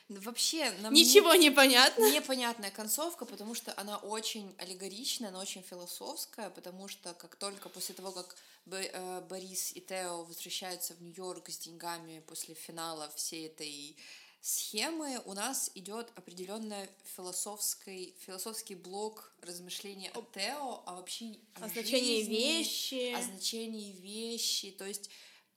Вообще, 0.09 0.71
нам 0.81 0.93
ничего 0.93 1.33
не 1.33 1.49
понятно. 1.49 2.11
Непонятная 2.11 2.69
концовка, 2.69 3.25
потому 3.25 3.55
что 3.55 3.73
она 3.77 3.97
очень 3.97 4.53
аллегоричная, 4.59 5.29
она 5.29 5.39
очень 5.39 5.63
философская, 5.63 6.51
потому 6.51 6.87
что 6.87 7.13
как 7.15 7.35
только 7.35 7.69
после 7.69 7.95
того, 7.95 8.11
как 8.11 8.35
э, 8.71 9.21
Борис 9.27 9.71
и 9.75 9.81
Тео 9.81 10.23
возвращаются 10.23 10.93
в 10.93 11.01
Нью-Йорк 11.01 11.49
с 11.49 11.57
деньгами 11.57 12.21
после 12.27 12.53
финала 12.53 13.09
всей 13.15 13.47
этой 13.47 13.95
схемы 14.41 15.21
у 15.25 15.33
нас 15.33 15.71
идет 15.75 16.11
определенный 16.15 16.89
философский, 17.15 18.15
философский 18.19 18.75
блок 18.75 19.33
размышления 19.41 20.11
о 20.11 20.21
Тео, 20.21 20.83
а 20.85 20.95
вообще 20.95 21.37
о, 21.55 21.65
о 21.65 21.69
значении 21.69 22.23
вещи. 22.23 23.13
О 23.13 23.21
значении 23.21 23.93
вещи. 23.93 24.71
То 24.71 24.85
есть 24.85 25.09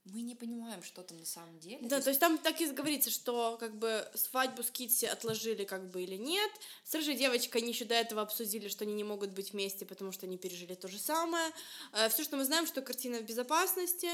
мы 0.05 0.22
не 0.22 0.35
понимаем, 0.35 0.83
что 0.83 1.03
там 1.03 1.18
на 1.18 1.24
самом 1.24 1.59
деле. 1.61 1.78
Да, 1.83 1.89
то 1.89 1.95
есть, 1.97 2.05
то 2.05 2.11
есть 2.11 2.20
там 2.20 2.39
так 2.39 2.61
и 2.61 2.66
говорится, 2.66 3.11
что 3.11 3.57
как 3.59 3.78
бы 3.78 4.09
свадьбу 4.14 4.64
с 4.64 4.70
Китси 4.70 5.05
отложили 5.05 5.64
как 5.64 5.91
бы 5.91 6.03
или 6.03 6.16
нет. 6.16 6.51
С 6.85 6.95
рыжей 6.95 7.14
девочкой 7.14 7.62
они 7.62 7.70
еще 7.70 7.85
до 7.85 7.95
этого 7.95 8.22
обсудили, 8.22 8.66
что 8.68 8.85
они 8.85 8.95
не 8.95 9.05
могут 9.05 9.30
быть 9.30 9.53
вместе, 9.53 9.87
потому 9.87 10.11
что 10.11 10.26
они 10.26 10.39
пережили 10.39 10.74
то 10.74 10.89
же 10.89 10.99
самое. 10.99 11.53
Э, 11.93 12.09
Все, 12.09 12.24
что 12.24 12.37
мы 12.37 12.45
знаем, 12.45 12.66
что 12.66 12.83
картина 12.83 13.18
в 13.18 13.22
безопасности. 13.22 14.11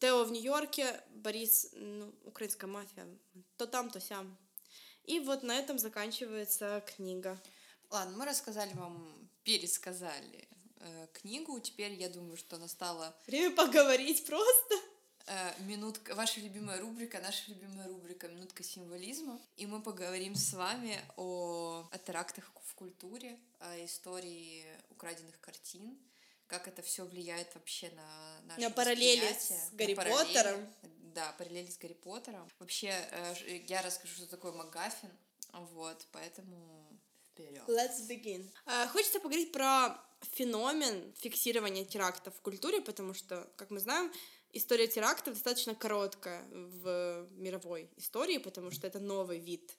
Тео 0.00 0.24
в 0.24 0.32
Нью-Йорке, 0.32 1.00
Борис, 1.10 1.68
ну, 1.72 2.14
украинская 2.24 2.70
мафия, 2.70 3.06
то 3.56 3.66
там, 3.66 3.90
то 3.90 4.00
сям. 4.00 4.36
И 5.04 5.20
вот 5.20 5.42
на 5.42 5.58
этом 5.58 5.78
заканчивается 5.78 6.82
книга. 6.86 7.40
Ладно, 7.90 8.16
мы 8.16 8.24
рассказали 8.24 8.72
вам, 8.74 9.28
пересказали 9.42 10.48
э, 10.76 11.06
книгу. 11.12 11.58
Теперь 11.60 11.92
я 11.92 12.08
думаю, 12.08 12.36
что 12.36 12.56
настало... 12.58 13.14
Время 13.26 13.54
поговорить 13.54 14.24
просто. 14.24 14.74
Э, 15.26 15.52
минутка, 15.60 16.14
ваша 16.14 16.40
любимая 16.40 16.80
рубрика, 16.80 17.20
наша 17.20 17.50
любимая 17.50 17.88
рубрика 17.88 18.28
«Минутка 18.28 18.62
символизма». 18.62 19.40
И 19.56 19.66
мы 19.66 19.80
поговорим 19.82 20.34
с 20.34 20.52
вами 20.52 21.00
о, 21.16 21.88
о 21.90 21.98
терактах 21.98 22.50
в 22.64 22.74
культуре, 22.74 23.38
о 23.60 23.84
истории 23.84 24.64
украденных 24.90 25.38
картин, 25.40 25.96
как 26.46 26.68
это 26.68 26.82
все 26.82 27.04
влияет 27.04 27.54
вообще 27.54 27.90
на 27.90 28.40
наше 28.42 28.60
На 28.60 28.70
параллели 28.70 29.32
с 29.32 29.70
Гарри 29.72 29.94
на 29.94 30.04
Поттером. 30.04 30.74
Да, 31.14 31.32
параллели 31.38 31.70
с 31.70 31.78
Гарри 31.78 31.94
Поттером. 31.94 32.48
Вообще, 32.58 32.88
э, 32.88 33.56
я 33.66 33.82
расскажу, 33.82 34.14
что 34.14 34.26
такое 34.26 34.52
МакГаффин. 34.52 35.10
Вот, 35.52 36.06
поэтому 36.12 36.98
вперед. 37.32 37.62
Let's 37.68 38.08
begin. 38.08 38.50
Uh, 38.66 38.88
хочется 38.88 39.20
поговорить 39.20 39.52
про 39.52 39.98
феномен 40.32 41.12
фиксирования 41.18 41.84
терактов 41.84 42.34
в 42.36 42.40
культуре, 42.40 42.80
потому 42.80 43.14
что, 43.14 43.50
как 43.56 43.70
мы 43.70 43.80
знаем, 43.80 44.12
история 44.52 44.86
терактов 44.86 45.34
достаточно 45.34 45.74
короткая 45.74 46.44
в 46.50 47.28
мировой 47.32 47.90
истории, 47.96 48.38
потому 48.38 48.70
что 48.70 48.86
это 48.86 49.00
новый 49.00 49.38
вид 49.38 49.76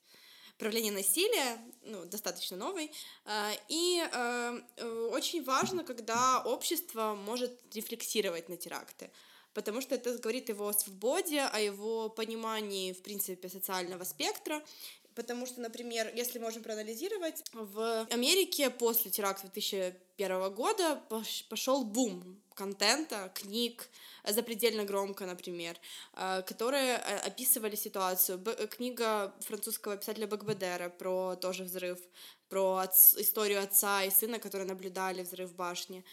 проявление 0.64 0.94
насилия, 0.94 1.58
ну, 1.82 2.06
достаточно 2.06 2.56
новый, 2.56 2.90
а, 3.26 3.52
и 3.68 4.02
а, 4.14 4.56
э, 4.78 5.10
очень 5.12 5.44
важно, 5.44 5.84
когда 5.84 6.40
общество 6.40 7.16
может 7.16 7.52
рефлексировать 7.76 8.48
на 8.48 8.56
теракты, 8.56 9.12
потому 9.54 9.82
что 9.82 9.96
это 9.96 10.18
говорит 10.20 10.48
его 10.48 10.70
о 10.70 10.74
свободе, 10.74 11.42
о 11.42 11.60
его 11.60 12.08
понимании, 12.08 12.94
в 12.94 13.02
принципе, 13.02 13.50
социального 13.50 14.06
спектра, 14.06 14.64
потому 15.16 15.46
что, 15.46 15.60
например, 15.60 16.10
если 16.16 16.40
можем 16.40 16.64
проанализировать, 16.64 17.44
в 17.52 18.08
Америке 18.10 18.70
после 18.70 19.12
теракта 19.12 19.50
2001 19.52 20.54
года 20.54 21.04
пошел 21.50 21.84
бум 21.84 22.42
контента, 22.56 23.32
книг, 23.34 23.90
запредельно 24.32 24.86
громко, 24.86 25.26
например, 25.26 25.76
э, 26.14 26.42
которые 26.44 26.98
э, 26.98 27.18
описывали 27.28 27.76
ситуацию. 27.76 28.42
Э, 28.46 28.68
книга 28.68 29.34
французского 29.42 29.98
писателя 29.98 30.28
Бакбедера 30.28 30.90
про 30.90 31.36
тоже 31.36 31.64
взрыв, 31.64 32.00
про 32.50 32.76
отц, 32.84 33.16
историю 33.16 33.62
отца 33.64 34.04
и 34.04 34.12
сына, 34.12 34.40
которые 34.40 34.68
наблюдали 34.68 35.24
взрыв 35.24 35.50
в 35.50 35.56
башне. 35.56 36.04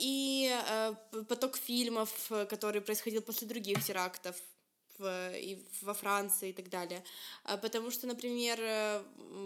И 0.00 0.52
поток 1.28 1.56
фильмов, 1.56 2.10
который 2.48 2.80
происходил 2.80 3.22
после 3.22 3.46
других 3.46 3.84
терактов, 3.84 4.34
в, 4.98 5.30
и 5.36 5.64
во 5.82 5.94
Франции 5.94 6.48
и 6.48 6.52
так 6.52 6.68
далее. 6.68 7.04
Потому 7.62 7.92
что, 7.92 8.08
например, 8.08 8.58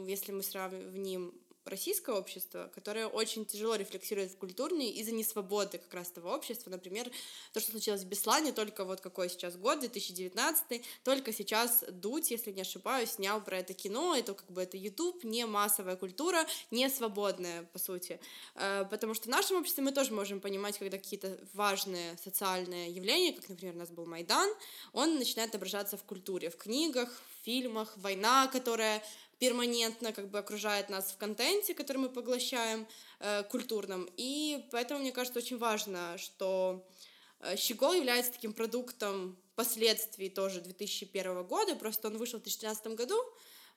если 0.06 0.32
мы 0.32 0.42
сравним 0.42 1.34
российское 1.64 2.14
общество, 2.14 2.70
которое 2.74 3.06
очень 3.06 3.44
тяжело 3.44 3.74
рефлексирует 3.74 4.32
в 4.32 4.36
культурной 4.36 4.88
из-за 4.88 5.12
несвободы 5.12 5.78
как 5.78 5.92
раз 5.94 6.10
того 6.10 6.30
общества. 6.30 6.70
Например, 6.70 7.10
то, 7.52 7.60
что 7.60 7.72
случилось 7.72 8.02
в 8.02 8.06
Беслане, 8.06 8.52
только 8.52 8.84
вот 8.84 9.00
какой 9.00 9.28
сейчас 9.28 9.56
год, 9.56 9.80
2019, 9.80 10.82
только 11.04 11.32
сейчас 11.32 11.84
Дудь, 11.88 12.30
если 12.30 12.52
не 12.52 12.62
ошибаюсь, 12.62 13.12
снял 13.12 13.42
про 13.42 13.58
это 13.58 13.74
кино, 13.74 14.16
это 14.16 14.34
как 14.34 14.50
бы 14.50 14.62
это 14.62 14.76
YouTube, 14.76 15.24
не 15.24 15.46
массовая 15.46 15.96
культура, 15.96 16.46
не 16.70 16.88
свободная, 16.88 17.64
по 17.72 17.78
сути. 17.78 18.20
Э, 18.54 18.84
потому 18.90 19.14
что 19.14 19.24
в 19.28 19.30
нашем 19.30 19.58
обществе 19.58 19.82
мы 19.82 19.92
тоже 19.92 20.12
можем 20.12 20.40
понимать, 20.40 20.78
когда 20.78 20.98
какие-то 20.98 21.38
важные 21.52 22.16
социальные 22.18 22.90
явления, 22.90 23.32
как, 23.32 23.48
например, 23.48 23.74
у 23.74 23.78
нас 23.78 23.90
был 23.90 24.06
Майдан, 24.06 24.50
он 24.92 25.18
начинает 25.18 25.50
отображаться 25.50 25.96
в 25.96 26.04
культуре, 26.04 26.50
в 26.50 26.56
книгах, 26.56 27.10
в 27.10 27.44
фильмах, 27.44 27.92
война, 27.96 28.48
которая 28.48 29.02
перманентно 29.40 30.12
как 30.12 30.28
бы 30.30 30.38
окружает 30.38 30.90
нас 30.90 31.10
в 31.10 31.16
контенте, 31.16 31.74
который 31.74 31.96
мы 31.96 32.10
поглощаем 32.10 32.86
э, 33.20 33.42
культурном. 33.44 34.08
И 34.18 34.66
поэтому, 34.70 35.00
мне 35.00 35.12
кажется, 35.12 35.38
очень 35.38 35.56
важно, 35.56 36.18
что 36.18 36.86
э, 37.40 37.56
Щегол 37.56 37.94
является 37.94 38.32
таким 38.32 38.52
продуктом 38.52 39.38
последствий 39.56 40.28
тоже 40.28 40.60
2001 40.60 41.42
года, 41.44 41.74
просто 41.74 42.08
он 42.08 42.18
вышел 42.18 42.38
в 42.38 42.42
2013 42.42 42.88
году, 42.88 43.16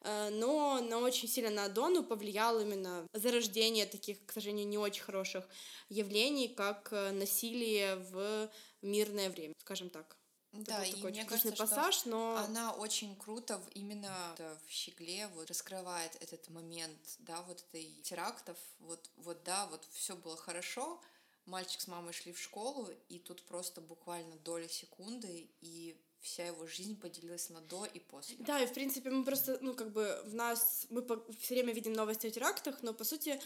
э, 0.02 0.30
но 0.32 0.82
на 0.82 1.00
очень 1.00 1.30
сильно 1.30 1.50
на 1.50 1.66
Адону 1.66 2.04
повлиял 2.04 2.60
именно 2.60 3.08
зарождение 3.14 3.86
таких, 3.86 4.26
к 4.26 4.34
сожалению, 4.34 4.68
не 4.68 4.78
очень 4.78 5.04
хороших 5.04 5.48
явлений, 5.88 6.50
как 6.50 6.90
э, 6.92 7.12
насилие 7.12 7.96
в 7.96 8.50
мирное 8.82 9.30
время, 9.30 9.54
скажем 9.60 9.90
так. 9.90 10.18
Да, 10.54 10.86
и 10.86 10.96
мне 11.04 11.26
кажется, 11.26 11.52
пассаж, 11.52 11.96
что 11.96 12.10
но 12.10 12.38
она 12.38 12.74
очень 12.74 13.16
круто 13.16 13.60
именно 13.74 14.36
в 14.38 14.70
«Щегле» 14.70 15.28
вот 15.30 15.50
раскрывает 15.50 16.16
этот 16.22 16.48
момент, 16.50 17.00
да, 17.20 17.42
вот 17.42 17.64
этой 17.70 17.86
терактов, 18.04 18.58
вот, 18.80 19.10
вот 19.18 19.42
да, 19.44 19.66
вот 19.68 19.84
все 19.92 20.16
было 20.16 20.38
хорошо, 20.38 21.02
мальчик 21.46 21.82
с 21.82 21.88
мамой 21.88 22.14
шли 22.14 22.34
в 22.34 22.40
школу, 22.40 22.88
и 23.10 23.18
тут 23.18 23.42
просто 23.44 23.82
буквально 23.82 24.36
доля 24.38 24.70
секунды, 24.70 25.50
и 25.62 26.00
вся 26.22 26.46
его 26.46 26.68
жизнь 26.68 27.00
поделилась 27.00 27.50
на 27.50 27.62
до 27.62 27.86
и 27.86 28.00
после. 28.00 28.38
Да, 28.40 28.60
и 28.62 28.68
в 28.68 28.74
принципе 28.74 29.10
мы 29.10 29.26
просто, 29.26 29.58
ну 29.62 29.74
как 29.74 29.92
бы 29.92 30.22
в 30.26 30.36
нас, 30.36 30.86
мы 30.90 31.04
все 31.40 31.56
время 31.56 31.74
видим 31.74 31.94
новости 31.94 32.28
о 32.28 32.32
терактах, 32.32 32.84
но 32.84 32.94
по 32.94 33.04
сути 33.04 33.42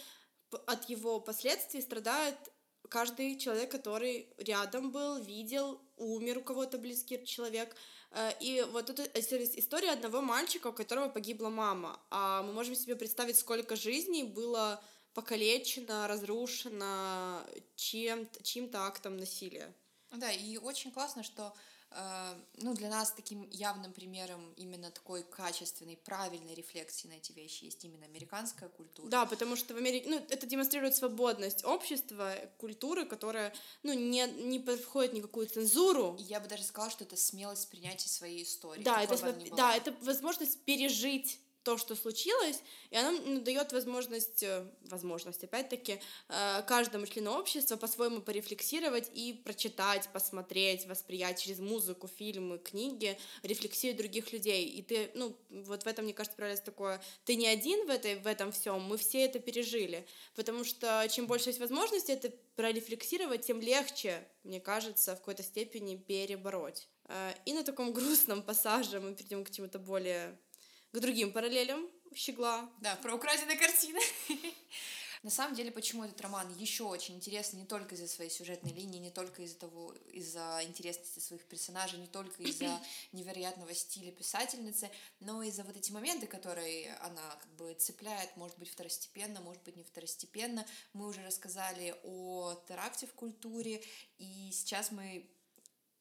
от 0.65 0.89
его 0.89 1.19
последствий 1.19 1.81
страдает 1.81 2.37
каждый 2.89 3.37
человек, 3.37 3.71
который 3.71 4.29
рядом 4.37 4.91
был, 4.91 5.17
видел, 5.21 5.81
умер 5.97 6.39
у 6.39 6.41
кого-то 6.41 6.77
близкий 6.77 7.23
человек. 7.25 7.75
Э, 8.11 8.31
и 8.39 8.65
вот 8.71 8.89
это 8.89 9.03
история 9.19 9.91
одного 9.91 10.21
мальчика, 10.21 10.67
у 10.67 10.73
которого 10.73 11.09
погибла 11.09 11.49
мама. 11.49 11.99
А 12.09 12.43
мы 12.43 12.53
можем 12.53 12.75
себе 12.75 12.95
представить, 12.95 13.37
сколько 13.37 13.75
жизней 13.75 14.23
было 14.23 14.81
покалечено, 15.13 16.07
разрушено 16.07 17.41
чем, 17.75 18.27
чьим-то 18.43 18.85
актом 18.85 19.17
насилия. 19.17 19.73
Да, 20.11 20.31
и 20.31 20.57
очень 20.57 20.91
классно, 20.91 21.23
что 21.23 21.53
Э, 21.53 21.53
ну, 22.57 22.73
для 22.73 22.89
нас 22.89 23.11
таким 23.11 23.47
явным 23.49 23.93
примером 23.93 24.53
именно 24.57 24.91
такой 24.91 25.23
качественной, 25.23 25.95
правильной 25.97 26.53
рефлексии 26.53 27.07
на 27.07 27.13
эти 27.13 27.31
вещи 27.31 27.65
есть 27.65 27.83
именно 27.85 28.05
американская 28.05 28.69
культура. 28.69 29.09
Да, 29.09 29.25
потому 29.25 29.55
что 29.55 29.73
в 29.73 29.77
Америке, 29.77 30.09
ну, 30.09 30.17
это 30.29 30.45
демонстрирует 30.45 30.95
свободность 30.95 31.63
общества, 31.63 32.35
культуры, 32.57 33.05
которая, 33.05 33.53
ну, 33.83 33.93
не, 33.93 34.27
не 34.27 34.59
подходит 34.59 35.13
никакую 35.13 35.47
цензуру. 35.47 36.17
Я 36.19 36.39
бы 36.39 36.47
даже 36.47 36.63
сказала, 36.63 36.91
что 36.91 37.05
это 37.05 37.15
смелость 37.15 37.69
принятия 37.69 38.09
своей 38.09 38.43
истории. 38.43 38.83
Да, 38.83 39.01
это, 39.01 39.33
да, 39.55 39.75
это 39.75 39.95
возможность 40.01 40.63
пережить 40.65 41.39
то, 41.67 41.77
что 41.77 41.95
случилось, 41.95 42.61
и 42.91 42.95
оно 42.95 43.41
дает 43.41 43.73
возможность, 43.73 44.41
э, 44.41 44.65
возможность, 44.89 45.43
опять-таки, 45.43 45.99
э, 46.29 46.63
каждому 46.65 47.05
члену 47.05 47.31
общества 47.31 47.75
по-своему 47.75 48.21
порефлексировать 48.21 49.11
и 49.13 49.33
прочитать, 49.33 50.07
посмотреть, 50.13 50.85
восприять 50.85 51.41
через 51.41 51.59
музыку, 51.59 52.07
фильмы, 52.07 52.57
книги, 52.57 53.17
рефлексию 53.43 53.97
других 53.97 54.31
людей. 54.31 54.65
И 54.65 54.81
ты, 54.81 55.11
ну, 55.13 55.35
вот 55.49 55.83
в 55.83 55.87
этом, 55.87 56.05
мне 56.05 56.13
кажется, 56.13 56.37
правильно 56.37 56.61
такое, 56.61 57.01
ты 57.25 57.35
не 57.35 57.47
один 57.47 57.85
в, 57.85 57.89
этой, 57.89 58.15
в 58.15 58.27
этом 58.27 58.53
всем, 58.53 58.81
мы 58.81 58.95
все 58.95 59.25
это 59.25 59.39
пережили. 59.39 60.07
Потому 60.35 60.63
что 60.63 61.05
чем 61.09 61.27
больше 61.27 61.49
есть 61.49 61.59
возможности 61.59 62.13
это 62.13 62.31
прорефлексировать, 62.55 63.45
тем 63.45 63.59
легче, 63.59 64.25
мне 64.45 64.61
кажется, 64.61 65.17
в 65.17 65.19
какой-то 65.19 65.43
степени 65.43 65.97
перебороть. 65.97 66.87
Э, 67.09 67.33
и 67.45 67.51
на 67.51 67.63
таком 67.65 67.91
грустном 67.97 68.41
пассаже 68.41 69.01
мы 69.01 69.13
перейдем 69.13 69.43
к 69.43 69.51
чему-то 69.51 69.79
более 69.79 70.37
к 70.91 70.99
другим 70.99 71.31
параллелям 71.31 71.87
Щегла. 72.15 72.69
Да, 72.81 72.95
про 72.97 73.15
украденные 73.15 73.57
картины. 73.57 73.99
На 75.23 75.31
самом 75.31 75.55
деле, 75.55 75.71
почему 75.71 76.03
этот 76.03 76.21
роман 76.21 76.47
еще 76.57 76.83
очень 76.83 77.15
интересный 77.15 77.61
не 77.61 77.65
только 77.65 77.95
из-за 77.95 78.07
своей 78.07 78.29
сюжетной 78.29 78.71
линии, 78.71 78.99
не 78.99 79.09
только 79.09 79.41
из-за 79.41 79.57
того, 79.57 79.93
из-за 80.13 80.61
интересности 80.63 81.19
своих 81.19 81.43
персонажей, 81.45 81.99
не 81.99 82.07
только 82.07 82.43
из-за 82.43 82.79
невероятного 83.11 83.73
стиля 83.73 84.11
писательницы, 84.11 84.89
но 85.19 85.41
и 85.41 85.51
за 85.51 85.63
вот 85.63 85.75
эти 85.75 85.91
моменты, 85.91 86.27
которые 86.27 86.93
она 87.01 87.35
как 87.41 87.51
бы 87.55 87.73
цепляет, 87.73 88.35
может 88.37 88.57
быть, 88.57 88.69
второстепенно, 88.69 89.41
может 89.41 89.63
быть, 89.63 89.75
не 89.75 89.83
второстепенно. 89.83 90.65
Мы 90.93 91.07
уже 91.07 91.23
рассказали 91.25 91.95
о 92.03 92.53
теракте 92.67 93.07
в 93.07 93.13
культуре, 93.13 93.83
и 94.19 94.51
сейчас 94.51 94.91
мы 94.91 95.29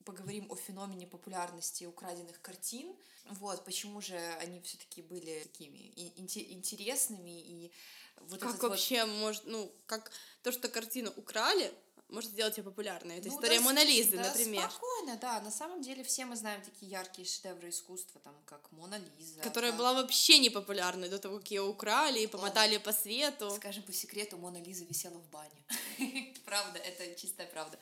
поговорим 0.07 0.51
о 0.51 0.57
феномене 0.57 1.07
популярности 1.07 1.85
украденных 1.85 2.41
картин. 2.41 2.95
Вот, 3.31 3.65
почему 3.65 4.01
же 4.01 4.17
они 4.41 4.61
все-таки 4.61 5.03
были 5.03 5.43
такими 5.43 5.93
интересными 5.97 7.41
и 7.43 7.73
вот 8.21 8.41
как 8.41 8.63
вообще 8.63 9.05
вот... 9.05 9.15
может, 9.15 9.43
ну, 9.47 9.71
как 9.87 10.11
то, 10.43 10.53
что 10.53 10.69
картину 10.69 11.13
украли, 11.17 11.71
может 12.09 12.31
сделать 12.31 12.57
ее 12.57 12.63
популярной. 12.63 13.19
Это 13.19 13.29
ну, 13.29 13.35
история 13.35 13.59
да, 13.59 13.65
Мона 13.65 13.85
Лизы, 13.85 14.17
да, 14.17 14.23
например. 14.23 14.71
Спокойно, 14.71 15.17
да. 15.17 15.41
На 15.41 15.51
самом 15.51 15.83
деле 15.83 16.05
все 16.05 16.25
мы 16.25 16.37
знаем 16.37 16.63
такие 16.63 16.91
яркие 16.91 17.27
шедевры 17.27 17.71
искусства, 17.71 18.21
там, 18.21 18.35
как 18.45 18.71
Мона 18.73 19.01
Лиза. 19.19 19.41
Которая 19.41 19.73
как... 19.73 19.79
была 19.79 19.95
вообще 19.95 20.39
не 20.39 20.51
популярной 20.51 21.09
до 21.09 21.19
того, 21.19 21.39
как 21.39 21.51
ее 21.51 21.63
украли 21.63 22.21
и 22.21 22.27
помотали 22.27 22.77
Ладно. 22.77 22.93
по 22.93 22.97
свету. 22.97 23.51
Скажем 23.57 23.83
по 23.83 23.93
секрету, 23.93 24.37
Мона 24.39 24.59
Лиза 24.59 24.85
висела 24.85 25.19
в 25.19 25.29
бане. 25.31 25.65
правда, 26.45 26.79
это 26.79 27.21
чистая 27.21 27.49
правда. 27.49 27.79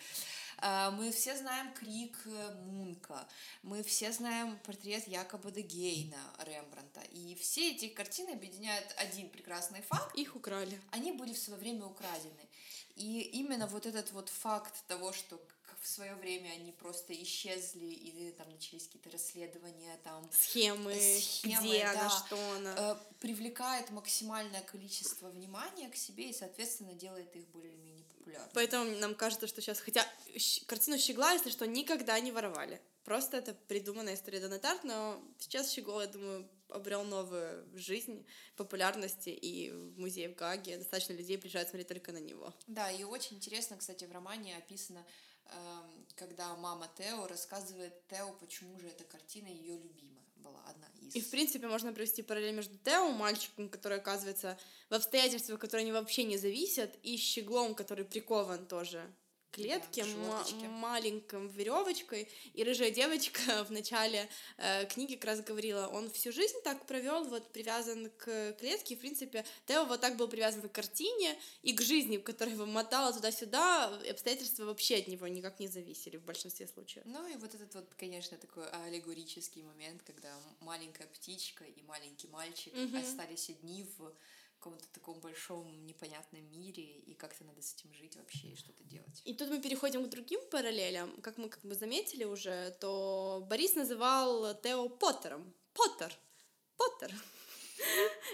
А, 0.59 0.91
мы 0.91 1.11
все 1.11 1.37
знаем 1.37 1.73
крик 1.75 2.17
э, 2.27 2.55
Мунка, 2.67 3.27
мы 3.63 3.83
все 3.83 4.13
знаем 4.13 4.59
портрет 4.65 5.07
Якоба 5.09 5.51
де 5.51 5.63
Гейна 5.63 6.23
Рембранта. 6.39 7.01
И 7.13 7.35
все 7.35 7.73
эти 7.73 7.89
картины 7.89 8.31
объединяют 8.31 8.95
один 8.97 9.29
прекрасный 9.29 9.83
факт. 9.83 10.15
Их 10.17 10.37
украли. 10.37 10.81
Они 10.91 11.13
были 11.13 11.33
в 11.33 11.39
свое 11.39 11.59
время 11.59 11.87
украдены. 11.87 12.49
И 12.97 13.21
именно 13.21 13.67
вот 13.67 13.87
этот 13.87 14.13
вот 14.13 14.29
факт 14.29 14.85
того, 14.87 15.13
что 15.13 15.41
в 15.85 15.87
свое 15.87 16.15
время 16.15 16.49
они 16.49 16.73
просто 16.73 17.13
исчезли, 17.23 17.85
или 17.85 18.31
там 18.31 18.51
начались 18.51 18.87
какие-то 18.87 19.11
расследования, 19.11 20.01
там... 20.03 20.27
Схемы, 20.33 20.95
схемы 20.95 21.69
где 21.69 21.83
да, 21.85 21.91
она, 21.91 22.11
что 22.11 22.53
она. 22.55 22.75
Э, 22.79 22.97
привлекает 23.21 23.91
максимальное 23.91 24.63
количество 24.63 25.29
внимания 25.29 25.91
к 25.91 25.97
себе 25.97 26.31
и, 26.31 26.33
соответственно, 26.33 26.95
делает 26.95 27.37
их 27.37 27.47
более-менее 27.49 28.07
популярными. 28.17 28.51
Поэтому 28.55 28.99
нам 28.99 29.15
кажется, 29.15 29.47
что 29.47 29.61
сейчас... 29.61 29.79
Хотя 29.79 30.07
картину 30.67 30.97
Щегла, 30.97 31.33
если 31.33 31.51
что, 31.51 31.67
никогда 31.67 32.19
не 32.19 32.33
воровали. 32.33 32.81
Просто 33.05 33.37
это 33.37 33.53
придуманная 33.53 34.15
история 34.15 34.41
Донатарт, 34.41 34.85
но 34.85 35.23
сейчас 35.39 35.71
Щегол, 35.71 36.01
я 36.01 36.07
думаю, 36.07 36.49
обрел 36.71 37.05
новую 37.05 37.69
жизнь, 37.79 38.25
популярности, 38.57 39.29
и 39.29 39.71
в 39.71 40.01
музее 40.01 40.31
в 40.31 40.35
Гаге 40.35 40.79
достаточно 40.79 41.13
людей 41.13 41.37
приезжают 41.37 41.69
смотреть 41.69 41.89
только 41.89 42.13
на 42.13 42.21
него. 42.21 42.55
Да, 42.67 42.91
и 42.91 43.05
очень 43.05 43.37
интересно, 43.37 43.77
кстати, 43.77 44.07
в 44.07 44.13
романе 44.13 44.57
описано 44.57 45.05
когда 46.17 46.55
мама 46.57 46.89
Тео 46.97 47.27
рассказывает 47.27 47.93
Тео, 48.09 48.33
почему 48.41 48.79
же 48.79 48.89
эта 48.89 49.05
картина 49.05 49.49
ее 49.49 49.77
любимая 49.77 50.25
была 50.37 50.61
одна 50.67 50.87
из. 51.01 51.15
И, 51.15 51.21
в 51.21 51.31
принципе, 51.31 51.67
можно 51.67 51.93
провести 51.93 52.23
параллель 52.23 52.55
между 52.55 52.77
Тео, 52.79 53.11
мальчиком, 53.11 53.69
который 53.69 53.99
оказывается 53.99 54.59
в 54.91 54.95
обстоятельствах, 54.95 55.59
которые 55.59 55.83
они 55.83 55.93
вообще 55.93 56.25
не 56.25 56.37
зависят, 56.37 56.97
и 57.03 57.17
щеглом, 57.17 57.75
который 57.75 58.05
прикован 58.05 58.67
тоже 58.67 59.11
клетке, 59.55 60.05
да, 60.05 60.69
маленьком 60.69 61.49
веревочкой, 61.49 62.29
и 62.55 62.65
рыжая 62.65 62.91
девочка 62.91 63.65
в 63.69 63.71
начале 63.71 64.29
э, 64.59 64.87
книги 64.87 65.15
как 65.15 65.27
раз 65.27 65.41
говорила, 65.41 65.87
он 65.89 66.11
всю 66.11 66.33
жизнь 66.33 66.57
так 66.65 66.87
провел, 66.87 67.25
вот 67.25 67.53
привязан 67.53 68.11
к 68.17 68.53
клетке, 68.59 68.97
в 68.97 69.01
принципе, 69.01 69.45
Тео 69.67 69.85
вот 69.85 70.01
так 70.01 70.17
был 70.17 70.29
привязан 70.29 70.69
к 70.69 70.73
картине 70.73 71.39
и 71.63 71.73
к 71.73 71.81
жизни, 71.81 72.17
которая 72.17 72.55
его 72.55 72.67
мотала 72.67 73.13
туда-сюда, 73.13 73.87
обстоятельства 74.11 74.65
вообще 74.65 74.97
от 74.97 75.09
него 75.09 75.27
никак 75.29 75.61
не 75.61 75.69
зависели 75.69 76.17
в 76.17 76.25
большинстве 76.25 76.67
случаев. 76.67 77.05
Ну 77.07 77.27
и 77.27 77.37
вот 77.37 77.55
этот 77.55 77.75
вот, 77.75 77.95
конечно, 77.97 78.37
такой 78.37 78.69
аллегорический 78.87 79.63
момент, 79.63 80.03
когда 80.03 80.35
маленькая 80.61 81.07
птичка 81.07 81.65
и 81.65 81.83
маленький 81.83 82.29
мальчик 82.29 82.73
угу. 82.75 82.97
остались 82.99 83.51
одни 83.51 83.87
в 83.97 84.13
каком-то 84.65 84.89
таком 84.95 85.21
большом 85.21 85.87
непонятном 85.87 86.43
мире, 86.51 86.83
и 86.83 87.13
как-то 87.13 87.45
надо 87.45 87.61
с 87.61 87.75
этим 87.75 87.93
жить 87.93 88.17
вообще 88.17 88.49
и 88.49 88.57
что-то 88.57 88.83
делать. 88.85 89.21
И 89.27 89.35
тут 89.35 89.51
мы 89.51 89.61
переходим 89.61 90.07
к 90.07 90.09
другим 90.09 90.41
параллелям. 90.51 91.21
Как 91.21 91.37
мы 91.37 91.51
как 91.51 91.63
бы 91.65 91.75
заметили 91.75 92.25
уже, 92.25 92.75
то 92.81 93.45
Борис 93.51 93.75
называл 93.75 94.59
Тео 94.63 94.89
Поттером. 94.89 95.53
Поттер. 95.75 96.13
Поттер. 96.77 97.13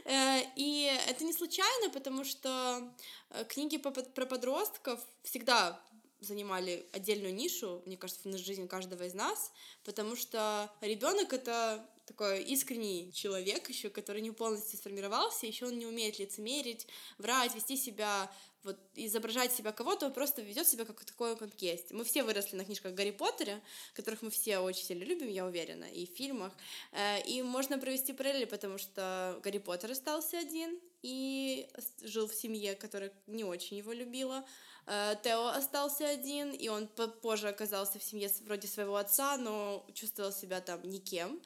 Э, 0.04 0.42
и 0.54 0.84
это 1.08 1.24
не 1.24 1.32
случайно, 1.32 1.90
потому 1.90 2.24
что 2.24 2.94
э, 3.30 3.44
книги 3.46 3.78
про 3.78 4.26
подростков 4.26 5.00
всегда 5.24 5.82
занимали 6.20 6.86
отдельную 6.92 7.34
нишу, 7.34 7.82
мне 7.86 7.96
кажется, 7.96 8.28
в 8.28 8.36
жизни 8.36 8.66
каждого 8.66 9.02
из 9.04 9.14
нас, 9.14 9.50
потому 9.82 10.14
что 10.14 10.70
ребенок 10.82 11.32
это 11.32 11.84
такой 12.10 12.42
искренний 12.42 13.12
человек 13.12 13.68
еще, 13.68 13.88
который 13.88 14.20
не 14.20 14.32
полностью 14.32 14.76
сформировался, 14.78 15.46
еще 15.46 15.66
он 15.66 15.78
не 15.78 15.86
умеет 15.86 16.18
лицемерить, 16.18 16.88
врать, 17.18 17.54
вести 17.54 17.76
себя 17.76 18.28
вот 18.64 18.76
изображать 18.96 19.52
себя 19.52 19.72
кого-то, 19.72 20.06
он 20.06 20.12
просто 20.12 20.42
ведет 20.42 20.66
себя 20.66 20.84
как 20.84 21.02
такой, 21.04 21.36
как 21.36 21.50
есть. 21.62 21.92
Мы 21.92 22.04
все 22.04 22.24
выросли 22.24 22.56
на 22.56 22.64
книжках 22.64 22.94
Гарри 22.94 23.12
Поттере, 23.12 23.62
которых 23.94 24.22
мы 24.22 24.30
все 24.30 24.58
очень 24.58 24.84
сильно 24.84 25.04
любим, 25.04 25.28
я 25.28 25.46
уверена, 25.46 25.84
и 25.84 26.04
в 26.04 26.10
фильмах. 26.10 26.52
Э, 26.92 27.22
и 27.22 27.42
можно 27.42 27.78
провести 27.78 28.12
параллели, 28.12 28.44
потому 28.44 28.76
что 28.76 29.40
Гарри 29.44 29.58
Поттер 29.58 29.92
остался 29.92 30.38
один 30.38 30.78
и 31.02 31.68
жил 32.02 32.26
в 32.26 32.34
семье, 32.34 32.74
которая 32.74 33.12
не 33.28 33.44
очень 33.44 33.78
его 33.78 33.92
любила. 33.92 34.44
Э, 34.86 35.14
Тео 35.22 35.46
остался 35.46 36.08
один, 36.08 36.50
и 36.50 36.68
он 36.68 36.88
позже 37.22 37.48
оказался 37.48 37.98
в 37.98 38.02
семье 38.02 38.28
вроде 38.44 38.68
своего 38.68 38.96
отца, 38.96 39.36
но 39.38 39.86
чувствовал 39.94 40.32
себя 40.32 40.60
там 40.60 40.82
никем. 40.82 41.40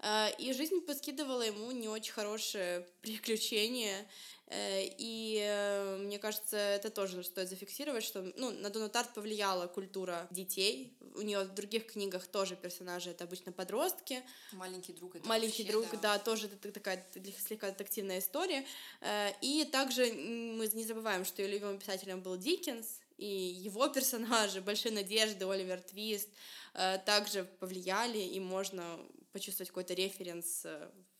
Э, 0.00 0.28
и 0.38 0.52
жизнь 0.52 0.80
подкидывала 0.80 1.42
ему 1.42 1.70
не 1.70 1.88
очень 1.88 2.12
хорошие 2.12 2.86
приключения, 3.02 4.06
Э, 4.50 4.82
и 4.98 5.40
э, 5.40 5.96
мне 5.98 6.18
кажется, 6.18 6.56
это 6.56 6.90
тоже 6.90 7.22
стоит 7.22 7.48
зафиксировать, 7.48 8.02
что 8.02 8.32
ну, 8.36 8.50
на 8.50 8.68
Дону 8.70 8.88
Тарт 8.88 9.14
повлияла 9.14 9.68
культура 9.68 10.26
детей. 10.32 10.92
У 11.14 11.22
нее 11.22 11.44
в 11.44 11.54
других 11.54 11.86
книгах 11.86 12.26
тоже 12.26 12.56
персонажи 12.56 13.10
это 13.10 13.24
обычно 13.24 13.52
подростки. 13.52 14.22
Маленький 14.52 14.92
друг 14.92 15.14
это 15.16 15.26
Маленький 15.28 15.62
вообще, 15.62 15.72
друг, 15.72 15.90
да. 15.92 16.16
да, 16.16 16.18
тоже 16.18 16.46
это 16.46 16.72
такая 16.72 17.06
слегка 17.46 17.70
детективная 17.70 18.18
история. 18.18 18.64
И 19.40 19.68
также 19.70 20.12
мы 20.12 20.68
не 20.72 20.84
забываем, 20.84 21.24
что 21.24 21.42
ее 21.42 21.48
любимым 21.48 21.78
писателем 21.78 22.20
был 22.20 22.36
Диккенс, 22.36 23.00
и 23.18 23.26
его 23.26 23.88
персонажи, 23.94 24.60
Большие 24.60 24.92
надежды, 24.92 25.44
Оливер 25.44 25.80
Твист, 25.80 26.28
также 27.04 27.44
повлияли, 27.58 28.18
и 28.18 28.38
можно 28.38 29.00
почувствовать 29.32 29.68
какой-то 29.68 29.94
референс 29.94 30.66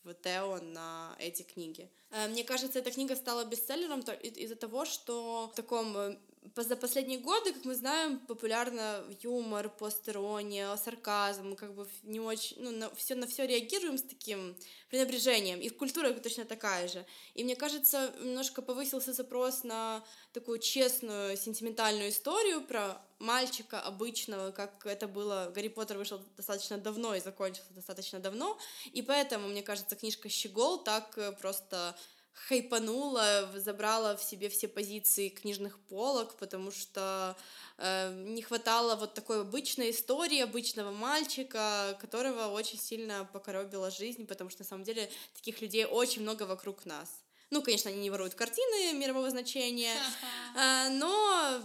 в 0.03 0.13
Тео 0.13 0.59
на 0.61 1.15
эти 1.19 1.43
книги. 1.43 1.89
Э, 2.09 2.27
мне 2.27 2.43
кажется, 2.43 2.79
эта 2.79 2.91
книга 2.91 3.15
стала 3.15 3.45
бестселлером 3.45 4.01
из-за 4.01 4.55
того, 4.55 4.85
что 4.85 5.49
в 5.51 5.55
таком 5.55 5.95
э, 5.97 6.17
за 6.55 6.75
последние 6.75 7.19
годы, 7.19 7.53
как 7.53 7.65
мы 7.65 7.75
знаем, 7.75 8.19
популярно 8.19 9.03
юмор, 9.21 9.69
постерония, 9.69 10.75
сарказм, 10.75 11.55
как 11.55 11.73
бы 11.73 11.87
не 12.03 12.19
очень, 12.19 12.57
ну, 12.59 12.71
на 12.71 12.93
все, 12.95 13.15
на 13.15 13.27
все 13.27 13.45
реагируем 13.45 13.97
с 13.97 14.01
таким 14.01 14.55
пренебрежением, 14.89 15.59
и 15.59 15.69
культура 15.69 16.11
точно 16.13 16.45
такая 16.45 16.87
же. 16.87 17.05
И 17.35 17.43
мне 17.43 17.55
кажется, 17.55 18.13
немножко 18.19 18.61
повысился 18.61 19.13
запрос 19.13 19.63
на 19.63 20.03
такую 20.33 20.59
честную, 20.59 21.37
сентиментальную 21.37 22.09
историю 22.09 22.61
про 22.61 23.01
мальчика 23.19 23.79
обычного, 23.79 24.51
как 24.51 24.85
это 24.85 25.07
было, 25.07 25.51
Гарри 25.53 25.69
Поттер 25.69 25.97
вышел 25.97 26.19
достаточно 26.37 26.77
давно 26.77 27.15
и 27.15 27.21
закончился 27.21 27.73
достаточно 27.73 28.19
давно, 28.19 28.57
и 28.91 29.01
поэтому, 29.01 29.47
мне 29.47 29.61
кажется, 29.61 29.95
книжка 29.95 30.27
«Щегол» 30.27 30.83
так 30.83 31.17
э, 31.17 31.31
просто 31.33 31.95
хайпанула, 32.33 33.51
забрала 33.55 34.15
в 34.15 34.23
себе 34.23 34.49
все 34.49 34.67
позиции 34.67 35.29
книжных 35.29 35.79
полок, 35.79 36.37
потому 36.37 36.71
что 36.71 37.35
э, 37.77 38.13
не 38.25 38.41
хватало 38.41 38.95
вот 38.95 39.13
такой 39.13 39.41
обычной 39.41 39.91
истории 39.91 40.39
обычного 40.39 40.91
мальчика, 40.91 41.97
которого 41.99 42.47
очень 42.47 42.79
сильно 42.79 43.29
покоробила 43.31 43.91
жизнь, 43.91 44.25
потому 44.27 44.49
что 44.49 44.63
на 44.63 44.67
самом 44.67 44.83
деле 44.83 45.09
таких 45.33 45.61
людей 45.61 45.85
очень 45.85 46.21
много 46.21 46.43
вокруг 46.43 46.85
нас. 46.85 47.09
Ну, 47.49 47.61
конечно, 47.61 47.89
они 47.89 47.99
не 47.99 48.09
воруют 48.09 48.33
картины 48.33 48.93
мирового 48.93 49.29
значения, 49.29 49.95
э, 50.55 50.89
но 50.89 51.61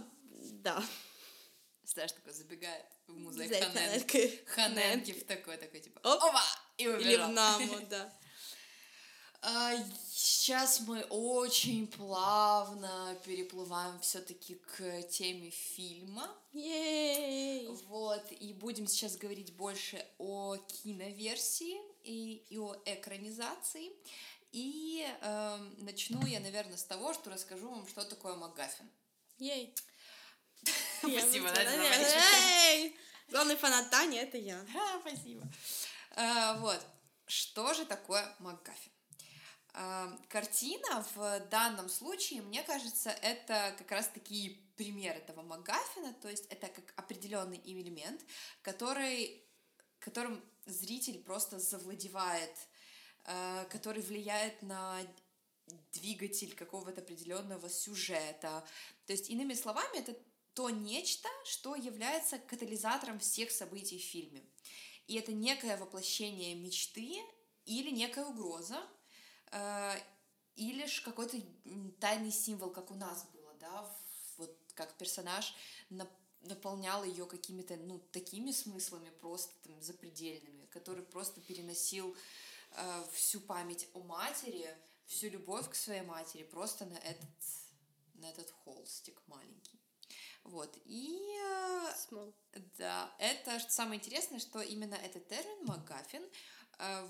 да. 0.51 0.83
Знаешь, 1.83 2.11
такой 2.11 2.33
забегает 2.33 2.85
в 3.07 3.17
музей 3.17 3.47
Ханенки. 3.47 4.43
Ханенки 4.45 5.13
в 5.13 5.25
такой, 5.25 5.57
такой, 5.57 5.79
типа, 5.79 5.99
опа! 6.03 6.43
Или 6.77 7.15
в 7.15 7.29
Наму, 7.29 7.79
да. 7.89 8.13
А, 9.41 9.75
сейчас 10.09 10.79
мы 10.81 11.03
очень 11.03 11.87
плавно 11.87 13.15
переплываем 13.23 13.99
все-таки 13.99 14.55
к 14.55 15.03
теме 15.03 15.51
фильма. 15.51 16.27
Ей! 16.53 17.67
Вот, 17.87 18.31
и 18.31 18.53
будем 18.53 18.87
сейчас 18.87 19.15
говорить 19.15 19.55
больше 19.55 20.03
о 20.17 20.57
киноверсии 20.57 21.77
и, 22.03 22.45
и 22.49 22.57
о 22.57 22.75
экранизации. 22.85 23.91
И 24.51 25.05
э, 25.21 25.57
начну 25.79 26.25
я, 26.25 26.39
наверное, 26.39 26.77
с 26.77 26.83
того, 26.83 27.13
что 27.13 27.29
расскажу 27.29 27.69
вам, 27.69 27.87
что 27.87 28.03
такое 28.05 28.35
МакГаффин. 28.35 28.89
Ей! 29.37 29.75
Спасибо! 30.99 31.53
Главный 33.29 33.55
фанат 33.55 33.89
Тани— 33.91 34.17
это 34.17 34.37
я. 34.37 34.65
Спасибо. 35.01 35.47
А, 36.15 36.57
вот. 36.57 36.79
Что 37.27 37.73
же 37.73 37.85
такое 37.85 38.33
МакГаффин? 38.39 38.96
Картина 40.29 41.05
в 41.13 41.39
данном 41.51 41.87
случае, 41.87 42.41
мне 42.41 42.63
кажется, 42.63 43.11
это 43.11 43.75
как 43.77 43.91
раз-таки 43.91 44.59
пример 44.75 45.15
этого 45.15 45.43
МакГаффина, 45.43 46.13
то 46.15 46.29
есть 46.29 46.47
это 46.47 46.67
как 46.67 46.93
определенный 46.95 47.61
элемент, 47.63 48.25
который, 48.63 49.45
которым 49.99 50.43
зритель 50.65 51.21
просто 51.23 51.59
завладевает, 51.59 52.55
а, 53.25 53.65
который 53.65 54.01
влияет 54.01 54.63
на 54.63 54.99
двигатель 55.91 56.55
какого-то 56.55 57.01
определенного 57.01 57.69
сюжета. 57.69 58.65
То 59.05 59.13
есть, 59.13 59.29
иными 59.29 59.53
словами, 59.53 59.99
это 59.99 60.17
то 60.55 60.71
нечто, 60.71 61.29
что 61.45 61.75
является 61.75 62.39
катализатором 62.39 63.19
всех 63.19 63.51
событий 63.51 63.99
в 63.99 64.03
фильме. 64.03 64.43
И 65.05 65.15
это 65.17 65.33
некое 65.33 65.77
воплощение 65.77 66.55
мечты 66.55 67.17
или 67.65 67.91
некая 67.91 68.25
угроза, 68.25 68.81
Э, 68.81 68.96
или 70.57 70.85
же 70.85 71.01
какой-то 71.03 71.37
тайный 71.99 72.31
символ, 72.31 72.71
как 72.71 72.91
у 72.91 72.95
нас 72.95 73.25
было, 73.33 73.53
да, 73.59 73.95
вот 74.37 74.57
как 74.73 74.97
персонаж 74.97 75.53
наполнял 76.41 77.03
ее 77.03 77.25
какими-то, 77.25 77.75
ну, 77.77 77.99
такими 78.11 78.51
смыслами 78.51 79.09
просто 79.21 79.53
там 79.63 79.81
запредельными, 79.81 80.65
который 80.67 81.03
просто 81.03 81.41
переносил 81.41 82.15
э, 82.71 83.03
всю 83.13 83.39
память 83.39 83.87
о 83.93 83.99
матери, 83.99 84.67
всю 85.05 85.29
любовь 85.29 85.69
к 85.69 85.75
своей 85.75 86.01
матери 86.01 86.43
просто 86.43 86.85
на 86.85 86.97
этот, 86.97 87.29
на 88.15 88.29
этот 88.29 88.51
холстик 88.63 89.21
маленький. 89.27 89.79
Вот, 90.43 90.77
и... 90.85 91.19
Small. 92.09 92.33
Да, 92.77 93.13
это 93.19 93.59
самое 93.69 93.99
интересное, 93.99 94.39
что 94.39 94.61
именно 94.61 94.95
этот 94.95 95.27
термин 95.27 95.65
МакГаффин 95.65 96.23
Э, 96.23 96.56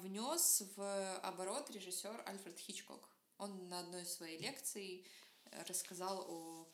внес 0.02 0.64
в 0.76 1.18
оборот 1.20 1.70
режиссер 1.70 2.24
Альфред 2.26 2.60
Хичкок. 2.60 3.10
Он 3.38 3.70
на 3.70 3.80
одной 3.80 4.04
из 4.04 4.14
своей 4.14 4.40
лекций 4.40 5.06
э, 5.46 5.64
рассказал 5.68 6.26
о 6.28 6.68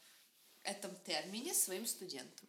этом 0.63 0.95
термине 1.05 1.53
своим 1.53 1.85
студентам. 1.85 2.47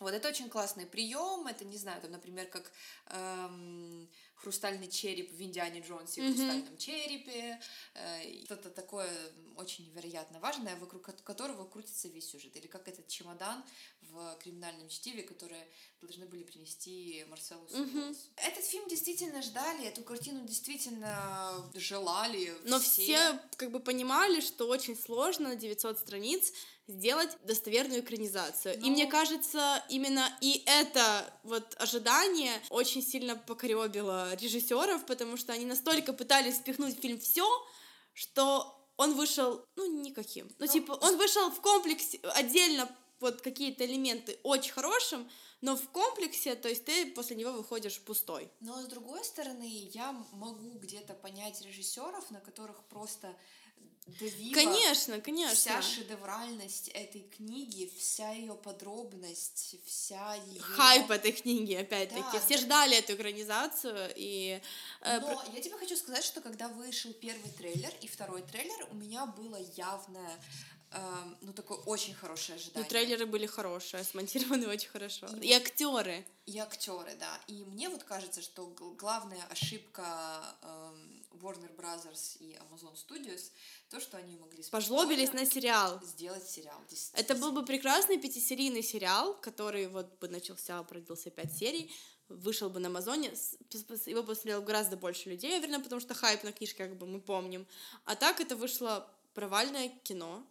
Вот 0.00 0.12
это 0.12 0.28
очень 0.28 0.50
классный 0.50 0.86
прием. 0.86 1.46
Это, 1.46 1.64
не 1.64 1.78
знаю, 1.78 2.00
там, 2.02 2.10
например, 2.10 2.46
как 2.46 2.70
эм, 3.06 4.10
хрустальный 4.44 4.88
череп 4.88 5.32
в 5.32 5.42
Индиане 5.42 5.80
Джонсе, 5.80 6.20
в 6.20 6.24
хрустальном 6.26 6.76
черепе. 6.76 7.58
Э, 7.94 8.44
что-то 8.44 8.68
такое 8.68 9.08
очень 9.56 9.86
невероятно 9.86 10.38
важное, 10.38 10.76
вокруг 10.76 11.02
которого 11.24 11.64
крутится 11.64 12.08
весь 12.08 12.28
сюжет. 12.30 12.54
Или 12.56 12.66
как 12.66 12.86
этот 12.86 13.08
чемодан 13.08 13.64
в 14.02 14.38
криминальном 14.42 14.88
чтиве, 14.90 15.22
которые 15.22 15.66
должны 16.02 16.26
были 16.26 16.44
принести 16.44 17.24
Марселу 17.30 17.66
mm 17.66 18.16
Этот 18.36 18.64
фильм 18.64 18.86
действительно 18.88 19.40
ждали, 19.40 19.86
эту 19.86 20.02
картину 20.02 20.46
действительно 20.46 21.52
желали. 21.74 22.52
Но 22.64 22.78
все, 22.78 23.02
все 23.02 23.40
как 23.56 23.70
бы 23.70 23.80
понимали, 23.80 24.40
что 24.40 24.68
очень 24.68 24.96
сложно 24.96 25.56
900 25.56 25.98
страниц 25.98 26.52
сделать 26.86 27.36
достоверную 27.44 28.00
экранизацию. 28.00 28.78
Но... 28.78 28.86
И 28.86 28.90
мне 28.90 29.06
кажется, 29.06 29.82
именно 29.88 30.26
и 30.40 30.62
это 30.66 31.32
вот 31.42 31.74
ожидание 31.78 32.52
очень 32.70 33.02
сильно 33.02 33.36
покоребило 33.36 34.34
режиссеров, 34.34 35.06
потому 35.06 35.36
что 35.36 35.52
они 35.52 35.64
настолько 35.64 36.12
пытались 36.12 36.56
впихнуть 36.56 36.98
в 36.98 37.00
фильм 37.00 37.18
все, 37.18 37.46
что 38.12 38.80
он 38.96 39.14
вышел, 39.14 39.64
ну, 39.76 40.02
никаким. 40.02 40.46
Ну, 40.58 40.66
Но... 40.66 40.72
типа, 40.72 40.92
он 40.92 41.16
вышел 41.16 41.50
в 41.50 41.60
комплексе 41.60 42.20
отдельно 42.34 42.88
вот 43.20 43.40
какие-то 43.40 43.86
элементы 43.86 44.38
очень 44.42 44.72
хорошим, 44.72 45.28
но 45.62 45.76
в 45.76 45.88
комплексе, 45.88 46.54
то 46.56 46.68
есть 46.68 46.84
ты 46.84 47.06
после 47.12 47.36
него 47.36 47.52
выходишь 47.52 47.98
пустой. 48.00 48.50
Но 48.60 48.82
с 48.82 48.86
другой 48.86 49.24
стороны, 49.24 49.66
я 49.94 50.12
могу 50.32 50.78
где-то 50.78 51.14
понять 51.14 51.62
режиссеров, 51.62 52.30
на 52.30 52.40
которых 52.40 52.84
просто 52.84 53.34
давила 54.06 54.54
конечно, 54.54 55.20
конечно. 55.20 55.54
вся 55.54 55.82
шедевральность 55.82 56.88
этой 56.88 57.22
книги, 57.22 57.90
вся 57.98 58.32
ее 58.32 58.54
подробность, 58.54 59.76
вся 59.86 60.34
ее... 60.34 60.60
Хайп 60.60 61.10
этой 61.10 61.32
книги, 61.32 61.74
опять-таки. 61.74 62.22
Да, 62.32 62.40
Все 62.40 62.56
да. 62.56 62.62
ждали 62.62 62.98
эту 62.98 63.14
экранизацию, 63.14 64.12
и... 64.14 64.60
Э, 65.00 65.20
Но 65.20 65.42
я 65.54 65.60
тебе 65.60 65.76
хочу 65.76 65.96
сказать, 65.96 66.24
что 66.24 66.40
когда 66.40 66.68
вышел 66.68 67.12
первый 67.14 67.50
трейлер 67.50 67.92
и 68.00 68.08
второй 68.08 68.42
трейлер, 68.42 68.86
у 68.90 68.94
меня 68.94 69.26
было 69.26 69.58
явное 69.76 70.38
Эм, 70.94 71.36
ну, 71.40 71.52
такое 71.52 71.78
очень 71.78 72.14
хорошее 72.14 72.56
ожидание. 72.56 72.84
Ну, 72.84 72.88
трейлеры 72.88 73.26
были 73.26 73.46
хорошие, 73.46 74.04
смонтированы 74.04 74.68
очень 74.68 74.88
хорошо. 74.88 75.26
И, 75.40 75.48
и 75.48 75.52
актеры. 75.52 76.24
И 76.46 76.56
актеры, 76.58 77.16
да. 77.18 77.40
И 77.48 77.64
мне 77.64 77.88
вот 77.88 78.04
кажется, 78.04 78.40
что 78.42 78.66
главная 78.96 79.42
ошибка 79.50 80.56
эм, 80.62 81.23
Warner 81.40 81.74
Brothers 81.76 82.36
и 82.40 82.56
Amazon 82.56 82.94
Studios 82.94 83.50
то, 83.90 84.00
что 84.00 84.16
они 84.16 84.36
могли 84.36 84.62
пожлобились 84.70 85.32
на 85.32 85.46
сериал. 85.46 86.00
Сделать 86.02 86.48
сериал. 86.48 86.80
Это 87.14 87.34
был 87.34 87.52
бы 87.52 87.64
прекрасный 87.64 88.18
пятисерийный 88.18 88.82
сериал, 88.82 89.34
который 89.40 89.86
вот 89.88 90.18
бы 90.18 90.28
начался, 90.28 90.82
продлился 90.82 91.30
пять 91.30 91.56
серий, 91.56 91.92
вышел 92.28 92.70
бы 92.70 92.80
на 92.80 92.88
Амазоне, 92.88 93.28
его 94.06 94.22
посмотрело 94.22 94.62
гораздо 94.62 94.96
больше 94.96 95.30
людей, 95.30 95.52
наверное, 95.52 95.80
потому 95.80 96.00
что 96.00 96.14
хайп 96.14 96.44
на 96.44 96.52
книжке, 96.52 96.84
как 96.84 96.96
бы 96.96 97.06
мы 97.06 97.20
помним. 97.20 97.66
А 98.04 98.16
так 98.16 98.40
это 98.40 98.56
вышло 98.56 99.08
провальное 99.34 99.90
кино. 100.02 100.46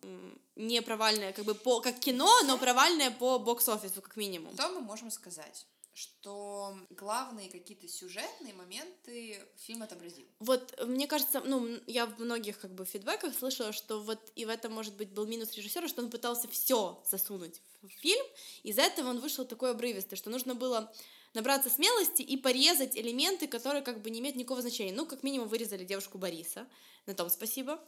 Не 0.56 0.82
провальное, 0.82 1.34
как 1.34 1.46
бы 1.46 1.56
по, 1.56 1.82
как 1.82 2.00
кино, 2.00 2.30
но 2.46 2.58
провальное 2.58 3.12
по 3.12 3.40
бокс-офису, 3.40 4.02
как 4.02 4.16
минимум. 4.18 4.54
Что 4.54 4.70
мы 4.70 4.82
можем 4.82 5.10
сказать? 5.10 5.66
Что 5.94 6.76
главные 6.90 7.50
какие-то 7.50 7.88
сюжетные 7.88 8.54
моменты 8.54 9.40
фильм 9.58 9.84
отобразил. 9.84 10.26
Вот, 10.40 10.74
мне 10.86 11.08
кажется, 11.08 11.42
ну, 11.42 11.80
я 11.86 12.08
в 12.08 12.20
многих 12.20 12.60
как 12.60 12.74
бы 12.74 12.86
фидбэках 12.86 13.34
слышала, 13.38 13.72
что 13.74 14.02
вот 14.02 14.20
и 14.36 14.46
в 14.46 14.50
этом, 14.50 14.74
может 14.74 14.96
быть, 14.96 15.10
был 15.10 15.28
минус 15.28 15.54
режиссера, 15.54 15.88
что 15.88 16.02
он 16.02 16.10
пытался 16.10 16.48
все 16.48 17.02
засунуть 17.10 17.62
в 17.82 17.90
фильм, 17.90 18.26
из-за 18.64 18.82
этого 18.82 19.10
он 19.10 19.20
вышел 19.20 19.46
такой 19.46 19.72
обрывистый, 19.72 20.18
что 20.18 20.30
нужно 20.30 20.56
было 20.56 20.92
набраться 21.34 21.70
смелости 21.70 22.22
и 22.22 22.38
порезать 22.38 22.96
элементы, 22.96 23.48
которые 23.48 23.82
как 23.82 24.02
бы 24.02 24.10
не 24.10 24.20
имеют 24.20 24.36
никакого 24.36 24.62
значения. 24.62 24.94
Ну, 24.94 25.06
как 25.06 25.24
минимум, 25.24 25.48
вырезали 25.48 25.84
девушку 25.84 26.18
Бориса, 26.18 26.68
на 27.06 27.14
том 27.14 27.30
спасибо. 27.30 27.80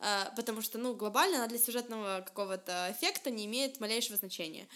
А, 0.00 0.32
потому 0.36 0.62
что, 0.62 0.78
ну, 0.78 0.94
глобально 0.94 1.38
она 1.38 1.46
для 1.46 1.58
сюжетного 1.58 2.22
какого-то 2.26 2.88
эффекта 2.90 3.30
не 3.30 3.46
имеет 3.46 3.80
малейшего 3.80 4.16
значения. 4.16 4.68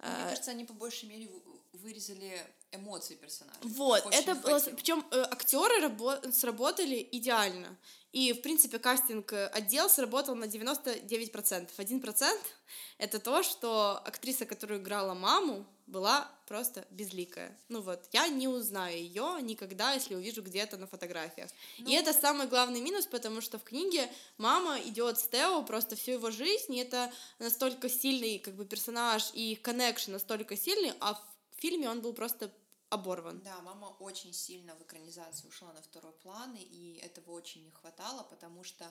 Мне 0.00 0.10
а, 0.12 0.28
кажется, 0.28 0.50
они 0.52 0.64
по 0.64 0.74
большей 0.74 1.08
мере 1.08 1.28
вырезали 1.72 2.44
эмоции 2.72 3.14
персонажей. 3.14 3.60
Вот, 3.62 4.06
это 4.12 4.34
было... 4.34 4.60
Причем 4.60 5.04
э, 5.10 5.20
актеры 5.22 5.86
рабо- 5.86 6.32
сработали 6.32 7.08
идеально. 7.12 7.76
И, 8.12 8.32
в 8.32 8.42
принципе, 8.42 8.78
кастинг 8.78 9.32
э, 9.32 9.46
отдел 9.48 9.88
сработал 9.88 10.34
на 10.34 10.44
99%. 10.44 11.70
1%— 11.76 12.38
это 12.98 13.18
то, 13.18 13.42
что 13.42 14.00
актриса, 14.04 14.46
которая 14.46 14.78
играла 14.78 15.14
маму, 15.14 15.66
была 15.88 16.30
просто 16.46 16.86
безликая. 16.90 17.58
Ну 17.68 17.80
вот, 17.80 18.06
я 18.12 18.28
не 18.28 18.46
узнаю 18.46 18.96
ее 18.96 19.38
никогда, 19.40 19.92
если 19.92 20.14
увижу 20.14 20.42
где-то 20.42 20.76
на 20.76 20.86
фотографиях. 20.86 21.50
Ну... 21.78 21.88
И 21.88 21.94
это 21.94 22.12
самый 22.12 22.46
главный 22.46 22.80
минус, 22.80 23.06
потому 23.06 23.40
что 23.40 23.58
в 23.58 23.64
книге 23.64 24.10
мама 24.36 24.78
идет 24.80 25.18
с 25.18 25.28
Тео 25.28 25.62
просто 25.62 25.96
всю 25.96 26.12
его 26.12 26.30
жизнь, 26.30 26.74
и 26.74 26.80
это 26.80 27.12
настолько 27.38 27.88
сильный 27.88 28.38
как 28.38 28.54
бы 28.54 28.64
персонаж 28.64 29.30
и 29.34 29.56
коннекшн 29.56 30.12
настолько 30.12 30.56
сильный, 30.56 30.92
а 31.00 31.14
в 31.14 31.60
фильме 31.60 31.90
он 31.90 32.00
был 32.00 32.12
просто 32.12 32.52
оборван. 32.90 33.40
Да, 33.40 33.60
мама 33.62 33.86
очень 33.98 34.32
сильно 34.32 34.74
в 34.76 34.82
экранизации 34.82 35.48
ушла 35.48 35.72
на 35.72 35.82
второй 35.82 36.12
план, 36.12 36.54
и 36.58 37.00
этого 37.02 37.32
очень 37.32 37.64
не 37.64 37.70
хватало, 37.70 38.22
потому 38.24 38.64
что 38.64 38.84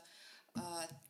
э, 0.55 0.59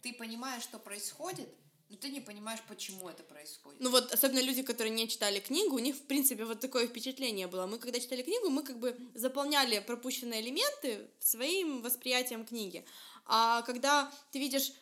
ты 0.01 0.13
понимаешь, 0.13 0.63
что 0.63 0.79
происходит, 0.79 1.49
но 1.89 1.95
ты 1.95 2.09
не 2.09 2.19
понимаешь, 2.19 2.59
почему 2.67 3.07
это 3.07 3.23
происходит. 3.23 3.79
Ну 3.79 3.89
вот, 3.89 4.11
особенно 4.11 4.41
люди, 4.41 4.61
которые 4.61 4.93
не 4.93 5.07
читали 5.07 5.39
книгу, 5.39 5.75
у 5.75 5.79
них, 5.79 5.95
в 5.95 6.01
принципе, 6.01 6.43
вот 6.43 6.59
такое 6.59 6.87
впечатление 6.87 7.47
было. 7.47 7.65
Мы, 7.65 7.79
когда 7.79 7.99
читали 7.99 8.23
книгу, 8.23 8.49
мы 8.49 8.63
как 8.63 8.79
бы 8.79 8.97
заполняли 9.13 9.79
пропущенные 9.79 10.41
элементы 10.41 11.09
своим 11.19 11.81
восприятием 11.81 12.45
книги. 12.45 12.85
А 13.25 13.61
когда 13.61 14.11
ты 14.31 14.39
видишь 14.39 14.73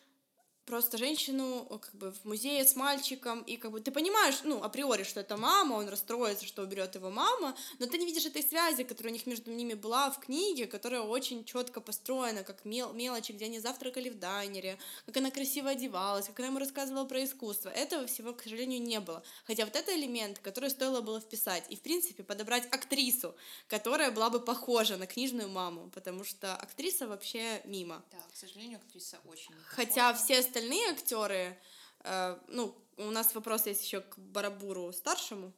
просто 0.65 0.97
женщину 0.97 1.65
как 1.81 1.95
бы 1.95 2.11
в 2.11 2.25
музее 2.25 2.65
с 2.65 2.75
мальчиком, 2.75 3.41
и 3.41 3.57
как 3.57 3.71
бы 3.71 3.79
ты 3.79 3.91
понимаешь, 3.91 4.39
ну, 4.43 4.63
априори, 4.63 5.03
что 5.03 5.19
это 5.19 5.37
мама, 5.37 5.75
он 5.75 5.87
расстроится, 5.87 6.45
что 6.45 6.63
уберет 6.63 6.95
его 6.95 7.09
мама, 7.09 7.55
но 7.79 7.85
ты 7.85 7.97
не 7.97 8.05
видишь 8.05 8.25
этой 8.25 8.43
связи, 8.43 8.83
которая 8.83 9.11
у 9.11 9.15
них 9.15 9.25
между 9.25 9.51
ними 9.51 9.73
была 9.73 10.09
в 10.11 10.19
книге, 10.19 10.65
которая 10.65 11.01
очень 11.01 11.45
четко 11.45 11.81
построена, 11.81 12.43
как 12.43 12.65
мел 12.65 12.93
мелочи, 12.93 13.31
где 13.31 13.45
они 13.45 13.59
завтракали 13.59 14.09
в 14.09 14.19
дайнере, 14.19 14.77
как 15.05 15.17
она 15.17 15.31
красиво 15.31 15.69
одевалась, 15.69 16.25
как 16.25 16.39
она 16.39 16.47
ему 16.47 16.59
рассказывала 16.59 17.05
про 17.05 17.23
искусство. 17.23 17.69
Этого 17.69 18.07
всего, 18.07 18.33
к 18.33 18.41
сожалению, 18.41 18.81
не 18.81 18.99
было. 18.99 19.23
Хотя 19.45 19.65
вот 19.65 19.75
это 19.75 19.95
элемент, 19.95 20.39
который 20.39 20.69
стоило 20.69 21.01
было 21.01 21.19
вписать, 21.19 21.65
и, 21.69 21.75
в 21.75 21.81
принципе, 21.81 22.23
подобрать 22.23 22.67
актрису, 22.71 23.35
которая 23.67 24.11
была 24.11 24.29
бы 24.29 24.39
похожа 24.39 24.97
на 24.97 25.05
книжную 25.05 25.49
маму, 25.49 25.91
потому 25.93 26.23
что 26.23 26.55
актриса 26.55 27.07
вообще 27.07 27.61
мимо. 27.65 28.03
Да, 28.11 28.17
к 28.31 28.35
сожалению, 28.35 28.79
актриса 28.79 29.19
очень 29.25 29.53
Хотя 29.67 30.13
все 30.13 30.41
остальные 30.55 30.91
актеры, 30.91 31.59
э, 32.05 32.39
ну, 32.47 32.73
у 32.97 33.11
нас 33.11 33.35
вопрос 33.35 33.65
есть 33.65 33.83
еще 33.83 33.99
к 33.99 34.17
Барабуру 34.17 34.93
старшему, 34.93 35.51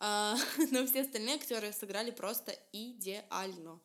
э, 0.00 0.34
но 0.70 0.86
все 0.86 1.02
остальные 1.02 1.34
актеры 1.34 1.70
сыграли 1.72 2.10
просто 2.10 2.52
идеально. 2.72 3.78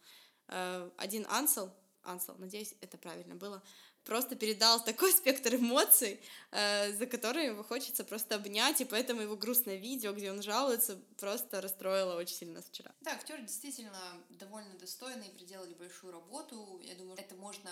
Э, 0.48 0.90
один 0.96 1.28
Ансел, 1.30 1.70
Ансел, 2.04 2.36
надеюсь, 2.38 2.76
это 2.80 2.98
правильно 2.98 3.36
было, 3.36 3.62
просто 4.06 4.38
передал 4.38 4.82
такой 4.82 5.12
спектр 5.20 5.56
эмоций, 5.56 6.22
э, 6.52 6.94
за 6.94 7.08
которые 7.08 7.48
его 7.48 7.64
хочется 7.64 8.06
просто 8.06 8.36
обнять, 8.36 8.80
и 8.80 8.86
поэтому 8.86 9.20
его 9.20 9.36
грустное 9.36 9.76
видео, 9.76 10.14
где 10.14 10.32
он 10.32 10.42
жалуется, 10.42 10.96
просто 11.18 11.60
расстроило 11.60 12.16
очень 12.16 12.36
сильно 12.36 12.62
вчера. 12.62 12.94
Да, 13.02 13.12
актеры 13.12 13.42
действительно 13.42 14.00
довольно 14.30 14.74
достойные, 14.76 15.30
проделали 15.32 15.74
большую 15.74 16.14
работу. 16.14 16.80
Я 16.86 16.96
думаю, 16.96 17.20
это 17.20 17.36
можно 17.36 17.70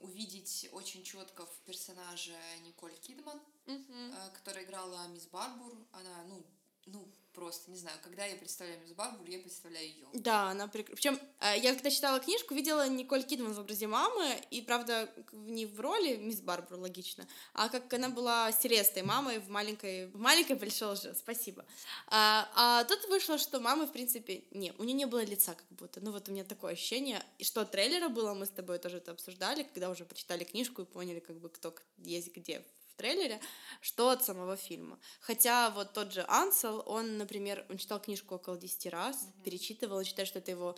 увидеть 0.00 0.68
очень 0.72 1.02
четко 1.02 1.46
в 1.46 1.56
персонаже 1.64 2.36
Николь 2.64 2.94
Кидман, 2.96 3.40
mm-hmm. 3.66 4.32
которая 4.32 4.64
играла 4.64 5.06
мисс 5.08 5.26
Барбур. 5.26 5.76
Она, 5.92 6.24
ну, 6.24 6.44
ну, 6.86 7.08
просто, 7.34 7.70
не 7.70 7.76
знаю, 7.76 7.96
когда 8.02 8.24
я 8.24 8.36
представляю 8.36 8.80
мисс 8.80 8.92
Барбур, 8.92 9.28
я 9.28 9.38
представляю 9.38 9.86
ее. 9.86 10.06
Да, 10.12 10.50
она 10.50 10.68
прекрасна. 10.68 10.96
Причем 10.96 11.20
э, 11.40 11.58
я 11.58 11.74
когда 11.74 11.90
читала 11.90 12.20
книжку, 12.20 12.54
видела 12.54 12.88
Николь 12.88 13.24
Кидман 13.24 13.52
в 13.52 13.60
образе 13.60 13.86
мамы, 13.86 14.40
и, 14.50 14.62
правда, 14.62 15.12
не 15.32 15.66
в 15.66 15.80
роли 15.80 16.16
мисс 16.16 16.40
Барбур, 16.40 16.78
логично, 16.78 17.26
а 17.52 17.68
как 17.68 17.92
она 17.92 18.08
была 18.08 18.52
Селестой, 18.52 19.02
мамой 19.02 19.38
в 19.38 19.48
маленькой, 19.48 20.06
в 20.06 20.18
маленькой 20.18 20.56
большой 20.56 20.92
лжи, 20.92 21.14
спасибо. 21.14 21.64
А, 22.06 22.48
а 22.54 22.84
тут 22.84 23.08
вышло, 23.08 23.38
что 23.38 23.60
мамы, 23.60 23.86
в 23.86 23.92
принципе, 23.92 24.44
не, 24.50 24.72
у 24.78 24.84
нее 24.84 24.94
не 24.94 25.06
было 25.06 25.24
лица 25.24 25.54
как 25.54 25.66
будто, 25.70 26.00
ну 26.00 26.12
вот 26.12 26.28
у 26.28 26.32
меня 26.32 26.44
такое 26.44 26.72
ощущение, 26.72 27.24
и 27.38 27.44
что 27.44 27.64
трейлера 27.64 28.08
было, 28.08 28.34
мы 28.34 28.46
с 28.46 28.50
тобой 28.50 28.78
тоже 28.78 28.98
это 28.98 29.12
обсуждали, 29.12 29.64
когда 29.64 29.90
уже 29.90 30.04
прочитали 30.04 30.44
книжку 30.44 30.82
и 30.82 30.84
поняли, 30.84 31.20
как 31.20 31.36
бы, 31.40 31.48
кто 31.48 31.74
есть 31.98 32.34
где 32.34 32.62
в 32.94 32.96
трейлере, 32.96 33.40
что 33.80 34.10
от 34.10 34.24
самого 34.24 34.56
фильма. 34.56 34.98
Хотя 35.20 35.70
вот 35.70 35.92
тот 35.92 36.12
же 36.12 36.24
Ансел, 36.28 36.82
он, 36.86 37.18
например, 37.18 37.66
он 37.68 37.76
читал 37.76 38.00
книжку 38.00 38.36
около 38.36 38.56
10 38.56 38.86
раз, 38.86 39.16
mm-hmm. 39.16 39.42
перечитывал, 39.44 40.00
и 40.00 40.04
считает, 40.04 40.28
что 40.28 40.38
это 40.38 40.52
его 40.52 40.76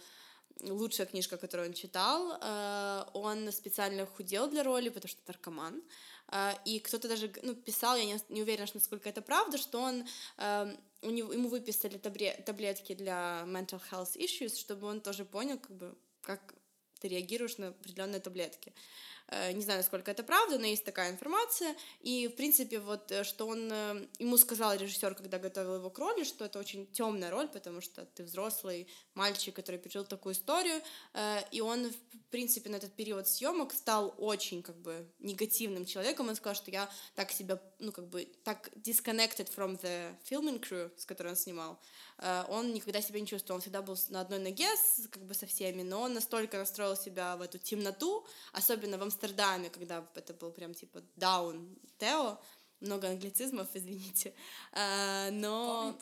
лучшая 0.60 1.06
книжка, 1.06 1.36
которую 1.36 1.68
он 1.68 1.74
читал. 1.74 2.38
Э, 2.40 3.04
он 3.12 3.52
специально 3.52 4.06
худел 4.06 4.48
для 4.48 4.62
роли, 4.62 4.88
потому 4.88 5.08
что 5.08 5.20
наркоман. 5.26 5.82
Э, 6.32 6.52
и 6.64 6.80
кто-то 6.80 7.08
даже 7.08 7.30
ну, 7.42 7.54
писал, 7.54 7.96
я 7.96 8.04
не, 8.04 8.18
не 8.30 8.42
уверена, 8.42 8.66
что 8.66 8.78
насколько 8.78 9.08
это 9.08 9.20
правда, 9.20 9.58
что 9.58 9.80
он 9.80 10.06
эм, 10.38 10.78
у 11.02 11.10
него, 11.10 11.32
ему 11.32 11.48
выписали 11.48 11.98
таблетки 11.98 12.94
для 12.94 13.44
mental 13.46 13.82
health 13.90 14.16
issues, 14.16 14.58
чтобы 14.58 14.86
он 14.86 15.00
тоже 15.00 15.24
понял, 15.24 15.58
как 15.58 15.76
бы, 15.76 15.94
как 16.22 16.54
ты 17.00 17.08
реагируешь 17.08 17.58
на 17.58 17.68
определенные 17.68 18.20
таблетки. 18.20 18.70
Э, 18.70 18.72
не 19.28 19.62
знаю, 19.62 19.80
насколько 19.80 20.10
это 20.10 20.22
правда, 20.22 20.58
но 20.58 20.66
есть 20.66 20.84
такая 20.84 21.10
информация. 21.10 21.74
И, 22.00 22.28
в 22.28 22.36
принципе, 22.36 22.78
вот 22.78 23.10
э, 23.10 23.24
что 23.24 23.48
он 23.48 23.68
э, 23.72 24.06
ему 24.18 24.36
сказал 24.36 24.74
режиссер, 24.74 25.16
когда 25.16 25.38
готовил 25.38 25.76
его 25.76 25.90
к 25.90 25.98
роли, 25.98 26.22
что 26.22 26.44
это 26.44 26.60
очень 26.60 26.86
темная 26.92 27.30
роль, 27.30 27.48
потому 27.48 27.80
что 27.80 28.04
ты 28.04 28.22
взрослый 28.22 28.86
мальчик, 29.14 29.54
который 29.56 29.78
пережил 29.78 30.04
такую 30.04 30.34
историю, 30.34 30.82
и 31.50 31.60
он, 31.60 31.88
в 31.88 32.30
принципе, 32.30 32.68
на 32.68 32.76
этот 32.76 32.92
период 32.92 33.26
съемок 33.26 33.72
стал 33.72 34.14
очень, 34.18 34.62
как 34.62 34.76
бы, 34.76 35.10
негативным 35.20 35.86
человеком. 35.86 36.28
Он 36.28 36.36
сказал, 36.36 36.54
что 36.54 36.70
я 36.70 36.90
так 37.14 37.32
себя, 37.32 37.58
ну, 37.78 37.92
как 37.92 38.08
бы, 38.08 38.28
так 38.44 38.68
disconnected 38.74 39.48
from 39.54 39.80
the 39.80 40.14
filming 40.28 40.60
crew, 40.60 40.90
с 40.98 41.06
которой 41.06 41.28
он 41.28 41.36
снимал, 41.36 41.80
он 42.48 42.74
никогда 42.74 43.00
себя 43.00 43.20
не 43.20 43.26
чувствовал. 43.26 43.56
Он 43.56 43.62
всегда 43.62 43.80
был 43.80 43.96
на 44.10 44.20
одной 44.20 44.38
ноге, 44.38 44.68
как 45.10 45.24
бы, 45.24 45.32
со 45.32 45.46
всеми, 45.46 45.82
но 45.82 46.02
он 46.02 46.12
настолько 46.12 46.58
настроил 46.58 46.96
себя 46.96 47.36
в 47.36 47.40
эту 47.40 47.58
темноту, 47.58 48.26
особенно 48.52 48.98
в 48.98 49.02
когда 49.70 50.06
это 50.14 50.34
был 50.34 50.50
прям 50.50 50.74
типа 50.74 51.02
даун 51.16 51.76
Тео, 51.98 52.38
много 52.80 53.08
англицизмов, 53.08 53.68
извините, 53.74 54.34
uh, 54.72 55.30
но... 55.30 55.94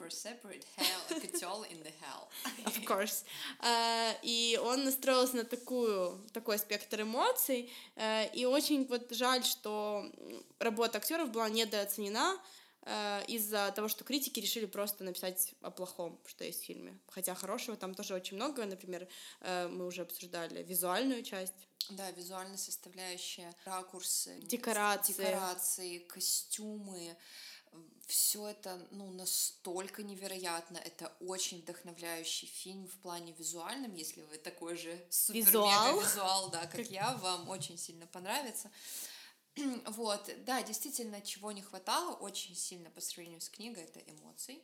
Of 2.64 2.84
course. 2.84 3.24
Uh, 3.60 4.16
и 4.22 4.58
он 4.62 4.84
настроился 4.84 5.36
на 5.36 5.44
такую, 5.44 6.20
такой 6.32 6.58
спектр 6.58 7.02
эмоций, 7.02 7.72
uh, 7.96 8.32
и 8.32 8.44
очень 8.44 8.86
вот 8.86 9.10
жаль, 9.12 9.44
что 9.44 10.10
работа 10.58 10.98
актеров 10.98 11.30
была 11.30 11.48
недооценена, 11.48 12.38
э, 12.84 13.24
из-за 13.28 13.72
того, 13.72 13.88
что 13.88 14.04
критики 14.04 14.40
решили 14.40 14.66
просто 14.66 15.04
написать 15.04 15.54
о 15.60 15.70
плохом, 15.70 16.20
что 16.26 16.44
есть 16.44 16.62
в 16.62 16.66
фильме. 16.66 16.98
Хотя 17.08 17.34
хорошего 17.34 17.76
там 17.76 17.94
тоже 17.94 18.14
очень 18.14 18.36
много. 18.36 18.64
Например, 18.64 19.08
э, 19.40 19.68
мы 19.68 19.86
уже 19.86 20.02
обсуждали 20.02 20.62
визуальную 20.62 21.22
часть. 21.22 21.68
Да, 21.90 22.10
визуальная 22.12 22.56
составляющая, 22.56 23.54
ракурсы, 23.66 24.40
декорации, 24.40 25.12
декорации 25.12 25.98
костюмы 25.98 27.14
все 28.06 28.48
это 28.48 28.86
ну, 28.90 29.10
настолько 29.10 30.02
невероятно. 30.02 30.76
Это 30.76 31.12
очень 31.20 31.62
вдохновляющий 31.62 32.46
фильм 32.46 32.86
в 32.86 32.96
плане 32.98 33.32
визуальном. 33.32 33.94
Если 33.94 34.22
вы 34.22 34.38
такой 34.38 34.76
же 34.76 34.98
супер 35.10 35.40
визуал, 35.40 36.00
визуал 36.00 36.50
да, 36.50 36.66
как 36.66 36.86
я, 36.90 37.14
вам 37.16 37.48
очень 37.48 37.78
сильно 37.78 38.06
понравится. 38.06 38.70
Вот, 39.86 40.30
да, 40.44 40.62
действительно, 40.62 41.20
чего 41.20 41.52
не 41.52 41.62
хватало 41.62 42.14
очень 42.16 42.56
сильно 42.56 42.90
по 42.90 43.00
сравнению 43.00 43.40
с 43.40 43.48
книгой, 43.48 43.84
это 43.84 44.00
эмоций, 44.00 44.62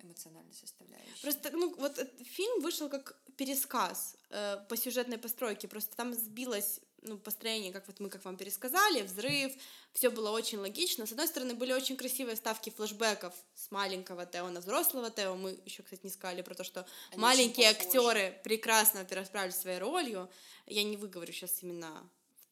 эмоциональной 0.00 0.54
составляющей. 0.54 1.22
Просто, 1.22 1.50
ну, 1.52 1.74
вот 1.76 1.98
фильм 2.22 2.62
вышел 2.62 2.88
как 2.88 3.16
пересказ 3.36 4.16
э, 4.30 4.58
по 4.68 4.76
сюжетной 4.76 5.18
постройке, 5.18 5.68
просто 5.68 5.96
там 5.96 6.14
сбилось 6.14 6.80
ну, 7.02 7.16
построение, 7.16 7.72
как 7.72 7.86
вот 7.86 8.00
мы 8.00 8.08
как 8.08 8.24
вам 8.24 8.36
пересказали, 8.36 9.02
взрыв, 9.02 9.52
все 9.92 10.10
было 10.10 10.30
очень 10.30 10.58
логично. 10.58 11.06
С 11.06 11.12
одной 11.12 11.28
стороны, 11.28 11.54
были 11.54 11.72
очень 11.72 11.96
красивые 11.96 12.36
ставки 12.36 12.70
флешбеков 12.70 13.34
с 13.54 13.70
маленького 13.70 14.26
Тео 14.26 14.48
на 14.48 14.60
взрослого 14.60 15.10
Тео. 15.10 15.36
Мы 15.36 15.60
еще, 15.64 15.82
кстати, 15.82 16.00
не 16.02 16.10
сказали 16.10 16.42
про 16.42 16.54
то, 16.54 16.64
что 16.64 16.86
Они 17.12 17.20
маленькие 17.20 17.68
актеры 17.68 18.40
прекрасно, 18.42 19.06
во 19.08 19.24
справились 19.24 19.56
своей 19.56 19.78
ролью. 19.78 20.28
Я 20.66 20.82
не 20.82 20.96
выговорю 20.96 21.32
сейчас 21.32 21.62
именно 21.62 22.08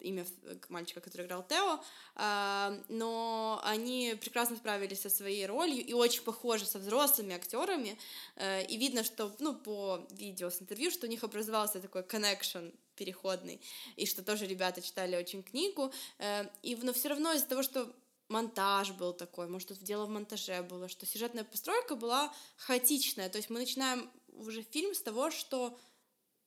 имя 0.08 0.26
мальчика, 0.68 1.00
который 1.00 1.26
играл 1.26 1.46
Тео, 1.46 1.80
а, 2.14 2.78
но 2.88 3.60
они 3.64 4.16
прекрасно 4.20 4.56
справились 4.56 5.00
со 5.00 5.10
своей 5.10 5.46
ролью 5.46 5.84
и 5.84 5.92
очень 5.92 6.22
похожи 6.22 6.64
со 6.64 6.78
взрослыми 6.78 7.34
актерами, 7.34 7.98
э, 8.36 8.64
и 8.66 8.76
видно, 8.76 9.04
что, 9.04 9.34
ну, 9.38 9.54
по 9.54 10.06
видео 10.10 10.50
с 10.50 10.62
интервью, 10.62 10.90
что 10.90 11.06
у 11.06 11.10
них 11.10 11.24
образовался 11.24 11.80
такой 11.80 12.02
connection 12.02 12.74
переходный, 12.94 13.60
и 13.96 14.06
что 14.06 14.22
тоже 14.22 14.46
ребята 14.46 14.80
читали 14.80 15.16
очень 15.16 15.42
книгу, 15.42 15.92
э, 16.18 16.48
и, 16.62 16.76
но 16.76 16.92
все 16.92 17.08
равно 17.08 17.32
из-за 17.32 17.46
того, 17.46 17.62
что 17.62 17.94
монтаж 18.28 18.92
был 18.92 19.12
такой, 19.12 19.48
может, 19.48 19.68
тут 19.68 19.78
дело 19.78 20.06
в 20.06 20.08
монтаже 20.08 20.62
было, 20.62 20.88
что 20.88 21.06
сюжетная 21.06 21.44
постройка 21.44 21.96
была 21.96 22.32
хаотичная, 22.56 23.28
то 23.28 23.36
есть 23.36 23.50
мы 23.50 23.58
начинаем 23.60 24.10
уже 24.28 24.62
фильм 24.62 24.94
с 24.94 25.02
того, 25.02 25.30
что 25.30 25.78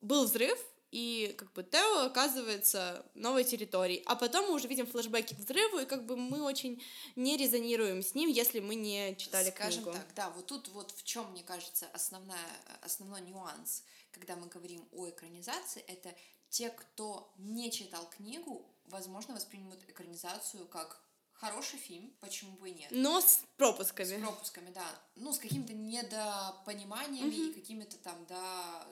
был 0.02 0.26
взрыв, 0.26 0.58
и 0.92 1.36
как 1.38 1.54
бы 1.54 1.64
Тео 1.64 2.06
оказывается 2.06 3.06
новой 3.14 3.44
территорией. 3.44 4.04
А 4.06 4.16
потом 4.16 4.48
мы 4.48 4.56
уже 4.56 4.68
видим 4.68 4.88
флешбеки 4.88 5.34
к 5.34 5.38
взрыву, 5.38 5.80
и 5.80 5.86
как 5.86 6.06
бы 6.06 6.16
мы 6.16 6.44
очень 6.44 6.84
не 7.16 7.38
резонируем 7.38 8.02
с 8.02 8.16
ним, 8.16 8.30
если 8.30 8.60
мы 8.60 8.76
не 8.76 9.16
читали 9.18 9.52
Скажем 9.52 9.84
книгу. 9.84 9.98
так, 9.98 10.14
да, 10.16 10.30
вот 10.32 10.48
тут 10.48 10.68
вот 10.70 10.92
в 10.92 11.04
чем, 11.04 11.30
мне 11.32 11.44
кажется, 11.44 11.88
основная, 11.94 12.48
основной 12.82 13.22
нюанс, 13.22 13.84
когда 14.12 14.36
мы 14.36 14.48
говорим 14.48 14.88
о 14.92 15.08
экранизации, 15.10 15.84
это 15.88 16.14
те, 16.50 16.70
кто 16.70 17.32
не 17.38 17.72
читал 17.72 18.10
книгу, 18.10 18.66
возможно, 18.86 19.36
воспримут 19.36 19.80
экранизацию 19.88 20.68
как 20.68 21.02
хороший 21.34 21.80
фильм, 21.80 22.12
почему 22.20 22.52
бы 22.58 22.70
и 22.70 22.74
нет. 22.74 22.90
Но 22.92 23.22
с 23.22 23.42
пропусками. 23.58 24.18
С 24.18 24.20
пропусками, 24.20 24.72
да. 24.72 24.86
Ну, 25.16 25.32
с 25.32 25.40
какими-то 25.40 25.74
недопониманиями 25.74 27.30
mm-hmm. 27.30 27.52
и 27.52 27.54
какими-то 27.54 27.98
там, 27.98 28.26
да, 28.28 28.88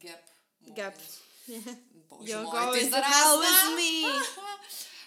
гэп. 0.00 0.20
Гэп. 0.60 0.94
Боже 2.08 2.32
You're 2.32 2.42
мой, 2.42 2.80
ты 2.80 2.90
заразна! 2.90 3.46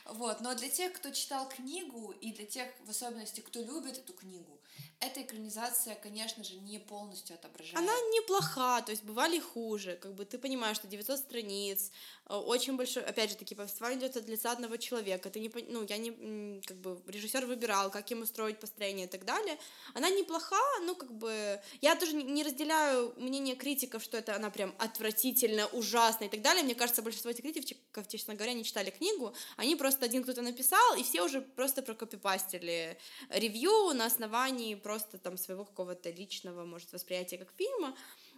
Вот, 0.06 0.42
но 0.42 0.54
для 0.54 0.70
тех, 0.70 0.92
кто 0.94 1.12
читал 1.12 1.48
книгу, 1.48 2.14
и 2.20 2.34
для 2.34 2.46
тех, 2.46 2.68
в 2.86 2.90
особенности, 2.90 3.40
кто 3.40 3.62
любит 3.62 3.98
эту 3.98 4.14
книгу, 4.14 4.60
эта 5.04 5.22
экранизация, 5.22 5.96
конечно 5.96 6.44
же, 6.44 6.56
не 6.56 6.80
полностью 6.80 7.36
отображает. 7.36 7.78
Она 7.78 7.94
неплоха, 8.14 8.82
то 8.82 8.92
есть 8.92 9.04
бывали 9.04 9.40
хуже. 9.40 9.98
Как 10.02 10.14
бы 10.14 10.26
ты 10.26 10.38
понимаешь, 10.38 10.78
что 10.78 10.88
900 10.88 11.20
страниц, 11.20 11.92
э, 12.28 12.34
очень 12.34 12.78
большой, 12.78 13.04
опять 13.04 13.32
же 13.32 13.36
таки, 13.36 13.56
повествование 13.56 14.00
идет 14.00 14.18
от 14.18 14.28
лица 14.30 14.52
одного 14.52 14.78
человека. 14.78 15.30
Ты 15.30 15.40
не, 15.40 15.52
ну, 15.68 15.86
я 15.88 15.98
не, 15.98 16.62
как 16.62 16.78
бы, 16.78 17.02
режиссер 17.08 17.46
выбирал, 17.46 17.92
как 17.92 18.10
ему 18.12 18.26
строить 18.26 18.60
построение 18.60 19.06
и 19.06 19.10
так 19.10 19.26
далее. 19.26 19.58
Она 19.94 20.10
неплоха, 20.10 20.62
ну, 20.82 20.96
как 20.96 21.14
бы, 21.14 21.60
я 21.82 21.96
тоже 21.96 22.14
не 22.14 22.44
разделяю 22.44 23.14
мнение 23.18 23.56
критиков, 23.56 24.04
что 24.04 24.18
это 24.18 24.36
она 24.36 24.50
прям 24.50 24.74
отвратительно, 24.78 25.68
ужасно 25.68 26.26
и 26.26 26.30
так 26.30 26.42
далее. 26.42 26.64
Мне 26.64 26.76
кажется, 26.76 27.02
большинство 27.02 27.32
этих 27.32 27.44
критиков, 27.44 28.08
честно 28.08 28.36
говоря, 28.36 28.54
не 28.54 28.64
читали 28.64 28.90
книгу, 28.90 29.34
они 29.58 29.76
просто 29.76 30.06
один 30.06 30.24
кто-то 30.24 30.42
написал, 30.42 30.96
и 30.96 31.04
все 31.04 31.24
уже 31.24 31.42
просто 31.42 31.82
прокопипастили 31.82 32.98
ревью 33.30 33.94
на 33.94 34.06
основании 34.06 34.76
просто 34.76 34.93
там 35.00 35.38
своего 35.38 35.66
какого-то 35.66 36.10
личного, 36.10 36.66
может, 36.66 36.92
восприятия 36.94 37.38
как 37.38 37.52
фильма, 37.56 37.96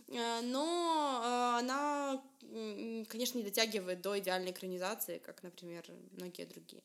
э, 0.07 0.41
но 0.41 1.21
э, 1.23 1.59
она, 1.59 2.23
конечно, 3.07 3.37
не 3.37 3.43
дотягивает 3.43 4.01
до 4.01 4.19
идеальной 4.19 4.51
экранизации, 4.51 5.19
как, 5.19 5.43
например, 5.43 5.85
многие 6.11 6.45
другие. 6.45 6.83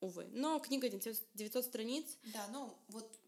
Увы. 0.00 0.26
Но 0.32 0.58
книга 0.60 0.88
900 0.88 1.64
страниц. 1.64 2.18
Да, 2.24 2.46
ну 2.52 2.76
вот 2.88 3.18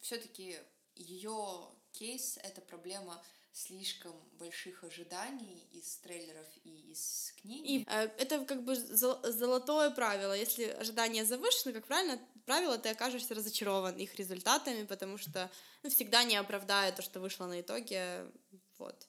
все-таки 0.00 0.56
ее 0.96 1.68
кейс 1.92 2.38
это 2.42 2.60
проблема 2.60 3.22
слишком 3.58 4.12
больших 4.38 4.84
ожиданий 4.84 5.66
из 5.72 5.96
трейлеров 5.96 6.46
и 6.64 6.92
из 6.92 7.34
книги. 7.40 7.72
И 7.72 7.84
э, 7.88 8.08
это 8.18 8.44
как 8.44 8.62
бы 8.62 8.76
золотое 8.76 9.90
правило. 9.90 10.32
Если 10.32 10.64
ожидания 10.64 11.24
завышены, 11.24 11.72
как 11.72 11.86
правильно 11.86 12.20
правило, 12.46 12.78
ты 12.78 12.90
окажешься 12.90 13.34
разочарован 13.34 13.96
их 13.96 14.14
результатами, 14.14 14.84
потому 14.84 15.18
что 15.18 15.50
ну, 15.82 15.90
всегда 15.90 16.22
не 16.24 16.36
оправдает 16.36 16.96
то, 16.96 17.02
что 17.02 17.20
вышло 17.20 17.46
на 17.46 17.60
итоге. 17.60 18.30
Вот. 18.78 19.08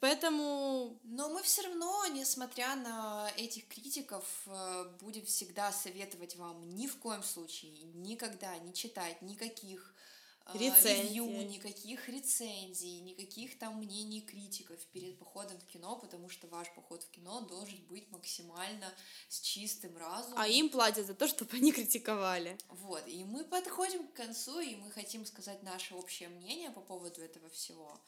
Поэтому... 0.00 0.98
Но 1.04 1.28
мы 1.28 1.42
все 1.44 1.62
равно, 1.62 2.04
несмотря 2.08 2.74
на 2.74 3.30
этих 3.36 3.68
критиков, 3.68 4.24
э, 4.46 4.84
будем 5.00 5.24
всегда 5.24 5.70
советовать 5.70 6.34
вам 6.34 6.74
ни 6.74 6.88
в 6.88 6.96
коем 6.96 7.22
случае, 7.22 7.72
никогда 7.94 8.58
не 8.58 8.74
читать 8.74 9.22
никаких 9.22 9.94
а, 10.46 10.58
ревью, 10.58 11.24
никаких 11.48 12.06
рецензий, 12.08 13.00
никаких 13.00 13.58
там 13.58 13.78
мнений 13.78 14.20
критиков 14.20 14.78
перед 14.92 15.18
походом 15.18 15.58
в 15.58 15.66
кино, 15.66 15.96
потому 15.96 16.28
что 16.28 16.46
ваш 16.48 16.68
поход 16.74 17.02
в 17.02 17.10
кино 17.10 17.40
должен 17.40 17.78
быть 17.86 18.10
максимально 18.10 18.92
с 19.28 19.40
чистым 19.40 19.96
разумом. 19.96 20.38
А 20.38 20.46
им 20.46 20.68
платят 20.68 21.06
за 21.06 21.14
то, 21.14 21.26
чтобы 21.28 21.56
они 21.56 21.72
критиковали. 21.72 22.58
Вот, 22.68 23.06
и 23.08 23.24
мы 23.24 23.44
подходим 23.44 24.06
к 24.06 24.12
концу, 24.12 24.60
и 24.60 24.76
мы 24.76 24.90
хотим 24.90 25.24
сказать 25.24 25.62
наше 25.62 25.94
общее 25.94 26.28
мнение 26.28 26.70
по 26.70 26.82
поводу 26.82 27.22
этого 27.22 27.48
всего. 27.48 27.98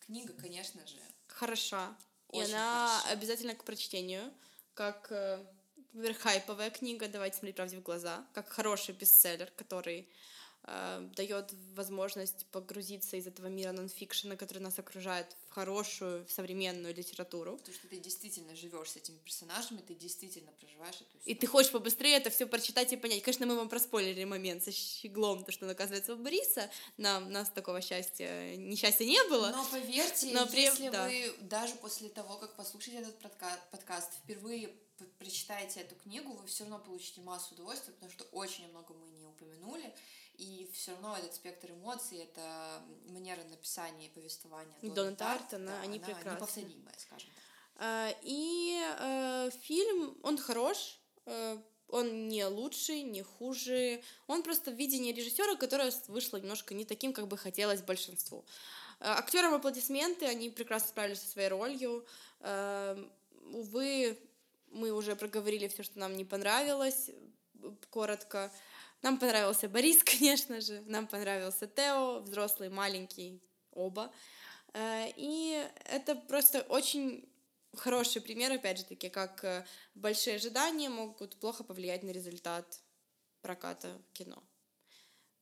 Книга, 0.00 0.32
конечно 0.32 0.84
же. 0.84 1.00
Хороша. 1.28 1.96
и 2.32 2.40
она 2.40 2.88
хороша. 2.88 3.12
обязательно 3.12 3.54
к 3.54 3.62
прочтению, 3.62 4.32
как 4.74 5.12
э, 5.12 5.44
хайповая 6.18 6.70
книга, 6.70 7.06
давайте 7.06 7.36
смотреть 7.36 7.56
правде 7.56 7.76
в 7.78 7.82
глаза, 7.82 8.26
как 8.32 8.48
хороший 8.48 8.94
бестселлер, 8.94 9.50
который 9.56 10.08
Э, 10.70 11.00
дает 11.16 11.54
возможность 11.74 12.44
погрузиться 12.46 13.16
из 13.16 13.26
этого 13.26 13.46
мира 13.46 13.72
нонфикшена, 13.72 14.36
который 14.36 14.58
нас 14.58 14.78
окружает, 14.78 15.34
в 15.48 15.54
хорошую 15.54 16.26
в 16.26 16.30
современную 16.30 16.94
литературу. 16.94 17.56
Потому 17.56 17.74
что 17.74 17.88
ты 17.88 17.98
действительно 17.98 18.54
живешь 18.54 18.90
с 18.90 18.96
этими 18.96 19.16
персонажами, 19.18 19.78
ты 19.78 19.94
действительно 19.94 20.52
проживаешь 20.60 20.96
эту 20.96 21.04
историю. 21.04 21.22
И 21.24 21.34
ты 21.34 21.46
хочешь 21.46 21.72
побыстрее 21.72 22.16
это 22.16 22.28
все 22.28 22.46
прочитать 22.46 22.92
и 22.92 22.96
понять. 22.96 23.22
Конечно, 23.22 23.46
мы 23.46 23.56
вам 23.56 23.70
проспойлерили 23.70 24.24
момент 24.24 24.62
со 24.62 24.70
щеглом, 24.70 25.42
то, 25.42 25.52
что 25.52 25.64
он 25.64 25.70
оказывается 25.70 26.12
у 26.14 26.16
Бориса. 26.16 26.68
Нам, 26.98 27.32
нас 27.32 27.48
такого 27.48 27.80
счастья, 27.80 28.56
несчастья 28.56 29.06
не 29.06 29.22
было. 29.28 29.48
Но 29.50 29.64
поверьте, 29.70 30.32
Но 30.34 30.46
при... 30.46 30.62
если 30.62 30.90
да. 30.90 31.06
вы 31.06 31.34
даже 31.42 31.76
после 31.76 32.10
того, 32.10 32.36
как 32.36 32.56
послушаете 32.56 33.00
этот 33.00 33.18
подкаст, 33.70 34.12
впервые 34.22 34.70
прочитаете 35.18 35.80
эту 35.80 35.94
книгу, 35.94 36.32
вы 36.32 36.46
все 36.46 36.64
равно 36.64 36.78
получите 36.78 37.20
массу 37.22 37.54
удовольствия, 37.54 37.94
потому 37.94 38.12
что 38.12 38.24
очень 38.32 38.68
много 38.68 38.92
мы 38.94 39.08
не 39.18 39.24
упомянули 39.24 39.94
и 40.38 40.70
все 40.72 40.92
равно 40.92 41.16
этот 41.16 41.34
спектр 41.34 41.72
эмоций, 41.72 42.18
это 42.18 42.82
манера 43.08 43.42
написания 43.50 44.06
и 44.06 44.10
повествования 44.10 44.74
Дона 44.82 45.16
Тартона, 45.16 45.72
да, 45.72 45.80
они 45.80 45.98
прекрасны. 45.98 46.30
неповторимая, 46.30 46.94
скажем 46.96 47.28
так. 47.28 47.44
А, 47.80 48.14
и 48.22 48.80
э, 48.98 49.50
фильм, 49.62 50.16
он 50.22 50.38
хорош, 50.38 50.98
э, 51.26 51.58
он 51.88 52.28
не 52.28 52.44
лучший, 52.44 53.02
не 53.02 53.22
хуже, 53.22 54.02
он 54.26 54.42
просто 54.42 54.70
видение 54.70 55.12
режиссера, 55.12 55.56
которое 55.56 55.92
вышло 56.06 56.36
немножко 56.36 56.74
не 56.74 56.84
таким, 56.84 57.12
как 57.12 57.26
бы 57.26 57.36
хотелось 57.36 57.82
большинству. 57.82 58.44
Э, 59.00 59.10
актерам 59.10 59.54
аплодисменты, 59.54 60.26
они 60.26 60.50
прекрасно 60.50 60.88
справились 60.88 61.20
со 61.20 61.28
своей 61.28 61.48
ролью. 61.48 62.06
Э, 62.40 62.96
увы, 63.52 64.18
мы 64.70 64.92
уже 64.92 65.16
проговорили 65.16 65.66
все, 65.66 65.82
что 65.82 65.98
нам 65.98 66.16
не 66.16 66.24
понравилось, 66.24 67.10
коротко. 67.90 68.52
Нам 69.02 69.18
понравился 69.18 69.68
Борис, 69.68 70.02
конечно 70.18 70.60
же, 70.60 70.82
нам 70.86 71.06
понравился 71.06 71.66
Тео, 71.66 72.20
взрослый, 72.20 72.68
маленький, 72.68 73.40
оба. 73.70 74.12
Э, 74.74 75.10
и 75.16 75.66
это 75.84 76.14
просто 76.14 76.62
очень 76.62 77.28
хороший 77.76 78.20
пример, 78.20 78.52
опять 78.52 78.78
же 78.78 78.84
таки, 78.84 79.08
как 79.08 79.44
э, 79.44 79.64
большие 79.94 80.36
ожидания 80.36 80.88
могут 80.88 81.36
плохо 81.36 81.64
повлиять 81.64 82.02
на 82.02 82.10
результат 82.10 82.80
проката 83.40 84.00
кино. 84.12 84.42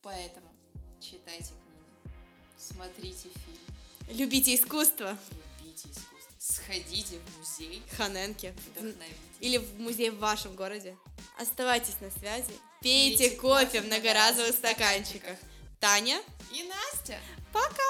Поэтому 0.02 0.56
Читайте 1.00 1.50
книги. 1.50 2.14
Смотрите 2.56 3.28
фильм. 3.28 4.18
Любите 4.18 4.54
искусство. 4.54 5.16
Любите 5.62 5.88
искусство. 5.88 6.15
Сходите 6.48 7.18
в 7.18 7.38
музей. 7.38 7.82
Ханенки. 7.96 8.54
Вдохновитесь. 8.70 9.16
Или 9.40 9.58
в 9.58 9.80
музей 9.80 10.10
в 10.10 10.18
вашем 10.18 10.54
городе. 10.54 10.96
Оставайтесь 11.38 12.00
на 12.00 12.10
связи. 12.10 12.52
Пейте 12.80 13.30
Пейте 13.30 13.36
кофе 13.36 13.66
кофе 13.66 13.80
в 13.80 13.86
многоразовых 13.86 14.52
стаканчиках. 14.52 15.36
Таня, 15.80 16.20
И 16.52 16.62
Настя. 16.62 17.18
пока! 17.52 17.82